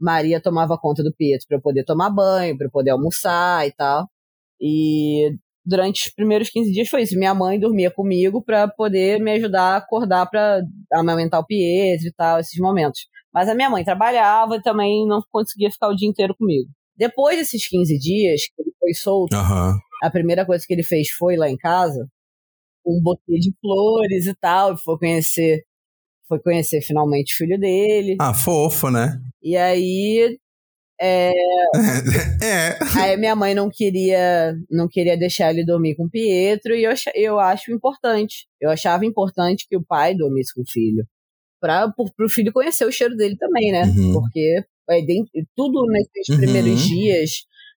Maria 0.00 0.40
tomava 0.40 0.78
conta 0.78 1.02
do 1.02 1.14
Pietro 1.14 1.46
para 1.48 1.56
eu 1.58 1.62
poder 1.62 1.84
tomar 1.84 2.10
banho, 2.10 2.56
para 2.56 2.66
eu 2.66 2.70
poder 2.70 2.90
almoçar 2.90 3.66
e 3.66 3.72
tal. 3.72 4.06
E 4.60 5.30
durante 5.64 6.06
os 6.06 6.14
primeiros 6.14 6.50
15 6.50 6.70
dias 6.70 6.88
foi 6.88 7.02
isso. 7.02 7.18
Minha 7.18 7.34
mãe 7.34 7.58
dormia 7.58 7.90
comigo 7.90 8.42
para 8.42 8.68
poder 8.68 9.20
me 9.20 9.32
ajudar 9.32 9.74
a 9.74 9.76
acordar 9.78 10.26
para 10.26 10.62
amamentar 10.92 11.40
o 11.40 11.46
Pietro 11.46 12.06
e 12.08 12.12
tal, 12.12 12.38
esses 12.38 12.58
momentos. 12.60 13.00
Mas 13.36 13.50
a 13.50 13.54
minha 13.54 13.68
mãe 13.68 13.84
trabalhava 13.84 14.56
e 14.56 14.62
também 14.62 15.06
não 15.06 15.20
conseguia 15.30 15.70
ficar 15.70 15.88
o 15.88 15.94
dia 15.94 16.08
inteiro 16.08 16.34
comigo. 16.34 16.70
Depois 16.96 17.36
desses 17.36 17.68
15 17.68 17.98
dias 17.98 18.44
que 18.46 18.62
ele 18.62 18.72
foi 18.80 18.94
solto, 18.94 19.36
Aham. 19.36 19.74
a 20.02 20.10
primeira 20.10 20.46
coisa 20.46 20.64
que 20.66 20.72
ele 20.72 20.82
fez 20.82 21.10
foi 21.10 21.36
lá 21.36 21.46
em 21.46 21.56
casa, 21.58 22.08
um 22.86 22.98
buquê 23.02 23.38
de 23.38 23.52
flores 23.60 24.24
e 24.24 24.34
tal, 24.36 24.72
e 24.72 24.78
foi 24.78 24.96
conhecer, 24.96 25.64
foi 26.26 26.40
conhecer 26.40 26.80
finalmente 26.80 27.34
o 27.34 27.36
filho 27.36 27.60
dele. 27.60 28.16
Ah, 28.18 28.32
fofo, 28.32 28.90
né? 28.90 29.20
E 29.42 29.54
aí, 29.54 30.38
é, 30.98 31.30
é. 32.42 32.78
aí 32.98 33.18
minha 33.18 33.36
mãe 33.36 33.54
não 33.54 33.68
queria, 33.70 34.54
não 34.70 34.88
queria 34.88 35.14
deixar 35.14 35.50
ele 35.50 35.62
dormir 35.62 35.94
com 35.94 36.06
o 36.06 36.10
Pietro 36.10 36.74
e 36.74 36.84
eu, 36.84 36.94
eu 37.14 37.38
acho 37.38 37.70
importante. 37.70 38.46
Eu 38.58 38.70
achava 38.70 39.04
importante 39.04 39.66
que 39.68 39.76
o 39.76 39.84
pai 39.84 40.14
dormisse 40.14 40.54
com 40.54 40.62
o 40.62 40.66
filho, 40.66 41.06
para 41.66 42.26
o 42.26 42.28
filho 42.30 42.52
conhecer 42.52 42.84
o 42.86 42.92
cheiro 42.92 43.16
dele 43.16 43.36
também, 43.36 43.72
né? 43.72 43.82
Uhum. 43.96 44.12
Porque 44.14 44.64
ident- 44.92 45.28
tudo 45.56 45.84
nesses 45.90 46.28
Uhum. 46.30 46.36
primeiros 46.36 46.80
dias, 46.82 47.30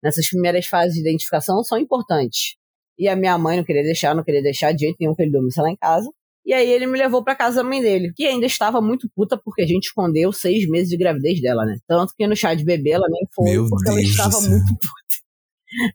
nessas 0.03 0.29
primeiras 0.29 0.66
fases 0.66 0.94
de 0.94 1.01
identificação, 1.01 1.62
são 1.64 1.79
importantes. 1.79 2.57
E 2.99 3.09
a 3.09 3.14
minha 3.16 3.37
mãe 3.38 3.57
não 3.59 3.64
queria 3.64 3.83
deixar, 3.83 4.14
não 4.14 4.25
queria 4.25 4.42
deixar 4.42 4.72
de 4.72 4.81
jeito 4.81 4.96
nenhum 5.01 5.14
que 5.14 5.22
ele 5.22 5.31
dormisse 5.33 5.61
lá 5.61 5.70
em 5.70 5.77
casa. 5.77 6.09
E 6.44 6.53
aí 6.53 6.70
ele 6.70 6.87
me 6.87 6.96
levou 6.96 7.25
pra 7.25 7.35
casa 7.35 7.57
da 7.62 7.68
mãe 7.68 7.83
dele, 7.83 8.12
que 8.14 8.25
ainda 8.25 8.46
estava 8.46 8.81
muito 8.81 9.09
puta 9.16 9.37
porque 9.37 9.62
a 9.62 9.66
gente 9.66 9.87
escondeu 9.87 10.33
seis 10.33 10.68
meses 10.68 10.88
de 10.88 10.96
gravidez 10.96 11.40
dela, 11.40 11.64
né? 11.64 11.77
Tanto 11.88 12.12
que 12.16 12.25
no 12.27 12.37
chá 12.37 12.55
de 12.55 12.64
bebê 12.64 12.90
ela 12.90 13.07
nem 13.11 13.22
foi, 13.35 13.51
Meu 13.51 13.68
porque 13.68 13.88
ela 13.88 13.96
Deus 13.99 14.09
do 14.09 14.12
estava 14.14 14.40
muito 14.40 14.64
puta. 14.70 15.07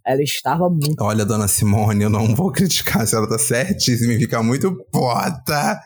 Ela 0.05 0.21
estava 0.21 0.69
muito. 0.69 1.01
Olha, 1.01 1.25
dona 1.25 1.47
Simone, 1.47 2.03
eu 2.03 2.09
não 2.09 2.35
vou 2.35 2.51
criticar, 2.51 3.01
a 3.03 3.05
senhora 3.05 3.29
tá 3.29 3.39
certíssima 3.39 4.13
e 4.13 4.19
fica 4.19 4.43
muito 4.43 4.75
puta 4.91 5.79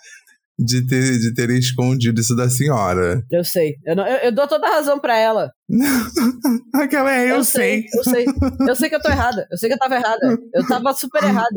de 0.58 0.86
ter, 0.88 1.20
de 1.20 1.34
ter 1.34 1.50
escondido 1.52 2.20
isso 2.22 2.36
da 2.36 2.50
senhora. 2.50 3.22
Eu 3.32 3.44
sei. 3.44 3.74
Eu, 3.86 3.96
não- 3.96 4.08
eu- 4.08 4.18
eu 4.20 4.32
dou 4.32 4.48
toda 4.48 4.68
a 4.68 4.72
razão 4.72 5.00
pra 5.00 5.18
ela. 5.18 5.52
Aquela 6.74 7.14
é, 7.16 7.32
eu, 7.32 7.44
sei. 7.44 7.84
Eu 7.94 8.04
sei. 8.04 8.26
Eu 8.68 8.76
sei 8.76 8.90
que 8.90 8.96
eu 8.96 9.02
tô 9.02 9.10
errada. 9.10 9.46
Eu 9.52 9.58
sei 9.58 9.70
que 9.70 9.76
eu 9.76 9.80
tava 9.80 9.96
errada. 9.96 10.38
Eu 10.54 10.68
tava 10.68 10.94
super 10.94 11.24
errada. 11.24 11.56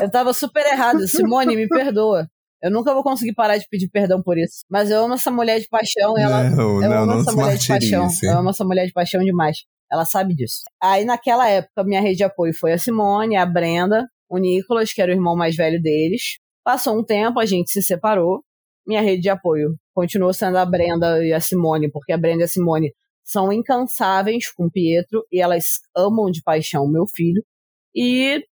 Eu 0.00 0.10
tava 0.10 0.32
super 0.32 0.64
errada. 0.66 1.06
Simone, 1.06 1.56
me 1.56 1.68
perdoa. 1.68 2.26
Eu 2.62 2.70
nunca 2.70 2.94
vou 2.94 3.02
conseguir 3.02 3.34
parar 3.34 3.56
de 3.58 3.66
pedir 3.68 3.88
perdão 3.88 4.22
por 4.22 4.38
isso. 4.38 4.58
Mas 4.70 4.90
eu 4.90 5.04
amo 5.04 5.14
essa 5.14 5.30
mulher 5.30 5.58
de 5.60 5.68
paixão. 5.68 6.16
Ela, 6.16 6.44
não, 6.50 6.82
eu 6.82 6.88
não, 6.88 6.96
amo 7.02 7.06
não 7.14 7.20
essa 7.20 7.32
mulher 7.32 7.56
de 7.56 7.66
paixão. 7.68 8.08
Eu 8.22 8.38
amo 8.38 8.50
essa 8.50 8.64
mulher 8.64 8.86
de 8.86 8.92
paixão 8.92 9.20
demais. 9.20 9.58
Ela 9.90 10.04
sabe 10.04 10.34
disso. 10.34 10.60
Aí, 10.80 11.04
naquela 11.04 11.48
época, 11.48 11.84
minha 11.84 12.00
rede 12.00 12.18
de 12.18 12.24
apoio 12.24 12.52
foi 12.58 12.72
a 12.72 12.78
Simone, 12.78 13.36
a 13.36 13.44
Brenda, 13.44 14.06
o 14.30 14.38
Nicolas, 14.38 14.92
que 14.92 15.02
era 15.02 15.10
o 15.10 15.14
irmão 15.14 15.36
mais 15.36 15.54
velho 15.56 15.80
deles. 15.82 16.38
Passou 16.64 16.98
um 16.98 17.04
tempo, 17.04 17.40
a 17.40 17.46
gente 17.46 17.70
se 17.70 17.82
separou. 17.82 18.44
Minha 18.86 19.02
rede 19.02 19.22
de 19.22 19.28
apoio 19.28 19.76
continuou 19.94 20.32
sendo 20.32 20.58
a 20.58 20.64
Brenda 20.64 21.24
e 21.24 21.32
a 21.32 21.40
Simone, 21.40 21.90
porque 21.90 22.12
a 22.12 22.18
Brenda 22.18 22.42
e 22.42 22.44
a 22.44 22.48
Simone 22.48 22.92
são 23.24 23.52
incansáveis 23.52 24.50
com 24.52 24.70
Pietro 24.70 25.24
e 25.30 25.40
elas 25.40 25.80
amam 25.96 26.30
de 26.30 26.42
paixão 26.42 26.84
o 26.84 26.90
meu 26.90 27.06
filho. 27.06 27.42
E 27.94 28.44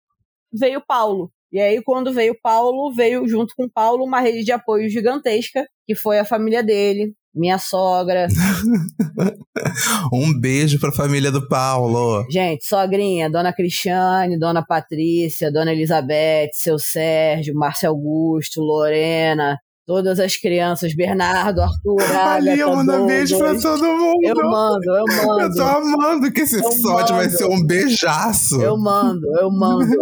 veio 0.52 0.82
Paulo. 0.86 1.30
E 1.50 1.60
aí, 1.60 1.82
quando 1.82 2.12
veio 2.12 2.38
Paulo, 2.42 2.92
veio 2.92 3.26
junto 3.26 3.54
com 3.56 3.68
Paulo 3.68 4.04
uma 4.04 4.20
rede 4.20 4.44
de 4.44 4.52
apoio 4.52 4.88
gigantesca, 4.90 5.66
que 5.86 5.94
foi 5.94 6.18
a 6.18 6.24
família 6.24 6.62
dele, 6.62 7.14
minha 7.34 7.58
sogra, 7.58 8.26
Um 10.12 10.38
beijo 10.38 10.78
pra 10.80 10.92
família 10.92 11.30
do 11.30 11.46
Paulo. 11.48 12.24
Gente, 12.30 12.64
sogrinha, 12.66 13.30
Dona 13.30 13.52
Cristiane, 13.52 14.38
Dona 14.38 14.64
Patrícia, 14.64 15.52
Dona 15.52 15.72
Elizabeth, 15.72 16.50
seu 16.52 16.78
Sérgio, 16.78 17.54
Márcio 17.54 17.88
Augusto, 17.88 18.60
Lorena, 18.60 19.56
todas 19.86 20.18
as 20.20 20.36
crianças, 20.36 20.94
Bernardo, 20.94 21.60
Arthur, 21.62 21.96
Ali, 22.16 22.50
Agatha, 22.50 22.76
manda 22.76 23.06
beijo 23.06 23.38
pra 23.38 23.54
todo 23.58 23.84
mundo. 23.84 24.18
Eu 24.22 24.36
mando, 24.50 24.84
eu 24.90 25.04
Eu 25.40 25.54
tô 25.54 25.64
mando, 25.64 25.94
amando 25.94 26.32
que 26.32 26.40
esse 26.42 26.56
Eu 26.56 26.60
episódio 26.70 27.16
vai 27.16 27.26
mando. 27.26 27.38
ser 27.38 27.44
um 27.46 27.64
beijaço. 27.66 28.60
eu 28.62 28.76
mando, 28.76 29.26
eu 29.40 29.50
mando. 29.50 29.86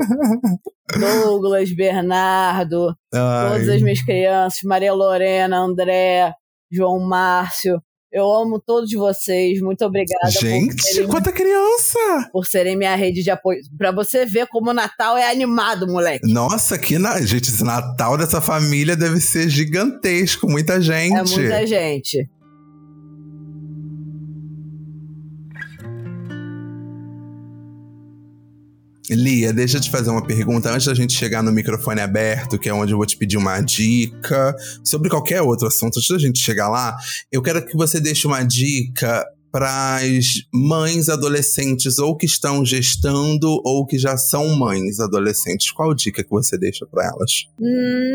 Douglas, 0.98 1.72
Bernardo, 1.74 2.94
Ai. 3.12 3.50
todas 3.50 3.68
as 3.68 3.82
minhas 3.82 4.00
crianças, 4.02 4.60
Maria 4.64 4.92
Lorena, 4.94 5.58
André, 5.58 6.32
João 6.76 7.00
Márcio. 7.00 7.80
Eu 8.12 8.30
amo 8.32 8.60
todos 8.64 8.90
vocês. 8.92 9.60
Muito 9.60 9.84
obrigada 9.84 10.32
por 10.32 10.40
Gente, 10.40 10.82
serem 10.82 11.08
quanta 11.08 11.32
criança! 11.32 11.98
por 12.32 12.46
serem 12.46 12.76
minha 12.76 12.94
rede 12.94 13.22
de 13.22 13.30
apoio. 13.30 13.60
Pra 13.76 13.90
você 13.92 14.24
ver 14.24 14.46
como 14.46 14.70
o 14.70 14.74
Natal 14.74 15.18
é 15.18 15.28
animado, 15.30 15.86
moleque. 15.86 16.32
Nossa, 16.32 16.78
que 16.78 16.98
na... 16.98 17.20
gente, 17.20 17.50
esse 17.50 17.64
Natal 17.64 18.16
dessa 18.16 18.40
família 18.40 18.96
deve 18.96 19.20
ser 19.20 19.48
gigantesco, 19.48 20.48
muita 20.48 20.80
gente. 20.80 21.14
É 21.14 21.22
muita 21.22 21.66
gente. 21.66 22.28
Lia, 29.10 29.52
deixa 29.52 29.76
eu 29.76 29.80
te 29.80 29.90
fazer 29.90 30.10
uma 30.10 30.26
pergunta 30.26 30.70
antes 30.70 30.86
da 30.86 30.94
gente 30.94 31.12
chegar 31.12 31.42
no 31.42 31.52
microfone 31.52 32.00
aberto, 32.00 32.58
que 32.58 32.68
é 32.68 32.74
onde 32.74 32.92
eu 32.92 32.96
vou 32.96 33.06
te 33.06 33.16
pedir 33.16 33.36
uma 33.36 33.60
dica 33.60 34.54
sobre 34.84 35.08
qualquer 35.08 35.42
outro 35.42 35.68
assunto. 35.68 35.98
Antes 35.98 36.08
da 36.08 36.18
gente 36.18 36.40
chegar 36.40 36.68
lá, 36.68 36.96
eu 37.30 37.40
quero 37.40 37.64
que 37.64 37.76
você 37.76 38.00
deixe 38.00 38.26
uma 38.26 38.42
dica 38.42 39.24
para 39.52 39.96
as 39.96 40.26
mães 40.52 41.08
adolescentes 41.08 41.98
ou 41.98 42.16
que 42.16 42.26
estão 42.26 42.64
gestando 42.64 43.60
ou 43.64 43.86
que 43.86 43.98
já 43.98 44.16
são 44.16 44.54
mães 44.56 45.00
adolescentes. 45.00 45.70
Qual 45.70 45.94
dica 45.94 46.22
que 46.22 46.30
você 46.30 46.58
deixa 46.58 46.84
para 46.86 47.06
elas? 47.06 47.46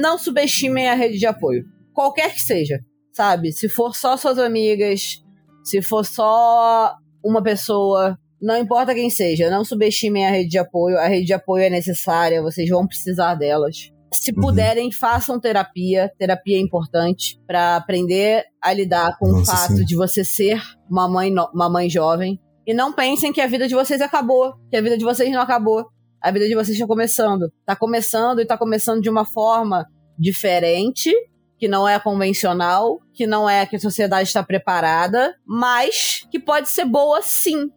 Não 0.01 0.19
subestimem 0.19 0.89
a 0.89 0.93
rede 0.93 1.17
de 1.17 1.25
apoio. 1.25 1.65
Qualquer 1.93 2.33
que 2.33 2.41
seja, 2.41 2.79
sabe? 3.11 3.51
Se 3.51 3.67
for 3.67 3.95
só 3.95 4.17
suas 4.17 4.37
amigas, 4.37 5.23
se 5.63 5.81
for 5.81 6.05
só 6.05 6.95
uma 7.23 7.41
pessoa, 7.41 8.17
não 8.41 8.57
importa 8.57 8.93
quem 8.93 9.09
seja, 9.09 9.49
não 9.49 9.63
subestimem 9.63 10.25
a 10.25 10.31
rede 10.31 10.49
de 10.49 10.57
apoio. 10.57 10.97
A 10.97 11.07
rede 11.07 11.25
de 11.27 11.33
apoio 11.33 11.63
é 11.65 11.69
necessária, 11.69 12.41
vocês 12.41 12.67
vão 12.69 12.87
precisar 12.87 13.35
delas. 13.35 13.91
Se 14.13 14.31
Uhum. 14.31 14.41
puderem, 14.41 14.91
façam 14.91 15.39
terapia. 15.39 16.11
Terapia 16.17 16.57
é 16.57 16.59
importante 16.59 17.39
para 17.47 17.77
aprender 17.77 18.43
a 18.61 18.73
lidar 18.73 19.17
com 19.17 19.27
o 19.27 19.39
Nossa, 19.39 19.55
fato 19.55 19.77
sim. 19.77 19.85
de 19.85 19.95
você 19.95 20.25
ser 20.25 20.61
uma 20.89 21.07
mãe, 21.07 21.31
uma 21.53 21.69
mãe 21.69 21.89
jovem. 21.89 22.37
E 22.67 22.73
não 22.73 22.91
pensem 22.91 23.31
que 23.31 23.39
a 23.39 23.47
vida 23.47 23.67
de 23.67 23.73
vocês 23.73 24.01
acabou, 24.01 24.53
que 24.69 24.75
a 24.75 24.81
vida 24.81 24.97
de 24.97 25.03
vocês 25.05 25.31
não 25.31 25.41
acabou. 25.41 25.85
A 26.21 26.29
vida 26.29 26.45
de 26.47 26.53
vocês 26.53 26.75
está 26.75 26.85
começando. 26.85 27.51
Tá 27.65 27.75
começando 27.75 28.39
e 28.41 28.45
tá 28.45 28.57
começando 28.57 29.01
de 29.01 29.09
uma 29.09 29.25
forma 29.25 29.85
diferente, 30.19 31.11
que 31.57 31.67
não 31.67 31.87
é 31.87 31.95
a 31.95 31.99
convencional, 31.99 32.99
que 33.13 33.25
não 33.25 33.49
é 33.49 33.61
a 33.61 33.65
que 33.65 33.75
a 33.75 33.79
sociedade 33.79 34.27
está 34.27 34.43
preparada, 34.43 35.33
mas 35.45 36.27
que 36.29 36.39
pode 36.39 36.69
ser 36.69 36.85
boa 36.85 37.21
sim. 37.21 37.69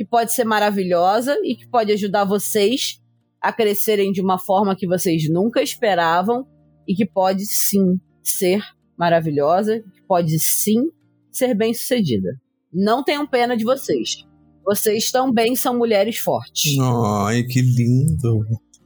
Que 0.00 0.04
pode 0.06 0.32
ser 0.32 0.44
maravilhosa 0.44 1.38
e 1.44 1.54
que 1.54 1.68
pode 1.68 1.92
ajudar 1.92 2.24
vocês 2.24 2.98
a 3.38 3.52
crescerem 3.52 4.10
de 4.12 4.22
uma 4.22 4.38
forma 4.38 4.74
que 4.74 4.86
vocês 4.86 5.28
nunca 5.28 5.60
esperavam 5.60 6.46
e 6.88 6.94
que 6.94 7.04
pode 7.04 7.44
sim 7.44 8.00
ser 8.22 8.62
maravilhosa, 8.98 9.80
que 9.80 10.02
pode 10.08 10.38
sim 10.38 10.84
ser 11.30 11.54
bem-sucedida. 11.54 12.30
Não 12.72 13.04
tenham 13.04 13.26
pena 13.26 13.54
de 13.54 13.62
vocês. 13.62 14.24
Vocês 14.64 15.10
também 15.10 15.54
são 15.54 15.76
mulheres 15.76 16.16
fortes. 16.16 16.78
Ai, 16.80 17.42
que 17.42 17.60
lindo. 17.60 18.40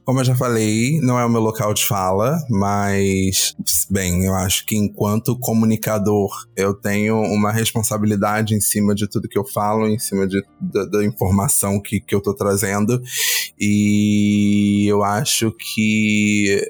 Como 0.05 0.19
eu 0.19 0.23
já 0.23 0.35
falei, 0.35 0.99
não 1.01 1.19
é 1.19 1.25
o 1.25 1.29
meu 1.29 1.41
local 1.41 1.73
de 1.73 1.83
fala, 1.83 2.37
mas, 2.47 3.55
bem, 3.89 4.25
eu 4.25 4.35
acho 4.35 4.63
que 4.63 4.77
enquanto 4.77 5.35
comunicador, 5.39 6.29
eu 6.55 6.75
tenho 6.75 7.19
uma 7.23 7.51
responsabilidade 7.51 8.53
em 8.53 8.61
cima 8.61 8.93
de 8.93 9.09
tudo 9.09 9.27
que 9.27 9.37
eu 9.37 9.43
falo, 9.43 9.87
em 9.87 9.97
cima 9.97 10.27
de, 10.27 10.43
da, 10.61 10.85
da 10.85 11.03
informação 11.03 11.81
que, 11.81 11.99
que 11.99 12.13
eu 12.13 12.21
tô 12.21 12.35
trazendo. 12.35 13.01
E 13.59 14.85
eu 14.87 15.03
acho 15.03 15.51
que 15.51 16.61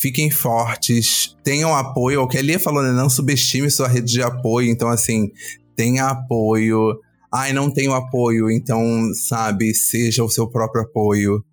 fiquem 0.00 0.28
fortes, 0.28 1.36
tenham 1.44 1.76
apoio. 1.76 2.22
O 2.22 2.26
que 2.26 2.38
a 2.38 2.42
Lia 2.42 2.58
falou, 2.58 2.82
né? 2.82 2.90
Não 2.90 3.08
subestime 3.08 3.70
sua 3.70 3.86
rede 3.86 4.10
de 4.10 4.22
apoio. 4.22 4.68
Então, 4.68 4.88
assim, 4.88 5.30
tenha 5.76 6.08
apoio. 6.08 6.98
Ai, 7.32 7.52
não 7.52 7.72
tenho 7.72 7.94
apoio, 7.94 8.50
então, 8.50 8.82
sabe, 9.14 9.72
seja 9.72 10.24
o 10.24 10.28
seu 10.28 10.48
próprio 10.48 10.82
apoio 10.82 11.44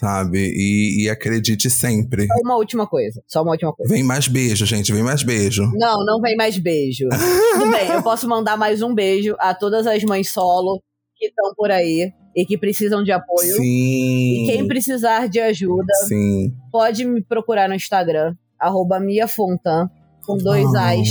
sabe? 0.00 0.38
E, 0.38 1.04
e 1.04 1.10
acredite 1.10 1.68
sempre. 1.68 2.26
Só 2.26 2.34
uma 2.42 2.56
última 2.56 2.86
coisa. 2.86 3.22
Só 3.28 3.42
uma 3.42 3.52
última 3.52 3.72
coisa. 3.72 3.92
Vem 3.92 4.02
mais 4.02 4.26
beijo, 4.26 4.64
gente, 4.64 4.92
vem 4.92 5.02
mais 5.02 5.22
beijo. 5.22 5.62
Não, 5.74 6.04
não 6.04 6.20
vem 6.20 6.34
mais 6.36 6.58
beijo. 6.58 7.06
Tudo 7.52 7.70
bem, 7.70 7.88
eu 7.88 8.02
posso 8.02 8.26
mandar 8.26 8.56
mais 8.56 8.80
um 8.80 8.94
beijo 8.94 9.36
a 9.38 9.54
todas 9.54 9.86
as 9.86 10.02
mães 10.04 10.32
solo 10.32 10.82
que 11.16 11.26
estão 11.26 11.54
por 11.54 11.70
aí 11.70 12.10
e 12.34 12.46
que 12.46 12.56
precisam 12.56 13.04
de 13.04 13.12
apoio. 13.12 13.56
Sim. 13.56 14.44
E 14.44 14.46
quem 14.46 14.66
precisar 14.66 15.28
de 15.28 15.38
ajuda, 15.38 15.92
Sim. 16.08 16.54
pode 16.72 17.04
me 17.04 17.22
procurar 17.22 17.68
no 17.68 17.74
Instagram, 17.74 18.34
arroba 18.58 18.98
miafontan, 18.98 19.90
com 20.24 20.38
dois 20.38 20.74
A's. 20.74 21.08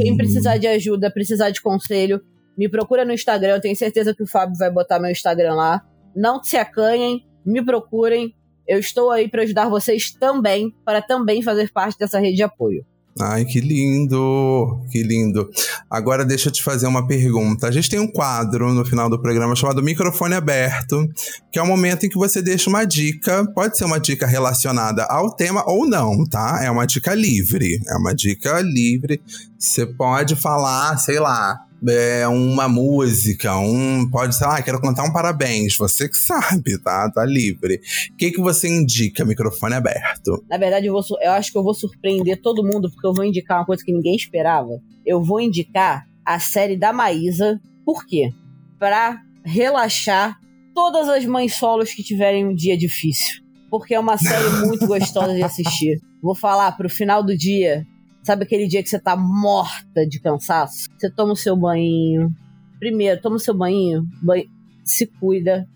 Quem 0.00 0.16
precisar 0.16 0.58
de 0.58 0.68
ajuda, 0.68 1.10
precisar 1.10 1.50
de 1.50 1.60
conselho, 1.60 2.20
me 2.56 2.68
procura 2.68 3.04
no 3.04 3.12
Instagram. 3.12 3.56
Eu 3.56 3.60
tenho 3.60 3.74
certeza 3.74 4.14
que 4.14 4.22
o 4.22 4.26
Fábio 4.26 4.56
vai 4.56 4.70
botar 4.70 5.00
meu 5.00 5.10
Instagram 5.10 5.54
lá. 5.54 5.82
Não 6.14 6.40
se 6.42 6.56
acanhem, 6.56 7.24
me 7.44 7.64
procurem. 7.64 8.34
Eu 8.66 8.78
estou 8.78 9.10
aí 9.10 9.28
para 9.28 9.42
ajudar 9.42 9.68
vocês 9.68 10.12
também, 10.12 10.74
para 10.84 11.02
também 11.02 11.42
fazer 11.42 11.70
parte 11.72 11.98
dessa 11.98 12.18
rede 12.18 12.36
de 12.36 12.42
apoio. 12.42 12.84
Ai, 13.20 13.44
que 13.44 13.60
lindo, 13.60 14.80
que 14.90 15.02
lindo. 15.02 15.50
Agora 15.90 16.24
deixa 16.24 16.48
eu 16.48 16.52
te 16.52 16.62
fazer 16.62 16.86
uma 16.86 17.06
pergunta. 17.06 17.68
A 17.68 17.70
gente 17.70 17.90
tem 17.90 18.00
um 18.00 18.10
quadro 18.10 18.72
no 18.72 18.84
final 18.86 19.10
do 19.10 19.20
programa 19.20 19.54
chamado 19.54 19.82
Microfone 19.82 20.34
Aberto, 20.34 21.06
que 21.50 21.58
é 21.58 21.62
o 21.62 21.66
momento 21.66 22.06
em 22.06 22.08
que 22.08 22.16
você 22.16 22.40
deixa 22.40 22.70
uma 22.70 22.86
dica. 22.86 23.46
Pode 23.54 23.76
ser 23.76 23.84
uma 23.84 24.00
dica 24.00 24.26
relacionada 24.26 25.04
ao 25.04 25.34
tema 25.36 25.62
ou 25.66 25.86
não, 25.86 26.24
tá? 26.24 26.60
É 26.62 26.70
uma 26.70 26.86
dica 26.86 27.14
livre. 27.14 27.78
É 27.86 27.96
uma 27.96 28.14
dica 28.14 28.60
livre. 28.62 29.20
Você 29.58 29.84
pode 29.84 30.34
falar, 30.34 30.96
sei 30.96 31.20
lá, 31.20 31.58
é, 31.88 32.26
uma 32.28 32.68
música, 32.68 33.56
um. 33.56 34.08
Pode 34.10 34.36
ser, 34.36 34.44
ah, 34.44 34.62
quero 34.62 34.80
cantar 34.80 35.04
um 35.04 35.12
parabéns. 35.12 35.76
Você 35.76 36.08
que 36.08 36.16
sabe, 36.16 36.80
tá? 36.82 37.10
Tá 37.10 37.24
livre. 37.24 37.80
O 38.12 38.16
que, 38.16 38.30
que 38.30 38.40
você 38.40 38.68
indica, 38.68 39.24
microfone 39.24 39.74
aberto? 39.74 40.44
Na 40.48 40.56
verdade, 40.56 40.86
eu, 40.86 40.92
vou, 40.92 41.02
eu 41.20 41.32
acho 41.32 41.50
que 41.50 41.58
eu 41.58 41.62
vou 41.62 41.74
surpreender 41.74 42.40
todo 42.40 42.64
mundo, 42.64 42.90
porque 42.90 43.06
eu 43.06 43.14
vou 43.14 43.24
indicar 43.24 43.58
uma 43.58 43.66
coisa 43.66 43.84
que 43.84 43.92
ninguém 43.92 44.14
esperava. 44.14 44.80
Eu 45.04 45.22
vou 45.22 45.40
indicar 45.40 46.04
a 46.24 46.38
série 46.38 46.76
da 46.76 46.92
Maísa. 46.92 47.60
Por 47.84 48.06
quê? 48.06 48.30
Pra 48.78 49.20
relaxar 49.44 50.38
todas 50.74 51.08
as 51.08 51.24
mães 51.24 51.54
solos 51.54 51.92
que 51.92 52.02
tiverem 52.02 52.46
um 52.46 52.54
dia 52.54 52.76
difícil. 52.76 53.42
Porque 53.70 53.94
é 53.94 54.00
uma 54.00 54.16
série 54.16 54.48
muito 54.66 54.86
gostosa 54.86 55.34
de 55.34 55.42
assistir. 55.42 55.98
Vou 56.22 56.36
falar 56.36 56.72
pro 56.72 56.88
final 56.88 57.22
do 57.22 57.36
dia, 57.36 57.84
Sabe 58.22 58.44
aquele 58.44 58.68
dia 58.68 58.82
que 58.82 58.88
você 58.88 59.00
tá 59.00 59.16
morta 59.16 60.06
de 60.06 60.20
cansaço? 60.20 60.88
Você 60.96 61.10
toma 61.10 61.32
o 61.32 61.36
seu 61.36 61.56
banho. 61.56 62.32
Primeiro, 62.78 63.20
toma 63.20 63.36
o 63.36 63.40
seu 63.40 63.54
banho, 63.54 64.06
banho 64.22 64.44
se 64.84 65.06
cuida, 65.06 65.68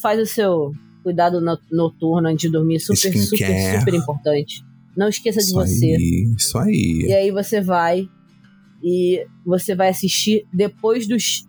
faz 0.00 0.20
o 0.20 0.26
seu 0.26 0.72
cuidado 1.02 1.40
noturno 1.70 2.28
antes 2.28 2.42
de 2.42 2.50
dormir, 2.50 2.80
super, 2.80 2.96
super, 3.18 3.80
super 3.80 3.94
importante. 3.94 4.64
Não 4.96 5.08
esqueça 5.08 5.40
isso 5.40 5.48
de 5.48 5.54
você. 5.54 5.86
Aí, 5.86 6.34
isso 6.36 6.58
aí. 6.58 7.04
E 7.06 7.12
aí 7.12 7.30
você 7.30 7.60
vai 7.60 8.08
e 8.82 9.26
você 9.44 9.74
vai 9.74 9.88
assistir 9.88 10.46
depois 10.52 11.06
dos 11.06 11.46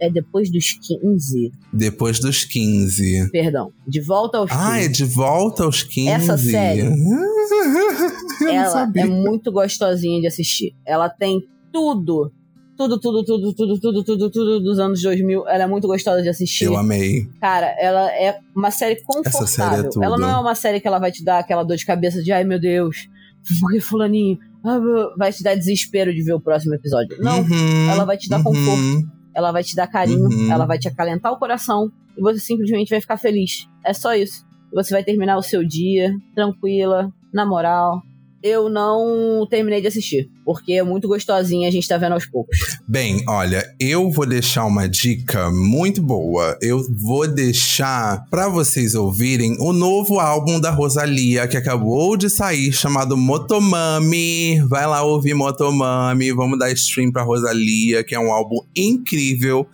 é 0.00 0.08
depois 0.08 0.48
dos 0.50 0.72
15. 0.72 1.50
Depois 1.72 2.20
dos 2.20 2.44
15. 2.44 3.30
Perdão. 3.32 3.72
De 3.86 4.00
volta 4.00 4.38
aos 4.38 4.50
15. 4.50 4.62
Ah, 4.62 4.80
é 4.80 4.86
de 4.86 5.04
volta 5.04 5.64
aos 5.64 5.82
15. 5.82 6.08
Essa 6.08 6.38
série. 6.38 6.82
ela 8.50 8.90
é 8.94 9.04
muito 9.04 9.50
gostosinha 9.50 10.20
de 10.20 10.26
assistir. 10.26 10.74
Ela 10.84 11.08
tem 11.08 11.42
tudo. 11.72 12.32
Tudo, 12.76 13.00
tudo, 13.00 13.24
tudo, 13.24 13.54
tudo, 13.54 13.80
tudo, 13.80 14.04
tudo, 14.04 14.30
tudo 14.30 14.60
dos 14.60 14.78
anos 14.78 15.02
2000. 15.02 15.48
Ela 15.48 15.64
é 15.64 15.66
muito 15.66 15.88
gostosa 15.88 16.22
de 16.22 16.28
assistir. 16.28 16.66
Eu 16.66 16.76
amei. 16.76 17.28
Cara, 17.40 17.74
ela 17.78 18.08
é 18.12 18.38
uma 18.54 18.70
série 18.70 18.96
confortável. 19.02 19.42
Essa 19.42 19.46
série 19.46 19.80
é 19.80 19.82
tudo. 19.90 20.04
Ela 20.04 20.16
não 20.16 20.28
é 20.28 20.38
uma 20.38 20.54
série 20.54 20.80
que 20.80 20.86
ela 20.86 20.98
vai 20.98 21.10
te 21.10 21.24
dar 21.24 21.40
aquela 21.40 21.64
dor 21.64 21.76
de 21.76 21.84
cabeça 21.84 22.22
de 22.22 22.30
ai 22.30 22.44
meu 22.44 22.60
Deus, 22.60 23.08
porque 23.60 23.80
fulaninho 23.80 24.38
ah, 24.64 24.78
vai 25.16 25.32
te 25.32 25.42
dar 25.42 25.56
desespero 25.56 26.14
de 26.14 26.22
ver 26.22 26.34
o 26.34 26.40
próximo 26.40 26.74
episódio. 26.74 27.16
Não, 27.20 27.40
uhum, 27.40 27.90
ela 27.90 28.04
vai 28.04 28.16
te 28.16 28.28
dar 28.28 28.38
uhum. 28.38 28.44
conforto 28.44 29.18
ela 29.38 29.52
vai 29.52 29.62
te 29.62 29.76
dar 29.76 29.86
carinho, 29.86 30.28
uhum. 30.28 30.50
ela 30.50 30.66
vai 30.66 30.78
te 30.78 30.88
acalentar 30.88 31.32
o 31.32 31.38
coração 31.38 31.92
e 32.16 32.20
você 32.20 32.40
simplesmente 32.40 32.90
vai 32.90 33.00
ficar 33.00 33.16
feliz. 33.16 33.68
É 33.84 33.92
só 33.92 34.12
isso. 34.12 34.44
Você 34.74 34.92
vai 34.92 35.04
terminar 35.04 35.36
o 35.36 35.42
seu 35.42 35.64
dia 35.64 36.12
tranquila, 36.34 37.12
na 37.32 37.46
moral, 37.46 38.02
eu 38.42 38.68
não 38.68 39.46
terminei 39.48 39.80
de 39.80 39.88
assistir, 39.88 40.30
porque 40.44 40.74
é 40.74 40.82
muito 40.82 41.08
gostosinha, 41.08 41.68
a 41.68 41.70
gente 41.70 41.88
tá 41.88 41.96
vendo 41.96 42.12
aos 42.12 42.26
poucos. 42.26 42.56
Bem, 42.86 43.24
olha, 43.28 43.64
eu 43.80 44.10
vou 44.10 44.26
deixar 44.26 44.64
uma 44.64 44.88
dica 44.88 45.50
muito 45.50 46.00
boa. 46.00 46.56
Eu 46.62 46.82
vou 46.90 47.26
deixar 47.26 48.24
para 48.30 48.48
vocês 48.48 48.94
ouvirem 48.94 49.56
o 49.60 49.72
novo 49.72 50.20
álbum 50.20 50.60
da 50.60 50.70
Rosalia 50.70 51.48
que 51.48 51.56
acabou 51.56 52.16
de 52.16 52.30
sair, 52.30 52.72
chamado 52.72 53.16
Motomami. 53.16 54.60
Vai 54.68 54.86
lá 54.86 55.02
ouvir 55.02 55.34
Motomami, 55.34 56.32
vamos 56.32 56.58
dar 56.58 56.70
stream 56.72 57.10
pra 57.10 57.22
Rosalia, 57.22 58.04
que 58.04 58.14
é 58.14 58.20
um 58.20 58.32
álbum 58.32 58.58
incrível. 58.76 59.66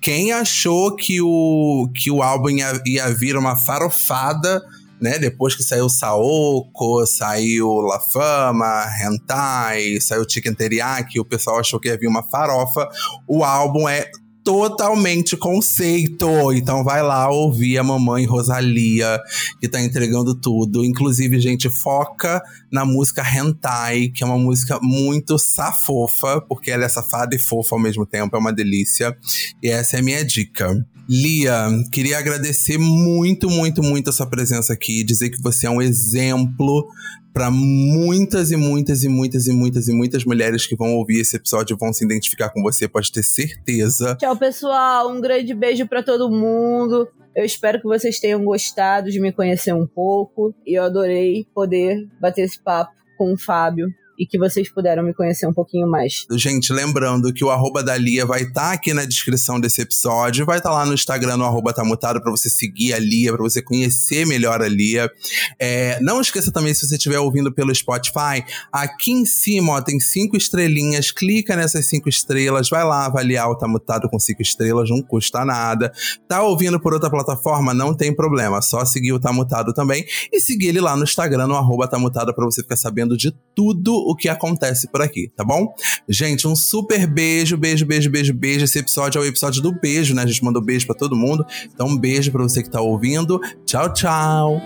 Quem 0.00 0.32
achou 0.32 0.96
que 0.96 1.20
o, 1.20 1.88
que 1.94 2.10
o 2.10 2.22
álbum 2.22 2.50
ia, 2.50 2.80
ia 2.86 3.08
vir 3.14 3.36
uma 3.36 3.56
farofada 3.56 4.62
né? 5.00 5.18
Depois 5.18 5.54
que 5.54 5.62
saiu 5.62 5.88
Saoko, 5.88 7.06
saiu 7.06 7.80
La 7.80 8.00
Fama, 8.00 8.86
Hentai, 9.00 10.00
saiu 10.00 10.28
Chicken 10.28 10.54
Teriyaki, 10.54 11.18
o 11.18 11.24
pessoal 11.24 11.58
achou 11.58 11.80
que 11.80 11.88
ia 11.88 11.98
vir 11.98 12.08
uma 12.08 12.22
farofa. 12.22 12.88
O 13.26 13.42
álbum 13.44 13.88
é 13.88 14.10
totalmente 14.44 15.36
conceito. 15.36 16.52
Então 16.52 16.82
vai 16.82 17.02
lá 17.02 17.30
ouvir 17.30 17.78
a 17.78 17.84
mamãe 17.84 18.24
Rosalia, 18.24 19.20
que 19.60 19.68
tá 19.68 19.80
entregando 19.80 20.34
tudo. 20.34 20.84
Inclusive, 20.84 21.40
gente, 21.40 21.70
foca 21.70 22.42
na 22.70 22.84
música 22.84 23.22
Hentai, 23.22 24.08
que 24.08 24.22
é 24.22 24.26
uma 24.26 24.38
música 24.38 24.78
muito 24.82 25.38
safofa, 25.38 26.40
porque 26.48 26.70
ela 26.70 26.84
é 26.84 26.88
safada 26.88 27.34
e 27.34 27.38
fofa 27.38 27.74
ao 27.74 27.80
mesmo 27.80 28.06
tempo, 28.06 28.36
é 28.36 28.38
uma 28.38 28.52
delícia. 28.52 29.16
E 29.62 29.68
essa 29.68 29.96
é 29.96 30.00
a 30.00 30.02
minha 30.02 30.24
dica. 30.24 30.84
Lia, 31.10 31.66
queria 31.90 32.18
agradecer 32.18 32.78
muito, 32.78 33.50
muito, 33.50 33.82
muito 33.82 34.10
a 34.10 34.12
sua 34.12 34.30
presença 34.30 34.72
aqui, 34.72 35.02
dizer 35.02 35.30
que 35.30 35.42
você 35.42 35.66
é 35.66 35.70
um 35.70 35.82
exemplo 35.82 36.86
para 37.32 37.50
muitas 37.50 38.52
e 38.52 38.56
muitas 38.56 39.02
e 39.02 39.08
muitas 39.08 39.48
e 39.48 39.52
muitas 39.52 39.88
e 39.88 39.92
muitas 39.92 40.24
mulheres 40.24 40.68
que 40.68 40.76
vão 40.76 40.94
ouvir 40.94 41.20
esse 41.20 41.34
episódio 41.34 41.76
vão 41.76 41.92
se 41.92 42.04
identificar 42.04 42.50
com 42.50 42.62
você, 42.62 42.86
pode 42.86 43.10
ter 43.10 43.24
certeza. 43.24 44.14
Tchau, 44.14 44.36
pessoal. 44.36 45.10
Um 45.10 45.20
grande 45.20 45.52
beijo 45.52 45.84
para 45.88 46.00
todo 46.00 46.30
mundo. 46.30 47.08
Eu 47.34 47.44
espero 47.44 47.80
que 47.80 47.88
vocês 47.88 48.20
tenham 48.20 48.44
gostado 48.44 49.10
de 49.10 49.20
me 49.20 49.32
conhecer 49.32 49.74
um 49.74 49.88
pouco 49.88 50.54
e 50.64 50.78
eu 50.78 50.84
adorei 50.84 51.44
poder 51.52 52.06
bater 52.20 52.42
esse 52.42 52.62
papo 52.62 52.92
com 53.18 53.32
o 53.32 53.36
Fábio 53.36 53.88
e 54.20 54.26
que 54.26 54.38
vocês 54.38 54.70
puderam 54.70 55.02
me 55.02 55.14
conhecer 55.14 55.46
um 55.46 55.52
pouquinho 55.52 55.88
mais. 55.88 56.26
Gente, 56.32 56.74
lembrando 56.74 57.32
que 57.32 57.42
o 57.42 57.48
arroba 57.48 57.82
da 57.82 57.96
Lia 57.96 58.26
vai 58.26 58.42
estar 58.42 58.68
tá 58.68 58.72
aqui 58.72 58.92
na 58.92 59.06
descrição 59.06 59.58
desse 59.58 59.80
episódio, 59.80 60.44
vai 60.44 60.58
estar 60.58 60.68
tá 60.68 60.74
lá 60.74 60.84
no 60.84 60.92
Instagram, 60.92 61.38
no 61.38 61.44
arroba 61.46 61.72
tá 61.72 61.82
mutado, 61.82 62.20
pra 62.20 62.30
você 62.30 62.50
seguir 62.50 62.92
a 62.92 62.98
Lia, 62.98 63.32
pra 63.32 63.42
você 63.42 63.62
conhecer 63.62 64.26
melhor 64.26 64.60
a 64.60 64.68
Lia. 64.68 65.10
É, 65.58 65.98
não 66.02 66.20
esqueça 66.20 66.52
também, 66.52 66.74
se 66.74 66.86
você 66.86 66.96
estiver 66.96 67.18
ouvindo 67.18 67.50
pelo 67.50 67.74
Spotify, 67.74 68.44
aqui 68.70 69.10
em 69.10 69.24
cima 69.24 69.72
ó, 69.72 69.80
tem 69.80 69.98
cinco 69.98 70.36
estrelinhas, 70.36 71.10
clica 71.10 71.56
nessas 71.56 71.86
cinco 71.86 72.06
estrelas, 72.10 72.68
vai 72.68 72.84
lá 72.84 73.06
avaliar 73.06 73.48
o 73.48 73.56
Tá 73.56 73.66
Mutado 73.66 74.06
com 74.10 74.18
cinco 74.18 74.42
estrelas, 74.42 74.90
não 74.90 75.00
custa 75.00 75.46
nada. 75.46 75.90
Tá 76.28 76.42
ouvindo 76.42 76.78
por 76.78 76.92
outra 76.92 77.08
plataforma? 77.08 77.72
Não 77.72 77.94
tem 77.94 78.14
problema, 78.14 78.60
só 78.60 78.84
seguir 78.84 79.14
o 79.14 79.18
Tá 79.18 79.32
Mutado 79.32 79.72
também 79.72 80.04
e 80.30 80.40
seguir 80.40 80.68
ele 80.68 80.80
lá 80.80 80.94
no 80.94 81.04
Instagram, 81.04 81.46
no 81.46 81.54
arroba 81.54 81.88
Tá 81.88 81.98
Mutado, 81.98 82.34
pra 82.34 82.44
você 82.44 82.60
ficar 82.60 82.76
sabendo 82.76 83.16
de 83.16 83.34
tudo 83.54 84.09
o 84.10 84.16
que 84.16 84.28
acontece 84.28 84.88
por 84.88 85.00
aqui, 85.00 85.30
tá 85.36 85.44
bom? 85.44 85.72
Gente, 86.08 86.48
um 86.48 86.56
super 86.56 87.06
beijo, 87.06 87.56
beijo, 87.56 87.86
beijo, 87.86 88.10
beijo, 88.10 88.34
beijo. 88.34 88.64
Esse 88.64 88.78
episódio 88.80 89.20
é 89.20 89.22
o 89.22 89.26
episódio 89.26 89.62
do 89.62 89.72
beijo, 89.72 90.14
né? 90.14 90.22
A 90.22 90.26
gente 90.26 90.44
mandou 90.44 90.60
beijo 90.62 90.86
para 90.86 90.96
todo 90.96 91.16
mundo. 91.16 91.46
Então, 91.72 91.86
um 91.86 91.96
beijo 91.96 92.32
para 92.32 92.42
você 92.42 92.62
que 92.62 92.70
tá 92.70 92.80
ouvindo. 92.80 93.40
Tchau, 93.64 93.92
tchau. 93.92 94.60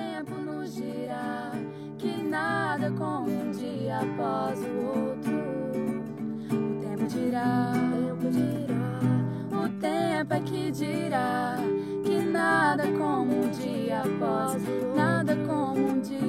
é 10.34 10.40
que 10.40 10.70
dirá 10.72 11.56
que 12.04 12.18
nada 12.18 12.84
como 12.98 13.44
um 13.44 13.50
dia 13.50 14.00
após, 14.00 14.62
nada 14.96 15.36
como 15.46 15.90
um 15.90 16.00
dia 16.00 16.23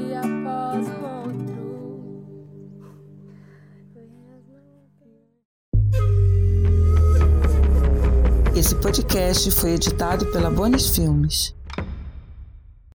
Esse 8.55 8.73
podcast 8.73 9.51
foi 9.51 9.71
editado 9.71 10.27
pela 10.27 10.49
Bonis 10.49 10.87
Filmes. 10.95 11.53